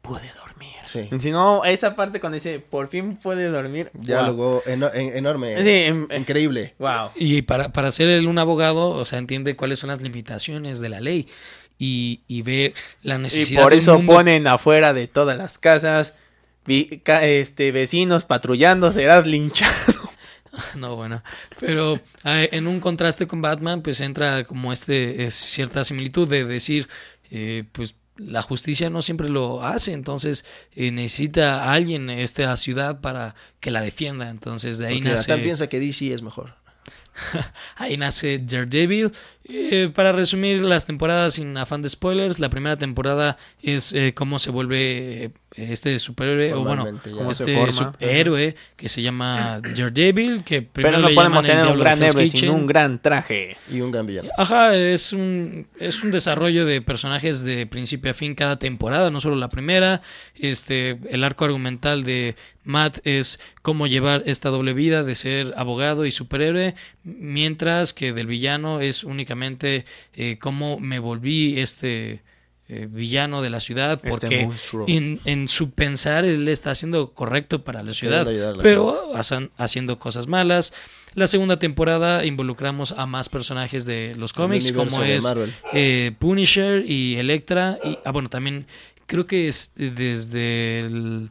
pude 0.00 0.22
dormir. 0.34 0.45
Sí. 0.86 1.08
Si 1.20 1.30
no, 1.30 1.64
esa 1.64 1.96
parte 1.96 2.20
con 2.20 2.34
ese 2.34 2.60
por 2.60 2.88
fin 2.88 3.16
pude 3.16 3.48
dormir. 3.48 3.90
Diálogo 3.92 4.62
eno- 4.66 4.90
en- 4.94 5.16
enorme. 5.16 5.62
Sí, 5.62 5.92
Increíble. 6.16 6.74
Wow. 6.78 7.10
y 7.16 7.42
para, 7.42 7.72
para 7.72 7.90
ser 7.90 8.08
él 8.10 8.26
un 8.28 8.38
abogado, 8.38 8.90
o 8.90 9.04
sea, 9.04 9.18
entiende 9.18 9.56
cuáles 9.56 9.78
son 9.80 9.88
las 9.88 10.00
limitaciones 10.00 10.80
de 10.80 10.88
la 10.88 11.00
ley 11.00 11.28
y, 11.78 12.20
y 12.28 12.42
ve 12.42 12.72
la 13.02 13.16
Y 13.16 13.18
necesidad 13.18 13.62
por 13.62 13.72
de 13.72 13.76
un 13.78 13.82
eso 13.82 13.94
mundo- 13.96 14.12
ponen 14.14 14.46
afuera 14.46 14.92
de 14.94 15.08
todas 15.08 15.36
las 15.36 15.58
casas 15.58 16.14
vi- 16.64 17.00
ca- 17.02 17.24
este 17.26 17.70
vecinos 17.72 18.24
patrullando, 18.24 18.92
serás 18.92 19.26
linchado. 19.26 19.74
No, 20.74 20.96
bueno, 20.96 21.22
pero 21.60 22.00
eh, 22.24 22.48
en 22.52 22.66
un 22.66 22.80
contraste 22.80 23.26
con 23.26 23.42
Batman, 23.42 23.82
pues 23.82 24.00
entra 24.00 24.44
como 24.44 24.72
este 24.72 25.26
es 25.26 25.34
cierta 25.34 25.84
similitud 25.84 26.26
de 26.26 26.46
decir, 26.46 26.88
eh, 27.30 27.64
pues 27.72 27.94
la 28.16 28.42
justicia 28.42 28.90
no 28.90 29.02
siempre 29.02 29.28
lo 29.28 29.62
hace, 29.62 29.92
entonces 29.92 30.44
eh, 30.74 30.90
necesita 30.90 31.64
a 31.64 31.72
alguien 31.72 32.10
esta 32.10 32.56
ciudad 32.56 33.00
para 33.00 33.34
que 33.60 33.70
la 33.70 33.80
defienda, 33.80 34.30
entonces 34.30 34.78
de 34.78 34.86
ahí 34.86 34.94
Porque 34.96 35.10
nace, 35.10 35.38
piensa 35.38 35.68
que 35.68 35.80
DC 35.80 36.12
es 36.12 36.22
mejor. 36.22 36.54
ahí 37.76 37.96
nace 37.96 38.38
Daredevil. 38.38 39.12
Eh, 39.48 39.90
para 39.94 40.10
resumir 40.10 40.62
las 40.62 40.86
temporadas 40.86 41.34
sin 41.34 41.56
afán 41.56 41.80
de 41.80 41.88
spoilers, 41.88 42.40
la 42.40 42.50
primera 42.50 42.76
temporada 42.76 43.36
es 43.62 43.92
eh, 43.92 44.12
cómo 44.12 44.40
se 44.40 44.50
vuelve 44.50 45.24
eh, 45.24 45.30
este 45.54 45.96
superhéroe 46.00 46.52
o 46.52 46.64
bueno, 46.64 47.00
se 47.04 47.30
este 47.30 47.70
superhéroe 47.70 48.56
que 48.74 48.88
se 48.88 49.02
llama 49.02 49.60
Daredevil, 49.60 50.42
que 50.42 50.62
primero 50.62 50.96
Pero 50.96 51.02
no 51.02 51.08
le 51.10 51.14
podemos 51.14 51.44
llaman 51.44 51.50
el 51.50 51.56
tener 51.58 51.72
un 51.72 51.78
gran 51.78 52.02
héroe 52.02 52.28
sin 52.28 52.50
un 52.50 52.66
gran 52.66 53.00
traje. 53.00 53.56
Y 53.70 53.80
un 53.80 53.92
gran 53.92 54.06
villano. 54.06 54.30
Ajá, 54.36 54.74
es 54.74 55.12
un, 55.12 55.68
es 55.78 56.02
un 56.02 56.10
desarrollo 56.10 56.66
de 56.66 56.82
personajes 56.82 57.44
de 57.44 57.66
principio 57.66 58.10
a 58.10 58.14
fin 58.14 58.34
cada 58.34 58.58
temporada, 58.58 59.10
no 59.10 59.20
solo 59.20 59.36
la 59.36 59.48
primera. 59.48 60.02
Este, 60.34 60.98
el 61.08 61.22
arco 61.22 61.44
argumental 61.44 62.02
de 62.02 62.34
Matt 62.64 62.98
es 63.04 63.38
cómo 63.62 63.86
llevar 63.86 64.24
esta 64.26 64.48
doble 64.48 64.72
vida 64.72 65.04
de 65.04 65.14
ser 65.14 65.54
abogado 65.56 66.04
y 66.04 66.10
superhéroe, 66.10 66.74
mientras 67.04 67.94
que 67.94 68.12
del 68.12 68.26
villano 68.26 68.80
es 68.80 69.04
únicamente 69.04 69.35
eh, 70.14 70.38
cómo 70.40 70.78
me 70.80 70.98
volví 70.98 71.60
este 71.60 72.22
eh, 72.68 72.88
villano 72.90 73.42
de 73.42 73.50
la 73.50 73.60
ciudad, 73.60 73.92
Este 74.02 74.08
porque 74.10 74.48
en, 74.88 75.20
en 75.24 75.46
su 75.46 75.70
pensar 75.70 76.24
él 76.24 76.48
está 76.48 76.72
haciendo 76.72 77.12
correcto 77.12 77.62
para 77.62 77.82
la 77.84 77.94
ciudad, 77.94 78.26
pero 78.62 79.14
hacen- 79.14 79.50
haciendo 79.56 79.98
cosas 80.00 80.26
malas. 80.26 80.72
La 81.14 81.26
segunda 81.28 81.58
temporada 81.58 82.24
involucramos 82.26 82.92
a 82.92 83.06
más 83.06 83.28
personajes 83.28 83.86
de 83.86 84.14
los 84.16 84.32
cómics, 84.32 84.72
como 84.72 85.02
es 85.02 85.24
eh, 85.72 86.12
Punisher 86.18 86.84
y 86.86 87.16
Electra. 87.16 87.78
Y, 87.84 87.98
ah, 88.04 88.10
bueno, 88.10 88.28
también 88.28 88.66
creo 89.06 89.26
que 89.26 89.48
es 89.48 89.72
desde 89.76 90.80
el... 90.80 91.30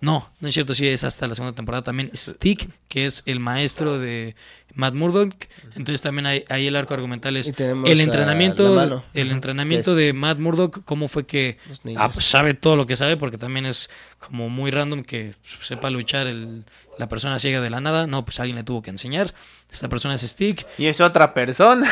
No, 0.00 0.30
no 0.40 0.48
es 0.48 0.54
cierto, 0.54 0.72
sí, 0.72 0.86
es 0.88 1.04
hasta 1.04 1.26
la 1.26 1.34
segunda 1.34 1.54
temporada 1.54 1.82
también. 1.82 2.10
Stick, 2.14 2.70
que 2.88 3.04
es 3.04 3.22
el 3.26 3.40
maestro 3.40 3.98
de 3.98 4.34
Matt 4.74 4.94
Murdock. 4.94 5.34
Entonces 5.76 6.02
también 6.02 6.26
hay, 6.26 6.44
ahí 6.48 6.66
el 6.66 6.76
arco 6.76 6.94
argumental 6.94 7.36
es 7.36 7.48
el 7.58 8.00
entrenamiento, 8.00 8.72
mano. 8.74 9.04
el 9.14 9.30
entrenamiento 9.30 9.92
Es- 9.92 9.96
de 9.96 10.12
Matt 10.12 10.38
Murdock, 10.38 10.84
cómo 10.84 11.08
fue 11.08 11.26
que 11.26 11.58
ah, 11.96 12.10
pues, 12.12 12.24
sabe 12.24 12.54
todo 12.54 12.76
lo 12.76 12.86
que 12.86 12.96
sabe, 12.96 13.16
porque 13.16 13.38
también 13.38 13.66
es 13.66 13.90
como 14.18 14.48
muy 14.48 14.70
random 14.70 15.02
que 15.02 15.34
sepa 15.62 15.90
luchar 15.90 16.26
el, 16.26 16.64
la 16.98 17.08
persona 17.08 17.38
ciega 17.38 17.60
de 17.60 17.70
la 17.70 17.80
nada. 17.80 18.06
No, 18.06 18.24
pues 18.24 18.40
alguien 18.40 18.56
le 18.56 18.64
tuvo 18.64 18.82
que 18.82 18.90
enseñar. 18.90 19.34
Esta 19.70 19.88
persona 19.88 20.14
es 20.14 20.22
Stick. 20.22 20.66
Y 20.78 20.86
es 20.86 21.00
otra 21.00 21.32
persona 21.34 21.88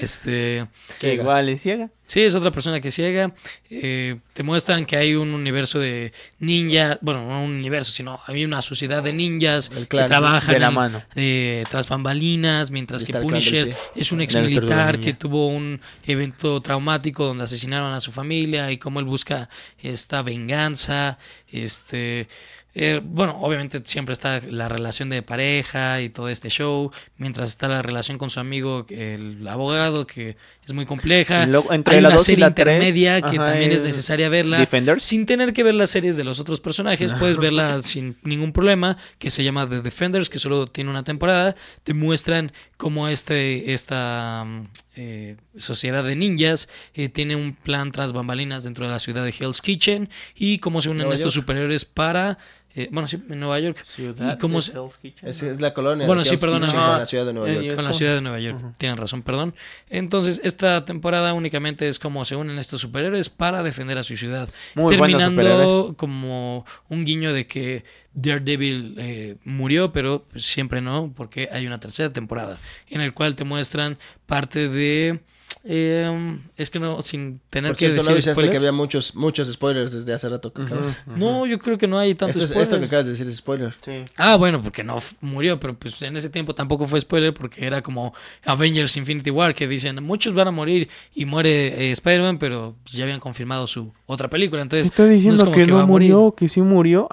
Este, 0.00 0.66
que 1.00 1.08
Ciega. 1.08 1.22
igual 1.22 1.48
es 1.48 1.60
ciega. 1.60 1.90
sí, 2.06 2.20
es 2.22 2.34
otra 2.36 2.50
persona 2.52 2.80
que 2.80 2.90
ciega. 2.90 3.34
Eh, 3.68 4.16
te 4.32 4.42
muestran 4.42 4.86
que 4.86 4.96
hay 4.96 5.14
un 5.14 5.34
universo 5.34 5.78
de 5.80 6.12
ninjas, 6.38 6.98
bueno, 7.02 7.26
no 7.28 7.42
un 7.44 7.50
universo, 7.52 7.90
sino 7.90 8.20
hay 8.26 8.44
una 8.44 8.62
sociedad 8.62 9.02
de 9.02 9.12
ninjas 9.12 9.70
que 9.70 9.84
trabajan 10.04 10.54
de 10.54 10.60
la 10.60 10.68
en- 10.68 10.74
mano. 10.74 11.02
eh, 11.16 11.64
tras 11.68 11.88
bambalinas, 11.88 12.70
mientras 12.70 13.02
Y 13.02 13.06
que 13.06 13.14
Punisher 13.14 13.76
es 13.96 14.12
un 14.12 14.20
ex 14.20 14.36
militar 14.36 15.00
que 15.00 15.14
tuvo 15.14 15.48
un 15.48 15.80
evento 16.06 16.60
traumático 16.60 17.24
donde 17.26 17.44
asesinaron 17.44 17.92
a 17.92 18.00
su 18.00 18.12
familia 18.12 18.70
y 18.70 18.78
cómo 18.78 19.00
él 19.00 19.06
busca 19.06 19.48
esta 19.82 20.22
venganza, 20.22 21.18
este 21.50 22.28
eh, 22.74 23.00
bueno, 23.04 23.38
obviamente 23.40 23.82
siempre 23.84 24.14
está 24.14 24.40
la 24.40 24.68
relación 24.68 25.10
de 25.10 25.22
pareja 25.22 26.00
y 26.00 26.08
todo 26.08 26.30
este 26.30 26.48
show, 26.48 26.90
mientras 27.18 27.50
está 27.50 27.68
la 27.68 27.82
relación 27.82 28.16
con 28.16 28.30
su 28.30 28.40
amigo, 28.40 28.86
el 28.88 29.46
abogado, 29.46 30.06
que 30.06 30.36
es 30.64 30.72
muy 30.72 30.86
compleja. 30.86 31.44
Y 31.44 31.50
luego, 31.50 31.72
entre 31.72 31.96
Hay 31.96 32.00
la 32.00 32.08
una 32.08 32.16
dos 32.16 32.24
y 32.28 32.32
serie 32.32 32.44
la 32.46 32.54
tres, 32.54 32.66
intermedia 32.66 33.20
que 33.20 33.36
ajá, 33.36 33.44
también 33.50 33.72
es 33.72 33.76
es 33.76 33.82
necesaria 33.82 34.28
verla. 34.30 34.58
Defenders. 34.58 35.02
Sin 35.02 35.26
tener 35.26 35.52
que 35.52 35.62
ver 35.62 35.74
las 35.74 35.90
series 35.90 36.16
de 36.16 36.24
los 36.24 36.40
otros 36.40 36.60
personajes, 36.60 37.12
puedes 37.18 37.36
verla 37.36 37.82
sin 37.82 38.16
ningún 38.22 38.52
problema, 38.52 38.96
que 39.18 39.30
se 39.30 39.44
llama 39.44 39.68
The 39.68 39.82
Defenders, 39.82 40.30
que 40.30 40.38
solo 40.38 40.66
tiene 40.66 40.88
una 40.88 41.04
temporada. 41.04 41.54
Te 41.84 41.92
muestran 41.92 42.52
cómo 42.78 43.08
este, 43.08 43.74
esta 43.74 44.44
mm, 44.46 44.64
eh, 44.96 45.36
sociedad 45.56 46.04
de 46.04 46.16
ninjas 46.16 46.68
eh, 46.94 47.08
tiene 47.08 47.36
un 47.36 47.54
plan 47.54 47.92
tras 47.92 48.12
bambalinas 48.12 48.64
dentro 48.64 48.86
de 48.86 48.92
la 48.92 48.98
ciudad 48.98 49.24
de 49.24 49.34
Hell's 49.38 49.60
Kitchen 49.60 50.08
y 50.34 50.58
cómo 50.58 50.80
se 50.80 50.88
unen 50.88 51.12
estos 51.12 51.34
superiores 51.34 51.84
para... 51.84 52.38
eh, 52.74 52.88
bueno, 52.90 53.06
sí, 53.08 53.18
en 53.28 53.38
Nueva 53.40 53.58
York. 53.60 53.84
Ciudad 53.84 54.34
y 54.36 54.38
cómo 54.38 54.56
de 54.56 54.62
se- 54.62 54.72
Hell's 54.72 54.96
Kitchen. 54.96 55.28
Es, 55.28 55.42
es 55.42 55.60
la 55.60 55.74
colonia. 55.74 56.06
Bueno, 56.06 56.22
de 56.22 56.28
sí, 56.30 56.36
perdona, 56.36 56.66
Kitchen 56.66 56.80
con 56.80 56.98
la 56.98 57.06
ciudad 57.06 57.26
de 57.26 57.32
Nueva 57.32 57.50
Eh, 57.50 57.64
York. 57.64 57.76
con 57.76 57.84
la 57.84 57.92
ciudad 57.92 58.14
de 58.14 58.20
Nueva 58.20 58.40
York. 58.40 58.74
Tienen 58.78 58.96
razón, 58.98 59.22
perdón. 59.22 59.54
Entonces, 59.90 60.40
esta 60.44 60.84
temporada 60.84 61.32
únicamente 61.34 61.88
es 61.88 61.98
como 61.98 62.24
se 62.24 62.36
unen 62.36 62.58
estos 62.58 62.80
superhéroes 62.80 63.28
para 63.28 63.62
defender 63.62 63.98
a 63.98 64.02
su 64.02 64.16
ciudad. 64.16 64.48
Muy 64.74 64.96
terminando 64.96 65.94
como 65.96 66.64
un 66.88 67.04
guiño 67.04 67.32
de 67.32 67.46
que 67.46 67.84
Daredevil 68.14 68.94
eh, 68.98 69.36
murió, 69.44 69.92
pero 69.92 70.26
siempre 70.36 70.80
no, 70.80 71.12
porque 71.16 71.48
hay 71.52 71.66
una 71.66 71.80
tercera 71.80 72.10
temporada 72.12 72.58
en 72.88 73.00
el 73.00 73.14
cual 73.14 73.34
te 73.36 73.44
muestran 73.44 73.98
parte 74.26 74.68
de... 74.68 75.20
eh, 75.64 76.38
es 76.56 76.70
que 76.70 76.78
no, 76.80 77.02
sin 77.02 77.40
tener 77.50 77.70
Por 77.72 77.78
que 77.78 77.86
cierto, 77.86 78.04
no 78.08 78.14
decir 78.14 78.30
que 78.30 78.34
spoilers. 78.34 78.56
había 78.58 78.72
muchos, 78.72 79.14
muchos 79.14 79.52
spoilers 79.52 79.92
desde 79.92 80.12
hace 80.12 80.28
rato. 80.28 80.52
que 80.52 80.62
acabas. 80.62 80.96
No, 81.06 81.46
yo 81.46 81.58
creo 81.58 81.78
que 81.78 81.86
no 81.86 81.98
hay 81.98 82.14
tanto 82.14 82.38
Esto, 82.38 82.44
es- 82.44 82.50
esto 82.50 82.58
que 82.60 82.64
spoilers. 82.66 82.88
acabas 82.88 83.06
de 83.06 83.12
decir 83.12 83.28
es 83.28 83.36
spoiler. 83.36 83.74
Sí. 83.84 84.04
Ah, 84.16 84.36
bueno, 84.36 84.62
porque 84.62 84.82
no 84.84 84.98
murió, 85.20 85.58
pero 85.60 85.74
pues 85.74 86.00
en 86.02 86.16
ese 86.16 86.30
tiempo 86.30 86.54
tampoco 86.54 86.86
fue 86.86 87.00
spoiler 87.00 87.32
porque 87.34 87.64
era 87.66 87.82
como 87.82 88.12
Avengers 88.44 88.96
Infinity 88.96 89.30
War 89.30 89.54
que 89.54 89.66
dicen 89.68 90.02
muchos 90.02 90.34
van 90.34 90.48
a 90.48 90.50
morir 90.50 90.88
y 91.14 91.24
muere 91.24 91.88
eh, 91.88 91.92
Spider-Man, 91.92 92.38
pero 92.38 92.74
ya 92.86 93.04
habían 93.04 93.20
confirmado 93.20 93.66
su 93.66 93.92
otra 94.06 94.28
película, 94.28 94.62
entonces 94.62 94.88
Está 94.88 95.04
no 95.04 95.08
es 95.10 95.14
diciendo 95.16 95.44
como 95.44 95.56
que 95.56 95.70
va 95.72 95.80
no 95.80 95.86
morir. 95.86 96.12
murió, 96.12 96.34
que 96.36 96.48
sí 96.48 96.60
murió. 96.60 97.08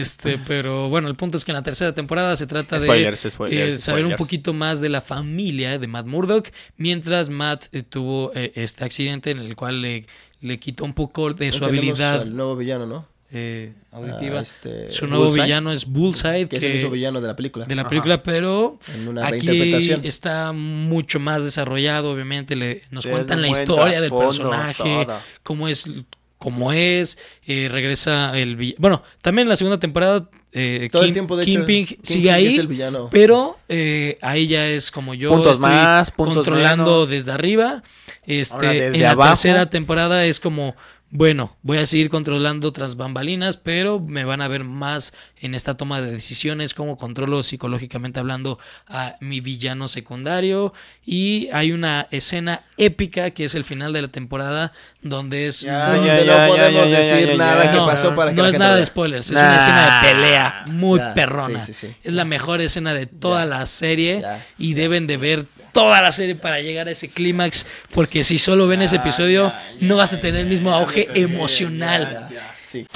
Este, 0.00 0.38
pero 0.46 0.88
bueno, 0.88 1.08
el 1.08 1.14
punto 1.16 1.36
es 1.36 1.44
que 1.44 1.50
en 1.52 1.56
la 1.56 1.62
tercera 1.62 1.94
temporada 1.94 2.36
se 2.36 2.46
trata 2.46 2.80
Spoilers, 2.80 3.22
de 3.22 3.30
spoilers, 3.30 3.74
eh, 3.74 3.78
saber 3.78 4.06
un 4.06 4.14
poquito 4.16 4.52
más 4.52 4.80
de 4.80 4.88
la 4.88 5.00
familia 5.00 5.78
de 5.78 5.86
Matt 5.86 6.06
Murdock, 6.06 6.48
mientras 6.78 7.28
Matt 7.28 7.66
eh, 7.72 7.82
tuvo 7.82 8.32
eh, 8.34 8.52
este 8.54 8.84
accidente 8.84 9.30
en 9.30 9.38
el 9.38 9.54
cual 9.54 9.82
le, 9.82 10.06
le 10.40 10.58
quitó 10.58 10.84
un 10.84 10.94
poco 10.94 11.32
de 11.32 11.52
su 11.52 11.64
habilidad 11.64 12.22
al 12.22 12.34
nuevo 12.34 12.56
villano, 12.56 12.86
¿no? 12.86 13.12
eh, 13.34 13.72
auditiva. 13.92 14.40
Ah, 14.40 14.42
este, 14.42 14.90
Su 14.90 15.06
nuevo 15.06 15.24
Bullseye. 15.24 15.44
villano 15.44 15.72
es 15.72 15.86
Bullseye, 15.86 16.48
que 16.48 16.56
es 16.56 16.62
el 16.64 16.74
mismo 16.74 16.90
villano 16.90 17.20
de 17.20 17.28
la 17.28 17.34
película. 17.36 17.64
de 17.64 17.74
la 17.74 17.80
Ajá. 17.82 17.88
película, 17.88 18.22
pero 18.22 18.78
En 18.94 19.08
una 19.08 19.26
aquí 19.26 19.46
reinterpretación. 19.46 20.00
está 20.04 20.52
mucho 20.52 21.18
más 21.18 21.42
desarrollado, 21.42 22.10
obviamente. 22.12 22.56
Le, 22.56 22.82
nos 22.90 23.06
cuentan 23.06 23.40
la 23.40 23.48
historia 23.48 24.00
del 24.02 24.10
personaje, 24.10 25.06
cómo 25.42 25.66
es, 25.68 25.88
cómo 26.42 26.72
es, 26.72 27.18
eh, 27.46 27.68
regresa 27.70 28.36
el 28.38 28.56
villano. 28.56 28.76
Bueno, 28.80 29.02
también 29.20 29.44
en 29.46 29.50
la 29.50 29.56
segunda 29.56 29.78
temporada, 29.78 30.28
eh, 30.52 30.88
Todo 30.90 31.02
el 31.02 31.08
Kim- 31.08 31.12
tiempo, 31.14 31.36
de 31.36 31.44
hecho, 31.44 31.50
Kingpin 31.52 31.86
Kingpin 31.86 32.04
sigue 32.04 32.28
es 32.28 32.34
ahí, 32.34 32.56
el 32.58 32.66
villano. 32.66 33.08
pero 33.10 33.58
eh, 33.68 34.18
ahí 34.20 34.46
ya 34.46 34.66
es 34.66 34.90
como 34.90 35.14
yo 35.14 35.30
Puntos 35.30 35.52
estoy 35.52 35.70
más, 35.70 36.10
puntos 36.10 36.34
controlando 36.36 36.84
menos. 36.92 37.08
desde 37.08 37.32
arriba. 37.32 37.82
Este, 38.26 38.54
Ahora, 38.54 38.72
desde 38.72 38.86
en 38.96 39.02
la 39.02 39.10
abajo. 39.12 39.30
tercera 39.30 39.70
temporada 39.70 40.26
es 40.26 40.40
como, 40.40 40.76
bueno, 41.14 41.54
voy 41.60 41.76
a 41.76 41.84
seguir 41.84 42.08
controlando 42.08 42.72
tras 42.72 42.96
bambalinas, 42.96 43.58
pero 43.58 44.00
me 44.00 44.24
van 44.24 44.40
a 44.40 44.48
ver 44.48 44.64
más 44.64 45.12
en 45.42 45.54
esta 45.54 45.76
toma 45.76 46.00
de 46.00 46.10
decisiones, 46.10 46.72
cómo 46.72 46.96
controlo 46.96 47.42
psicológicamente 47.42 48.18
hablando 48.18 48.58
a 48.88 49.16
mi 49.20 49.40
villano 49.40 49.88
secundario. 49.88 50.72
Y 51.04 51.50
hay 51.52 51.72
una 51.72 52.08
escena 52.12 52.62
épica 52.78 53.30
que 53.32 53.44
es 53.44 53.54
el 53.54 53.64
final 53.64 53.92
de 53.92 54.00
la 54.00 54.08
temporada, 54.08 54.72
donde 55.02 55.48
es 55.48 55.60
Ya, 55.60 55.90
Donde 55.92 56.06
ya, 56.06 56.16
no 56.16 56.24
ya, 56.24 56.46
podemos 56.48 56.84
ya, 56.88 56.90
ya, 56.90 56.98
decir 57.14 57.28
ya, 57.28 57.36
nada 57.36 57.64
ya. 57.66 57.70
que 57.72 57.76
No, 57.76 57.86
pasó 57.86 58.16
para 58.16 58.30
que 58.30 58.36
no 58.38 58.42
la 58.44 58.48
es 58.48 58.52
gente 58.54 58.64
nada 58.64 58.76
de 58.78 58.86
spoilers, 58.86 59.26
es 59.26 59.32
Nah. 59.34 59.40
una 59.48 59.56
escena 59.58 59.84
de 60.00 60.08
pelea 60.08 60.64
muy 60.70 60.98
Ya, 60.98 61.12
perrona. 61.12 61.60
sí, 61.60 61.74
sí, 61.74 61.88
sí. 61.88 61.94
Es 62.02 62.14
la 62.14 62.24
mejor 62.24 62.62
escena 62.62 62.94
de 62.94 63.04
toda 63.04 63.40
Ya. 63.42 63.46
la 63.58 63.66
serie 63.66 64.20
Ya. 64.22 64.42
y 64.56 64.72
deben 64.72 65.06
de 65.06 65.18
ver 65.18 65.44
toda 65.72 66.00
la 66.02 66.12
serie 66.12 66.34
para 66.34 66.60
llegar 66.60 66.88
a 66.88 66.90
ese 66.90 67.08
clímax, 67.08 67.66
porque 67.92 68.24
si 68.24 68.38
solo 68.38 68.66
ven 68.66 68.82
ese 68.82 68.96
episodio 68.96 69.52
no 69.80 69.96
vas 69.96 70.12
a 70.12 70.20
tener 70.20 70.40
el 70.42 70.46
mismo 70.46 70.72
auge 70.72 71.08
emocional. 71.14 72.28
Sí. 72.64 72.86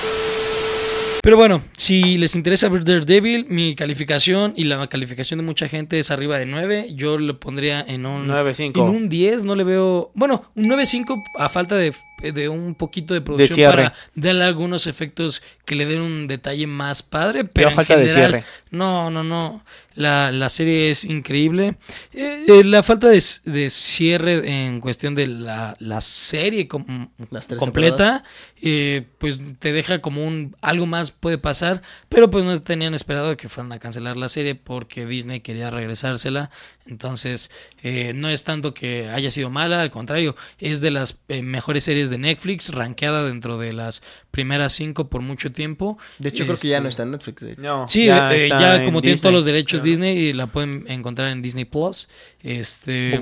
Pero 1.22 1.36
bueno, 1.36 1.64
si 1.76 2.18
les 2.18 2.36
interesa 2.36 2.68
ver 2.68 2.84
Daredevil, 2.84 3.46
mi 3.48 3.74
calificación 3.74 4.52
y 4.56 4.62
la 4.62 4.86
calificación 4.86 5.38
de 5.38 5.44
mucha 5.44 5.66
gente 5.66 5.98
es 5.98 6.12
arriba 6.12 6.38
de 6.38 6.46
9. 6.46 6.90
Yo 6.94 7.18
lo 7.18 7.40
pondría 7.40 7.84
en 7.88 8.06
un 8.06 8.28
9.5. 8.28 8.76
En 8.76 8.82
un 8.82 9.08
10, 9.08 9.42
no 9.42 9.56
le 9.56 9.64
veo. 9.64 10.12
Bueno, 10.14 10.44
un 10.54 10.66
9.5 10.66 11.04
a 11.40 11.48
falta 11.48 11.74
de, 11.74 11.92
de 12.32 12.48
un 12.48 12.76
poquito 12.76 13.12
de 13.12 13.22
producción 13.22 13.68
para 13.72 13.92
darle 14.14 14.44
algunos 14.44 14.86
efectos 14.86 15.42
que 15.64 15.74
le 15.74 15.86
den 15.86 16.00
un 16.00 16.28
detalle 16.28 16.68
más 16.68 17.02
padre. 17.02 17.40
Pero 17.42 17.50
Pero 17.54 17.68
en 17.70 17.74
falta 17.74 17.96
de 17.96 18.08
general, 18.08 18.30
cierre. 18.30 18.44
no, 18.70 19.10
no, 19.10 19.24
no. 19.24 19.64
La, 19.97 20.30
la 20.30 20.49
serie 20.49 20.90
es 20.90 21.05
increíble. 21.05 21.76
Eh, 22.12 22.44
eh, 22.47 22.64
la 22.64 22.82
falta 22.82 23.09
de, 23.09 23.22
de 23.44 23.70
cierre 23.70 24.66
en 24.66 24.80
cuestión 24.80 25.14
de 25.14 25.26
la, 25.26 25.76
la 25.80 26.01
serie 26.01 26.68
com- 26.68 27.09
Las 27.30 27.47
tres 27.49 27.59
completa, 27.59 28.22
eh, 28.62 29.05
pues 29.18 29.38
te 29.59 29.72
deja 29.72 30.01
como 30.01 30.24
un 30.26 30.55
algo 30.61 30.86
más 30.86 31.11
puede 31.11 31.38
pasar, 31.38 31.82
pero 32.09 32.30
pues 32.30 32.44
no 32.44 32.62
tenían 32.62 32.94
esperado 32.94 33.36
que 33.36 33.49
fueran 33.49 33.72
a 33.72 33.78
cancelar 33.78 34.16
la 34.16 34.28
serie 34.28 34.55
porque 34.55 35.07
Disney 35.07 35.40
quería 35.40 35.70
regresársela. 35.70 36.51
Entonces, 36.88 37.51
eh, 37.82 38.12
no 38.14 38.28
es 38.28 38.44
tanto 38.44 38.72
que 38.72 39.09
haya 39.09 39.30
sido 39.32 39.51
mala, 39.51 39.80
al 39.80 39.90
contrario, 39.90 40.36
es 40.61 40.80
de 40.80 40.92
las 40.92 41.22
eh, 41.28 41.42
mejores 41.42 41.82
series 41.84 42.11
de 42.11 42.18
Netflix, 42.18 42.68
rankeada 42.72 43.24
dentro 43.24 43.59
de 43.59 43.72
las 43.72 44.03
primeras 44.30 44.72
cinco 44.72 45.09
por 45.09 45.20
mucho 45.22 45.51
tiempo. 45.51 45.99
De 46.18 46.28
hecho, 46.28 46.44
creo 46.44 46.57
que 46.57 46.68
ya 46.68 46.76
Este, 46.76 46.82
no 46.84 46.88
está 46.88 47.03
en 47.03 47.11
Netflix. 47.11 47.42
de 47.42 47.53
hecho. 47.53 47.61
No, 47.62 47.88
Sí, 47.88 48.07
ya, 48.07 48.84
como 48.84 49.03
tiene 49.03 49.18
todos 49.18 49.32
los 49.34 49.44
derechos 49.44 49.82
Disney 49.87 50.18
y 50.18 50.32
la 50.32 50.47
pueden 50.49 50.84
encontrar 50.89 51.30
en 51.30 51.43
Disney 51.43 51.64
Plus. 51.64 52.09
Este 52.43 53.20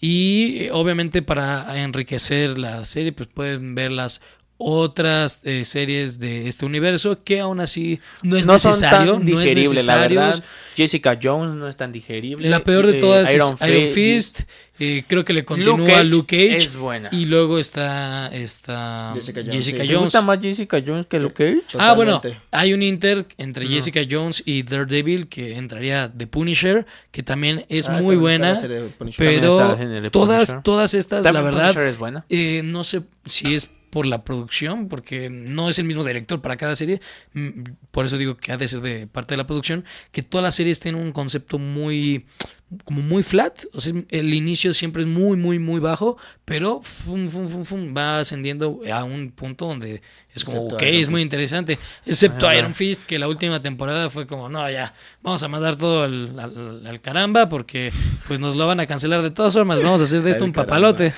y 0.00 0.64
eh, 0.64 0.70
obviamente 0.72 1.22
para 1.22 1.82
enriquecer 1.82 2.58
la 2.58 2.84
serie, 2.84 3.12
pues 3.12 3.28
pueden 3.28 3.74
ver 3.74 3.92
las 3.92 4.20
otras 4.64 5.40
eh, 5.44 5.64
series 5.64 6.18
de 6.18 6.48
este 6.48 6.64
universo 6.64 7.22
que 7.24 7.40
aún 7.40 7.60
así 7.60 8.00
no 8.22 8.36
es 8.36 8.46
no 8.46 8.58
son 8.58 8.70
necesario, 8.72 9.12
tan 9.14 9.24
no 9.30 9.40
es 9.40 9.48
la 9.48 9.54
necesario. 9.54 10.20
verdad. 10.20 10.44
Jessica 10.76 11.18
Jones 11.22 11.54
no 11.54 11.68
es 11.68 11.76
tan 11.76 11.92
digerible. 11.92 12.48
La 12.48 12.64
peor 12.64 12.86
de 12.86 12.96
Eh, 12.96 13.00
todas 13.00 13.34
Iron 13.34 13.56
es 13.60 13.68
Iron 13.68 13.82
Fi- 13.88 13.92
Fist. 13.92 14.40
eh, 14.78 15.04
creo 15.06 15.22
que 15.24 15.34
le 15.34 15.44
continúa 15.44 15.76
Luke 16.02 16.04
Luke 16.04 16.36
Cage 16.48 16.56
es 16.64 16.76
buena. 16.76 17.10
Y 17.12 17.26
luego 17.26 17.58
está 17.58 18.28
esta 18.34 19.12
Jessica 19.14 19.40
Jones, 19.40 19.54
Jessica 19.56 19.82
sí. 19.82 19.88
¿Te 19.88 19.96
gusta 19.96 20.22
más 20.22 20.38
Jessica 20.40 20.82
Jones 20.84 21.06
que 21.06 21.20
Luke 21.20 21.34
Cage? 21.34 21.78
Ah, 21.78 21.92
bueno, 21.94 22.22
hay 22.50 22.72
un 22.72 22.82
inter 22.82 23.26
entre 23.36 23.66
Jessica 23.66 24.00
Jones 24.10 24.42
y 24.46 24.62
Daredevil 24.62 25.28
que 25.28 25.56
entraría 25.56 26.10
The 26.16 26.26
Punisher, 26.26 26.86
que 27.10 27.22
también 27.22 27.66
es 27.68 27.88
Ah, 27.88 27.92
muy 28.00 28.14
también 28.14 28.14
está 28.14 28.20
buena, 28.20 28.52
está 29.08 29.12
pero 29.18 30.10
todas, 30.10 30.62
todas 30.62 30.94
estas, 30.94 31.24
la 31.24 31.40
verdad, 31.42 31.66
Punisher 31.74 31.86
es 31.88 31.98
buena. 31.98 32.24
eh, 32.30 32.62
no 32.64 32.82
sé 32.84 33.02
si 33.26 33.54
es 33.54 33.68
por 33.92 34.06
la 34.06 34.24
producción, 34.24 34.88
porque 34.88 35.28
no 35.28 35.68
es 35.68 35.78
el 35.78 35.84
mismo 35.84 36.02
director 36.02 36.40
para 36.40 36.56
cada 36.56 36.74
serie, 36.74 37.02
mm, 37.34 37.48
por 37.90 38.06
eso 38.06 38.16
digo 38.16 38.38
que 38.38 38.50
ha 38.50 38.56
de 38.56 38.66
ser 38.66 38.80
de 38.80 39.06
parte 39.06 39.34
de 39.34 39.36
la 39.36 39.46
producción, 39.46 39.84
que 40.12 40.22
todas 40.22 40.42
las 40.42 40.54
series 40.54 40.80
tienen 40.80 40.98
un 41.02 41.12
concepto 41.12 41.58
muy 41.58 42.24
como 42.84 43.02
muy 43.02 43.22
flat, 43.22 43.64
o 43.74 43.82
sea, 43.82 43.92
el 44.08 44.32
inicio 44.32 44.72
siempre 44.72 45.02
es 45.02 45.06
muy 45.08 45.36
muy 45.36 45.58
muy 45.58 45.78
bajo, 45.78 46.16
pero 46.46 46.80
fum, 46.80 47.28
fum, 47.28 47.46
fum, 47.46 47.64
fum, 47.66 47.94
va 47.94 48.20
ascendiendo 48.20 48.80
a 48.90 49.04
un 49.04 49.30
punto 49.32 49.66
donde 49.66 50.00
es 50.34 50.42
como, 50.42 50.56
Excepto 50.56 50.76
ok, 50.76 50.82
Iron 50.84 51.00
es 51.02 51.08
muy 51.10 51.20
interesante, 51.20 51.78
excepto. 52.06 52.50
Iron 52.54 52.74
Fist, 52.74 53.02
que 53.02 53.18
la 53.18 53.28
última 53.28 53.60
temporada 53.60 54.08
fue 54.08 54.26
como, 54.26 54.48
no, 54.48 54.70
ya, 54.70 54.94
vamos 55.20 55.42
a 55.42 55.48
mandar 55.48 55.76
todo 55.76 56.04
al, 56.04 56.38
al- 56.40 56.86
al 56.86 57.00
caramba, 57.02 57.46
porque 57.50 57.92
pues 58.26 58.40
nos 58.40 58.56
lo 58.56 58.66
van 58.66 58.80
a 58.80 58.86
cancelar 58.86 59.20
de 59.20 59.30
todas 59.32 59.52
formas, 59.52 59.78
vamos 59.82 60.00
a 60.00 60.04
hacer 60.04 60.22
de 60.22 60.30
esto 60.30 60.46
un 60.46 60.52
caramba. 60.52 60.70
papalote. 60.72 61.12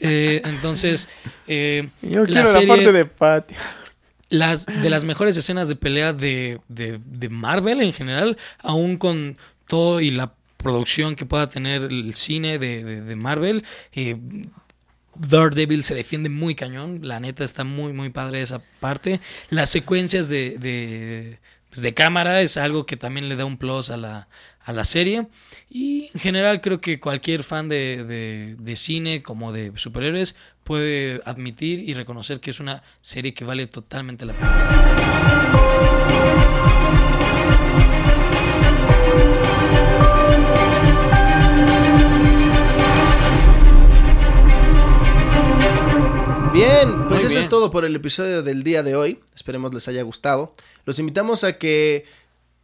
Eh, 0.00 0.40
entonces, 0.44 1.08
eh, 1.46 1.88
Yo 2.02 2.20
la 2.22 2.26
quiero 2.26 2.46
serie- 2.46 2.66
la 2.68 2.74
parte 2.74 2.92
de 2.92 3.04
Patty. 3.06 3.54
las 4.30 4.66
de 4.66 4.90
las 4.90 5.04
mejores 5.04 5.36
escenas 5.36 5.68
de 5.68 5.76
pelea 5.76 6.12
de, 6.12 6.60
de, 6.68 7.00
de 7.04 7.28
Marvel 7.28 7.80
en 7.82 7.92
general, 7.92 8.36
aún 8.62 8.96
con 8.96 9.36
todo 9.66 10.00
y 10.00 10.10
la 10.10 10.32
producción 10.56 11.16
que 11.16 11.24
pueda 11.26 11.46
tener 11.48 11.82
el 11.82 12.14
cine 12.14 12.58
de, 12.58 12.84
de- 12.84 13.00
de 13.02 13.16
Marvel. 13.16 13.64
eh, 13.94 14.16
Daredevil 15.16 15.82
se 15.82 15.94
defiende 15.94 16.28
muy 16.30 16.54
cañón, 16.54 17.00
la 17.02 17.20
neta 17.20 17.44
está 17.44 17.64
muy 17.64 17.92
muy 17.92 18.08
padre 18.10 18.40
esa 18.40 18.62
parte. 18.78 19.20
Las 19.50 19.68
secuencias 19.68 20.28
de, 20.28 20.56
de, 20.58 21.38
pues, 21.70 21.80
de 21.82 21.94
cámara 21.94 22.40
es 22.42 22.56
algo 22.56 22.84
que 22.84 22.96
también 22.96 23.28
le 23.28 23.36
da 23.36 23.44
un 23.46 23.56
plus 23.56 23.90
a 23.90 23.96
la, 23.96 24.28
a 24.62 24.72
la 24.72 24.84
serie. 24.84 25.28
Y 25.70 26.10
en 26.12 26.20
general 26.20 26.60
creo 26.60 26.80
que 26.80 27.00
cualquier 27.00 27.42
fan 27.44 27.68
de, 27.68 28.04
de- 28.04 28.56
de 28.58 28.76
cine 28.76 29.22
como 29.22 29.52
de 29.52 29.72
superhéroes 29.76 30.36
puede 30.64 31.20
admitir 31.24 31.80
y 31.88 31.94
reconocer 31.94 32.40
que 32.40 32.50
es 32.50 32.60
una 32.60 32.82
serie 33.00 33.32
que 33.34 33.44
vale 33.44 33.66
totalmente 33.66 34.26
la 34.26 34.34
pena. 34.34 35.69
Bien, 46.70 46.94
pues 46.98 47.08
Muy 47.08 47.18
eso 47.18 47.28
bien. 47.28 47.40
es 47.40 47.48
todo 47.48 47.70
por 47.72 47.84
el 47.84 47.96
episodio 47.96 48.42
del 48.44 48.62
día 48.62 48.84
de 48.84 48.94
hoy. 48.94 49.18
Esperemos 49.34 49.74
les 49.74 49.88
haya 49.88 50.02
gustado. 50.02 50.52
Los 50.84 51.00
invitamos 51.00 51.42
a 51.42 51.58
que 51.58 52.04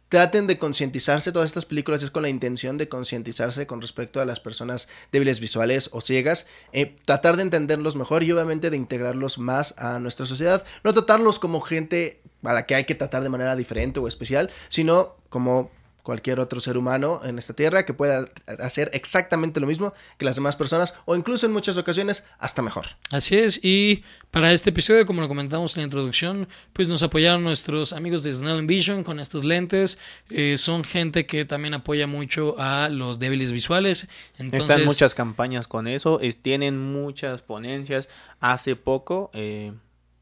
traten 0.07 0.47
de 0.47 0.57
concientizarse. 0.57 1.33
Todas 1.33 1.47
estas 1.47 1.65
películas 1.65 2.01
es 2.03 2.09
con 2.09 2.23
la 2.23 2.29
intención 2.29 2.77
de 2.77 2.87
concientizarse 2.87 3.67
con 3.67 3.81
respecto 3.81 4.21
a 4.21 4.25
las 4.25 4.39
personas 4.39 4.87
débiles 5.11 5.41
visuales 5.41 5.89
o 5.91 5.99
ciegas. 5.99 6.47
eh, 6.71 6.95
tratar 7.05 7.35
de 7.35 7.43
entenderlos 7.43 7.97
mejor 7.97 8.23
y 8.23 8.31
obviamente 8.31 8.69
de 8.69 8.77
integrarlos 8.77 9.39
más 9.39 9.75
a 9.77 9.99
nuestra 9.99 10.25
sociedad. 10.25 10.65
No 10.85 10.93
tratarlos 10.93 11.37
como 11.39 11.59
gente 11.59 12.21
a 12.43 12.53
la 12.53 12.65
que 12.65 12.75
hay 12.75 12.85
que 12.85 12.95
tratar 12.95 13.23
de 13.23 13.29
manera 13.29 13.57
diferente 13.57 13.99
o 13.99 14.07
especial, 14.07 14.49
sino 14.69 15.17
como 15.29 15.69
cualquier 16.07 16.39
otro 16.39 16.61
ser 16.61 16.77
humano 16.77 17.19
en 17.25 17.37
esta 17.37 17.53
tierra 17.53 17.85
que 17.85 17.93
pueda 17.93 18.29
hacer 18.59 18.89
exactamente 18.93 19.59
lo 19.59 19.67
mismo 19.67 19.93
que 20.17 20.23
las 20.23 20.35
demás 20.35 20.55
personas 20.55 20.93
o 21.03 21.17
incluso 21.17 21.45
en 21.45 21.51
muchas 21.51 21.75
ocasiones 21.75 22.23
hasta 22.39 22.61
mejor. 22.61 22.85
Así 23.11 23.35
es, 23.37 23.59
y 23.61 24.05
para 24.31 24.53
este 24.53 24.69
episodio, 24.69 25.05
como 25.05 25.19
lo 25.21 25.27
comentamos 25.27 25.75
en 25.75 25.81
la 25.81 25.83
introducción, 25.83 26.47
pues 26.71 26.87
nos 26.87 27.03
apoyaron 27.03 27.43
nuestros 27.43 27.91
amigos 27.91 28.23
de 28.23 28.33
Snell 28.33 28.65
Vision 28.65 29.03
con 29.03 29.19
estos 29.19 29.43
lentes. 29.43 29.99
Eh, 30.29 30.55
son 30.57 30.85
gente 30.85 31.25
que 31.25 31.43
también 31.43 31.73
apoya 31.73 32.07
mucho 32.07 32.55
a 32.57 32.87
los 32.87 33.19
débiles 33.19 33.51
visuales. 33.51 34.07
Entonces, 34.37 34.69
Están 34.69 34.85
muchas 34.85 35.13
campañas 35.13 35.67
con 35.67 35.87
eso. 35.87 36.21
es- 36.21 36.37
tienen 36.41 36.79
muchas 36.79 37.41
ponencias. 37.41 38.07
Hace 38.39 38.77
poco, 38.77 39.29
eh, 39.33 39.73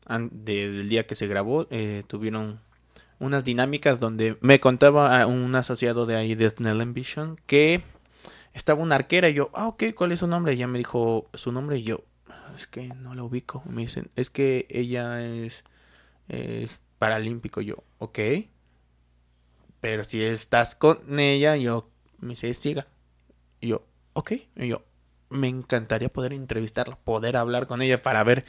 an- 0.07 0.31
del 0.31 0.89
día 0.89 1.05
que 1.05 1.13
se 1.13 1.27
grabó, 1.27 1.67
eh, 1.69 2.01
tuvieron 2.07 2.59
unas 3.20 3.43
dinámicas 3.43 3.99
donde 3.99 4.38
me 4.41 4.59
contaba 4.59 5.22
a 5.22 5.28
un 5.28 5.55
asociado 5.55 6.05
de 6.05 6.16
ahí 6.16 6.36
de 6.36 6.49
Snellen 6.49 6.93
Vision 6.93 7.39
que 7.45 7.82
estaba 8.53 8.82
una 8.82 8.95
arquera 8.95 9.30
y 9.30 9.34
yo, 9.34 9.49
ah, 9.53 9.68
ok, 9.68 9.84
¿cuál 9.95 10.11
es 10.11 10.20
su 10.20 10.28
nombre? 10.28 10.53
Y 10.53 10.57
ella 10.57 10.68
me 10.68 10.78
dijo 10.78 11.30
su 11.34 11.51
nombre 11.51 11.78
y 11.78 11.84
yo, 11.84 12.03
"Ah, 12.30 12.53
es 12.57 12.68
que 12.68 12.88
no 12.88 13.13
la 13.16 13.24
ubico. 13.24 13.63
Me 13.66 13.82
dicen, 13.84 14.09
es 14.16 14.30
que 14.30 14.66
ella 14.70 15.22
es, 15.26 15.63
es 16.30 16.72
paralímpico. 16.97 17.61
Yo, 17.61 17.84
ok. 17.99 18.20
Pero 19.82 20.03
si 20.03 20.24
estás 20.24 20.76
con 20.76 21.20
ella, 21.20 21.55
yo, 21.57 21.89
me 22.20 22.30
dice, 22.30 22.53
siga. 22.53 22.88
Y 23.61 23.68
yo, 23.70 23.86
ok. 24.13 24.32
Y 24.55 24.68
yo, 24.68 24.84
me 25.30 25.47
encantaría 25.47 26.09
poder 26.09 26.34
entrevistarla, 26.34 26.95
poder 26.97 27.38
hablar 27.38 27.68
con 27.68 27.82
ella 27.82 28.01
para 28.01 28.24
ver 28.24 28.45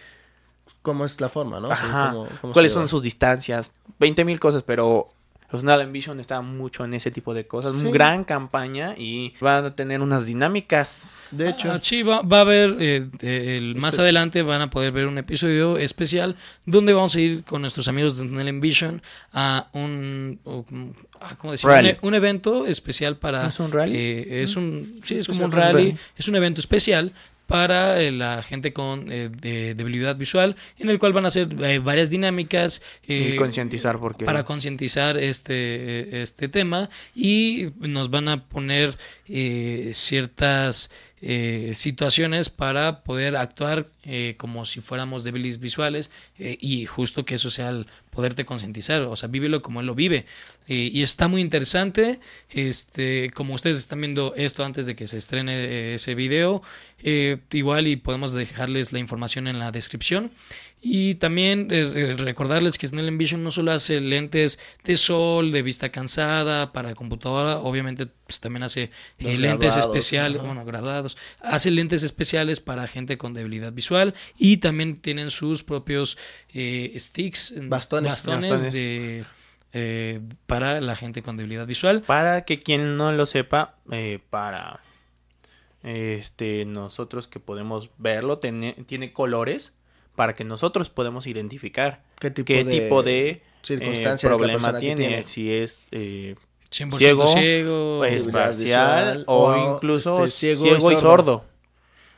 cómo 0.86 1.04
es 1.04 1.20
la 1.20 1.28
forma, 1.28 1.58
¿no? 1.58 1.70
Ajá. 1.72 2.10
cómo- 2.12 2.28
cómo 2.40 2.52
cuáles 2.52 2.72
son 2.72 2.88
sus 2.88 3.02
distancias, 3.02 3.72
20 3.98 4.24
mil 4.24 4.38
cosas, 4.38 4.62
pero 4.62 5.08
los 5.50 5.62
Snap 5.62 5.90
Vision 5.92 6.18
está 6.20 6.40
mucho 6.42 6.84
en 6.84 6.94
ese 6.94 7.10
tipo 7.10 7.34
de 7.34 7.46
cosas. 7.46 7.74
Sí. 7.74 7.80
Una 7.82 7.90
gran 7.90 8.24
campaña 8.24 8.94
y 8.96 9.32
van 9.40 9.64
a 9.64 9.74
tener 9.76 10.00
unas 10.00 10.26
dinámicas. 10.26 11.14
De 11.30 11.48
hecho, 11.50 11.70
Ah, 11.72 11.78
sí, 11.80 12.02
va, 12.02 12.22
va 12.22 12.38
a 12.38 12.40
haber, 12.42 12.76
eh, 12.80 13.08
eh, 13.20 13.56
el- 13.58 13.74
más 13.76 13.94
Este- 13.94 14.02
adelante 14.02 14.42
van 14.42 14.60
a 14.60 14.70
poder 14.70 14.92
ver 14.92 15.06
un 15.06 15.18
episodio 15.18 15.76
especial 15.78 16.34
donde 16.66 16.92
vamos 16.94 17.14
a 17.16 17.20
ir 17.20 17.44
con 17.44 17.60
nuestros 17.62 17.86
amigos 17.88 18.18
de 18.18 18.28
Snell 18.28 18.60
Vision 18.60 19.02
a 19.32 19.68
un, 19.72 20.38
mm, 20.44 20.90
ah, 21.20 21.36
¿cómo 21.38 21.52
decirlo? 21.52 21.74
Rally. 21.74 21.90
Un, 22.02 22.08
un 22.08 22.14
evento 22.14 22.66
especial 22.66 23.16
para... 23.16 23.48
¿Es 23.48 23.58
un 23.60 23.70
rally? 23.72 23.92
eh, 23.96 24.42
es 24.42 24.56
un, 24.56 25.00
sí, 25.04 25.16
es 25.16 25.26
como 25.28 25.44
un 25.44 25.50
es 25.50 25.54
un 25.54 25.60
rally, 25.60 25.72
rally. 25.90 25.96
es 26.16 26.28
un 26.28 26.34
evento 26.36 26.60
especial 26.60 27.12
para 27.46 28.00
eh, 28.02 28.10
la 28.12 28.42
gente 28.42 28.72
con 28.72 29.10
eh, 29.12 29.28
de- 29.30 29.74
debilidad 29.74 30.16
visual, 30.16 30.56
en 30.78 30.90
el 30.90 30.98
cual 30.98 31.12
van 31.12 31.24
a 31.24 31.28
hacer 31.28 31.48
eh, 31.62 31.78
varias 31.78 32.10
dinámicas. 32.10 32.82
eh, 33.06 33.32
y 33.34 33.36
concientizar 33.36 33.98
porque 33.98 34.24
para 34.24 34.44
concientizar 34.44 35.16
este, 35.18 36.22
este 36.22 36.48
tema 36.48 36.90
y 37.14 37.68
nos 37.78 38.10
van 38.10 38.28
a 38.28 38.44
poner 38.48 38.96
eh, 39.28 39.90
ciertas 39.92 40.90
eh, 41.22 41.70
situaciones 41.74 42.50
para 42.50 43.02
poder 43.02 43.36
actuar 43.36 43.86
eh, 44.06 44.34
como 44.38 44.64
si 44.64 44.80
fuéramos 44.80 45.24
débiles 45.24 45.60
visuales 45.60 46.10
eh, 46.38 46.56
y 46.60 46.86
justo 46.86 47.24
que 47.24 47.34
eso 47.34 47.50
sea 47.50 47.70
el 47.70 47.86
poderte 48.16 48.46
concientizar, 48.46 49.02
o 49.02 49.14
sea, 49.14 49.28
vívelo 49.28 49.60
como 49.60 49.80
él 49.80 49.86
lo 49.86 49.94
vive. 49.94 50.24
Eh, 50.68 50.90
y 50.92 51.02
está 51.02 51.28
muy 51.28 51.40
interesante, 51.42 52.18
este, 52.50 53.30
como 53.34 53.54
ustedes 53.54 53.78
están 53.78 54.00
viendo 54.00 54.34
esto 54.36 54.64
antes 54.64 54.86
de 54.86 54.96
que 54.96 55.06
se 55.06 55.18
estrene 55.18 55.54
eh, 55.54 55.94
ese 55.94 56.14
video, 56.14 56.62
eh, 57.02 57.38
igual 57.52 57.86
y 57.86 57.96
podemos 57.96 58.32
dejarles 58.32 58.92
la 58.92 58.98
información 58.98 59.48
en 59.48 59.58
la 59.58 59.70
descripción. 59.70 60.32
Y 60.88 61.16
también 61.16 61.68
eh, 61.70 62.14
recordarles 62.16 62.78
que 62.78 62.86
Snell 62.86 63.16
Vision 63.16 63.42
no 63.42 63.50
solo 63.50 63.72
hace 63.72 64.00
lentes 64.00 64.60
de 64.84 64.96
sol, 64.96 65.50
de 65.50 65.62
vista 65.62 65.88
cansada, 65.90 66.72
para 66.72 66.94
computadora, 66.94 67.58
obviamente 67.58 68.06
pues, 68.06 68.40
también 68.40 68.62
hace 68.62 68.90
lentes 69.18 69.40
graduados, 69.40 69.76
especiales, 69.78 70.38
ajá. 70.38 70.46
bueno, 70.46 70.64
graduados, 70.64 71.16
hace 71.40 71.70
lentes 71.70 72.02
especiales 72.02 72.60
para 72.60 72.86
gente 72.86 73.18
con 73.18 73.34
debilidad 73.34 73.72
visual 73.72 73.95
y 74.38 74.58
también 74.58 75.00
tienen 75.00 75.30
sus 75.30 75.62
propios 75.62 76.18
eh, 76.52 76.94
sticks, 76.98 77.54
Bastones. 77.68 78.10
bastones, 78.10 78.50
Bastones. 78.50 78.74
de, 78.74 79.24
eh, 79.72 80.20
para 80.46 80.80
la 80.80 80.96
gente 80.96 81.22
con 81.22 81.36
debilidad 81.36 81.66
visual. 81.66 82.02
Para 82.02 82.44
que 82.44 82.62
quien 82.62 82.96
no 82.96 83.12
lo 83.12 83.26
sepa, 83.26 83.76
eh, 83.90 84.20
para 84.30 84.80
este 85.82 86.64
nosotros 86.64 87.26
que 87.26 87.40
podemos 87.40 87.90
verlo, 87.98 88.38
tiene, 88.38 88.74
tiene 88.86 89.12
colores 89.12 89.72
para 90.16 90.34
que 90.34 90.44
nosotros 90.44 90.90
podemos 90.90 91.26
identificar 91.26 92.02
¿Qué 92.18 92.30
tipo 92.30 92.46
qué 92.46 92.64
de 92.64 92.80
tipo 92.80 93.02
de 93.02 93.42
circunstancias 93.62 94.32
eh, 94.32 94.36
problema 94.36 94.78
tiene, 94.78 94.96
tiene? 94.96 95.22
si 95.24 95.52
es 95.52 95.86
eh, 95.92 96.34
100% 96.70 96.96
Ciego, 96.96 97.26
ciego, 97.28 97.98
pues, 97.98 98.26
parcial 98.26 99.18
visual, 99.18 99.24
o, 99.28 99.52
o, 99.52 99.74
incluso 99.74 100.24
este, 100.24 100.54
ciego, 100.56 100.64
ciego 100.64 100.92
y 100.92 100.96
sordo. 100.96 101.44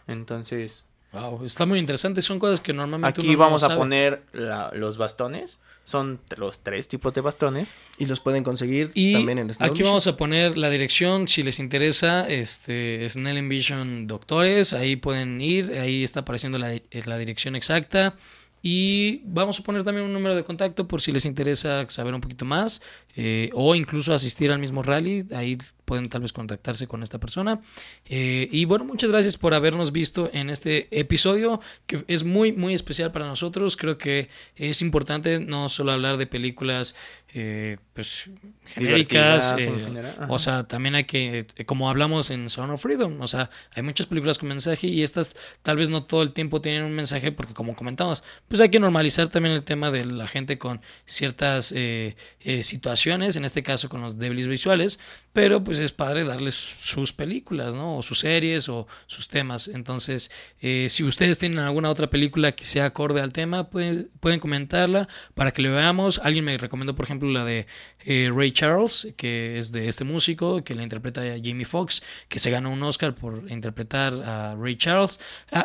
Entonces, 0.06 0.84
Wow, 1.20 1.44
está 1.44 1.66
muy 1.66 1.78
interesante, 1.78 2.22
son 2.22 2.38
cosas 2.38 2.60
que 2.60 2.72
normalmente 2.72 3.20
aquí 3.20 3.28
uno 3.28 3.38
no 3.38 3.44
vamos 3.44 3.62
a 3.62 3.66
sabe. 3.68 3.78
poner 3.78 4.22
la- 4.32 4.70
los 4.74 4.96
bastones. 4.98 5.58
Son 5.84 6.20
los 6.36 6.58
tres 6.58 6.86
tipos 6.86 7.14
de 7.14 7.22
bastones. 7.22 7.72
Y 7.96 8.04
los 8.04 8.20
pueden 8.20 8.44
conseguir 8.44 8.90
Y 8.92 9.14
también 9.14 9.38
en 9.38 9.54
Snow 9.54 9.64
aquí 9.64 9.72
Vision. 9.78 9.88
vamos 9.88 10.06
a 10.06 10.18
poner 10.18 10.58
la 10.58 10.68
dirección, 10.68 11.28
si 11.28 11.42
les 11.42 11.58
interesa, 11.60 12.28
este 12.28 13.08
Snell 13.08 13.48
Vision 13.48 14.06
Doctores, 14.06 14.74
ahí 14.74 14.96
pueden 14.96 15.40
ir, 15.40 15.72
ahí 15.80 16.04
está 16.04 16.20
apareciendo 16.20 16.58
la, 16.58 16.78
la 17.06 17.16
dirección 17.16 17.56
exacta. 17.56 18.14
Y 18.60 19.22
vamos 19.24 19.60
a 19.60 19.62
poner 19.62 19.82
también 19.84 20.04
un 20.04 20.12
número 20.12 20.34
de 20.34 20.42
contacto 20.44 20.86
por 20.88 21.00
si 21.00 21.10
les 21.12 21.24
interesa 21.24 21.88
saber 21.88 22.12
un 22.12 22.20
poquito 22.20 22.44
más 22.44 22.82
eh, 23.20 23.50
o 23.52 23.74
incluso 23.74 24.14
asistir 24.14 24.52
al 24.52 24.60
mismo 24.60 24.84
rally. 24.84 25.26
Ahí 25.34 25.58
pueden 25.84 26.08
tal 26.08 26.20
vez 26.20 26.32
contactarse 26.32 26.86
con 26.86 27.02
esta 27.02 27.18
persona. 27.18 27.60
Eh, 28.06 28.48
y 28.52 28.64
bueno, 28.64 28.84
muchas 28.84 29.10
gracias 29.10 29.36
por 29.36 29.54
habernos 29.54 29.90
visto 29.90 30.30
en 30.32 30.50
este 30.50 30.86
episodio 30.92 31.60
que 31.88 32.04
es 32.06 32.22
muy, 32.22 32.52
muy 32.52 32.74
especial 32.74 33.10
para 33.10 33.26
nosotros. 33.26 33.76
Creo 33.76 33.98
que 33.98 34.28
es 34.54 34.82
importante 34.82 35.40
no 35.40 35.68
solo 35.68 35.90
hablar 35.90 36.16
de 36.16 36.28
películas 36.28 36.94
eh, 37.34 37.76
pues 37.92 38.30
genéricas, 38.64 39.54
en 39.58 39.96
eh, 39.96 40.12
o 40.28 40.38
sea, 40.38 40.64
también 40.64 40.94
hay 40.94 41.04
que, 41.04 41.46
eh, 41.56 41.64
como 41.66 41.90
hablamos 41.90 42.30
en 42.30 42.48
Sound 42.48 42.72
of 42.72 42.80
Freedom, 42.80 43.20
o 43.20 43.26
sea, 43.26 43.50
hay 43.74 43.82
muchas 43.82 44.06
películas 44.06 44.38
con 44.38 44.48
mensaje 44.48 44.86
y 44.86 45.02
estas 45.02 45.36
tal 45.62 45.76
vez 45.76 45.90
no 45.90 46.04
todo 46.04 46.22
el 46.22 46.32
tiempo 46.32 46.62
tienen 46.62 46.84
un 46.84 46.92
mensaje 46.92 47.32
porque 47.32 47.52
como 47.52 47.76
comentamos, 47.76 48.24
pues 48.46 48.62
hay 48.62 48.70
que 48.70 48.80
normalizar 48.80 49.28
también 49.28 49.54
el 49.54 49.62
tema 49.62 49.90
de 49.90 50.06
la 50.06 50.26
gente 50.26 50.56
con 50.56 50.80
ciertas 51.04 51.74
eh, 51.76 52.16
en 53.14 53.44
este 53.44 53.62
caso 53.62 53.88
con 53.88 54.00
los 54.00 54.18
débiles 54.18 54.46
visuales, 54.46 55.00
pero 55.32 55.64
pues 55.64 55.78
es 55.78 55.92
padre 55.92 56.24
darles 56.24 56.54
sus 56.54 57.12
películas, 57.12 57.74
¿no? 57.74 57.98
O 57.98 58.02
sus 58.02 58.20
series 58.20 58.68
o 58.68 58.86
sus 59.06 59.28
temas. 59.28 59.68
Entonces, 59.68 60.30
eh, 60.60 60.86
si 60.88 61.04
ustedes 61.04 61.38
tienen 61.38 61.58
alguna 61.58 61.90
otra 61.90 62.10
película 62.10 62.52
que 62.52 62.64
sea 62.64 62.86
acorde 62.86 63.20
al 63.20 63.32
tema, 63.32 63.70
pueden, 63.70 64.10
pueden 64.20 64.40
comentarla 64.40 65.08
para 65.34 65.52
que 65.52 65.62
le 65.62 65.70
veamos. 65.70 66.20
Alguien 66.22 66.44
me 66.44 66.58
recomendó, 66.58 66.94
por 66.94 67.06
ejemplo, 67.06 67.30
la 67.30 67.44
de 67.44 67.66
eh, 68.04 68.30
Ray 68.34 68.52
Charles, 68.52 69.08
que 69.16 69.58
es 69.58 69.72
de 69.72 69.88
este 69.88 70.04
músico, 70.04 70.62
que 70.62 70.74
la 70.74 70.82
interpreta 70.82 71.22
a 71.22 71.38
Jamie 71.42 71.64
Foxx, 71.64 72.02
que 72.28 72.38
se 72.38 72.50
ganó 72.50 72.70
un 72.70 72.82
Oscar 72.82 73.14
por 73.14 73.50
interpretar 73.50 74.12
a 74.14 74.54
Ray 74.54 74.76
Charles. 74.76 75.18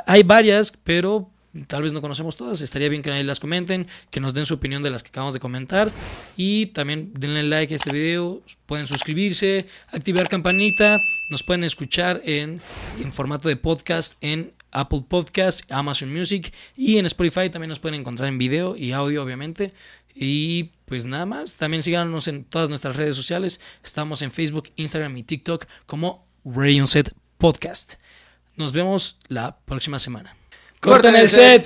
Hay 0.05 0.23
varias, 0.23 0.71
pero 0.71 1.29
tal 1.67 1.83
vez 1.83 1.93
no 1.93 2.01
conocemos 2.01 2.37
todas. 2.37 2.61
Estaría 2.61 2.89
bien 2.89 3.01
que 3.01 3.09
nadie 3.09 3.23
las 3.23 3.39
comenten, 3.39 3.87
que 4.09 4.19
nos 4.19 4.33
den 4.33 4.45
su 4.45 4.55
opinión 4.55 4.83
de 4.83 4.89
las 4.89 5.03
que 5.03 5.09
acabamos 5.09 5.33
de 5.33 5.39
comentar. 5.39 5.91
Y 6.35 6.67
también 6.67 7.11
denle 7.13 7.43
like 7.43 7.73
a 7.73 7.75
este 7.75 7.91
video, 7.91 8.41
pueden 8.65 8.87
suscribirse, 8.87 9.67
activar 9.91 10.27
campanita, 10.29 10.99
nos 11.29 11.43
pueden 11.43 11.63
escuchar 11.63 12.21
en, 12.25 12.61
en 13.01 13.13
formato 13.13 13.49
de 13.49 13.55
podcast 13.55 14.17
en 14.21 14.53
Apple 14.71 15.03
Podcast, 15.07 15.71
Amazon 15.71 16.11
Music 16.11 16.51
y 16.75 16.97
en 16.97 17.05
Spotify 17.05 17.49
también 17.49 17.69
nos 17.69 17.79
pueden 17.79 17.99
encontrar 17.99 18.27
en 18.27 18.37
video 18.37 18.75
y 18.75 18.91
audio 18.91 19.23
obviamente. 19.23 19.73
Y 20.15 20.71
pues 20.85 21.05
nada 21.05 21.25
más, 21.25 21.55
también 21.55 21.81
síganos 21.81 22.27
en 22.27 22.43
todas 22.43 22.69
nuestras 22.69 22.95
redes 22.95 23.15
sociales. 23.15 23.61
Estamos 23.83 24.21
en 24.21 24.31
Facebook, 24.31 24.69
Instagram 24.75 25.17
y 25.17 25.23
TikTok 25.23 25.65
como 25.85 26.27
Rayon 26.45 26.87
Set 26.87 27.15
Podcast. 27.37 27.95
Nos 28.55 28.73
vemos 28.73 29.17
la 29.27 29.57
próxima 29.65 29.97
semana. 29.97 30.42
¡Corten 30.83 31.13
¡Corten 31.13 31.15
el 31.15 31.29
set! 31.29 31.63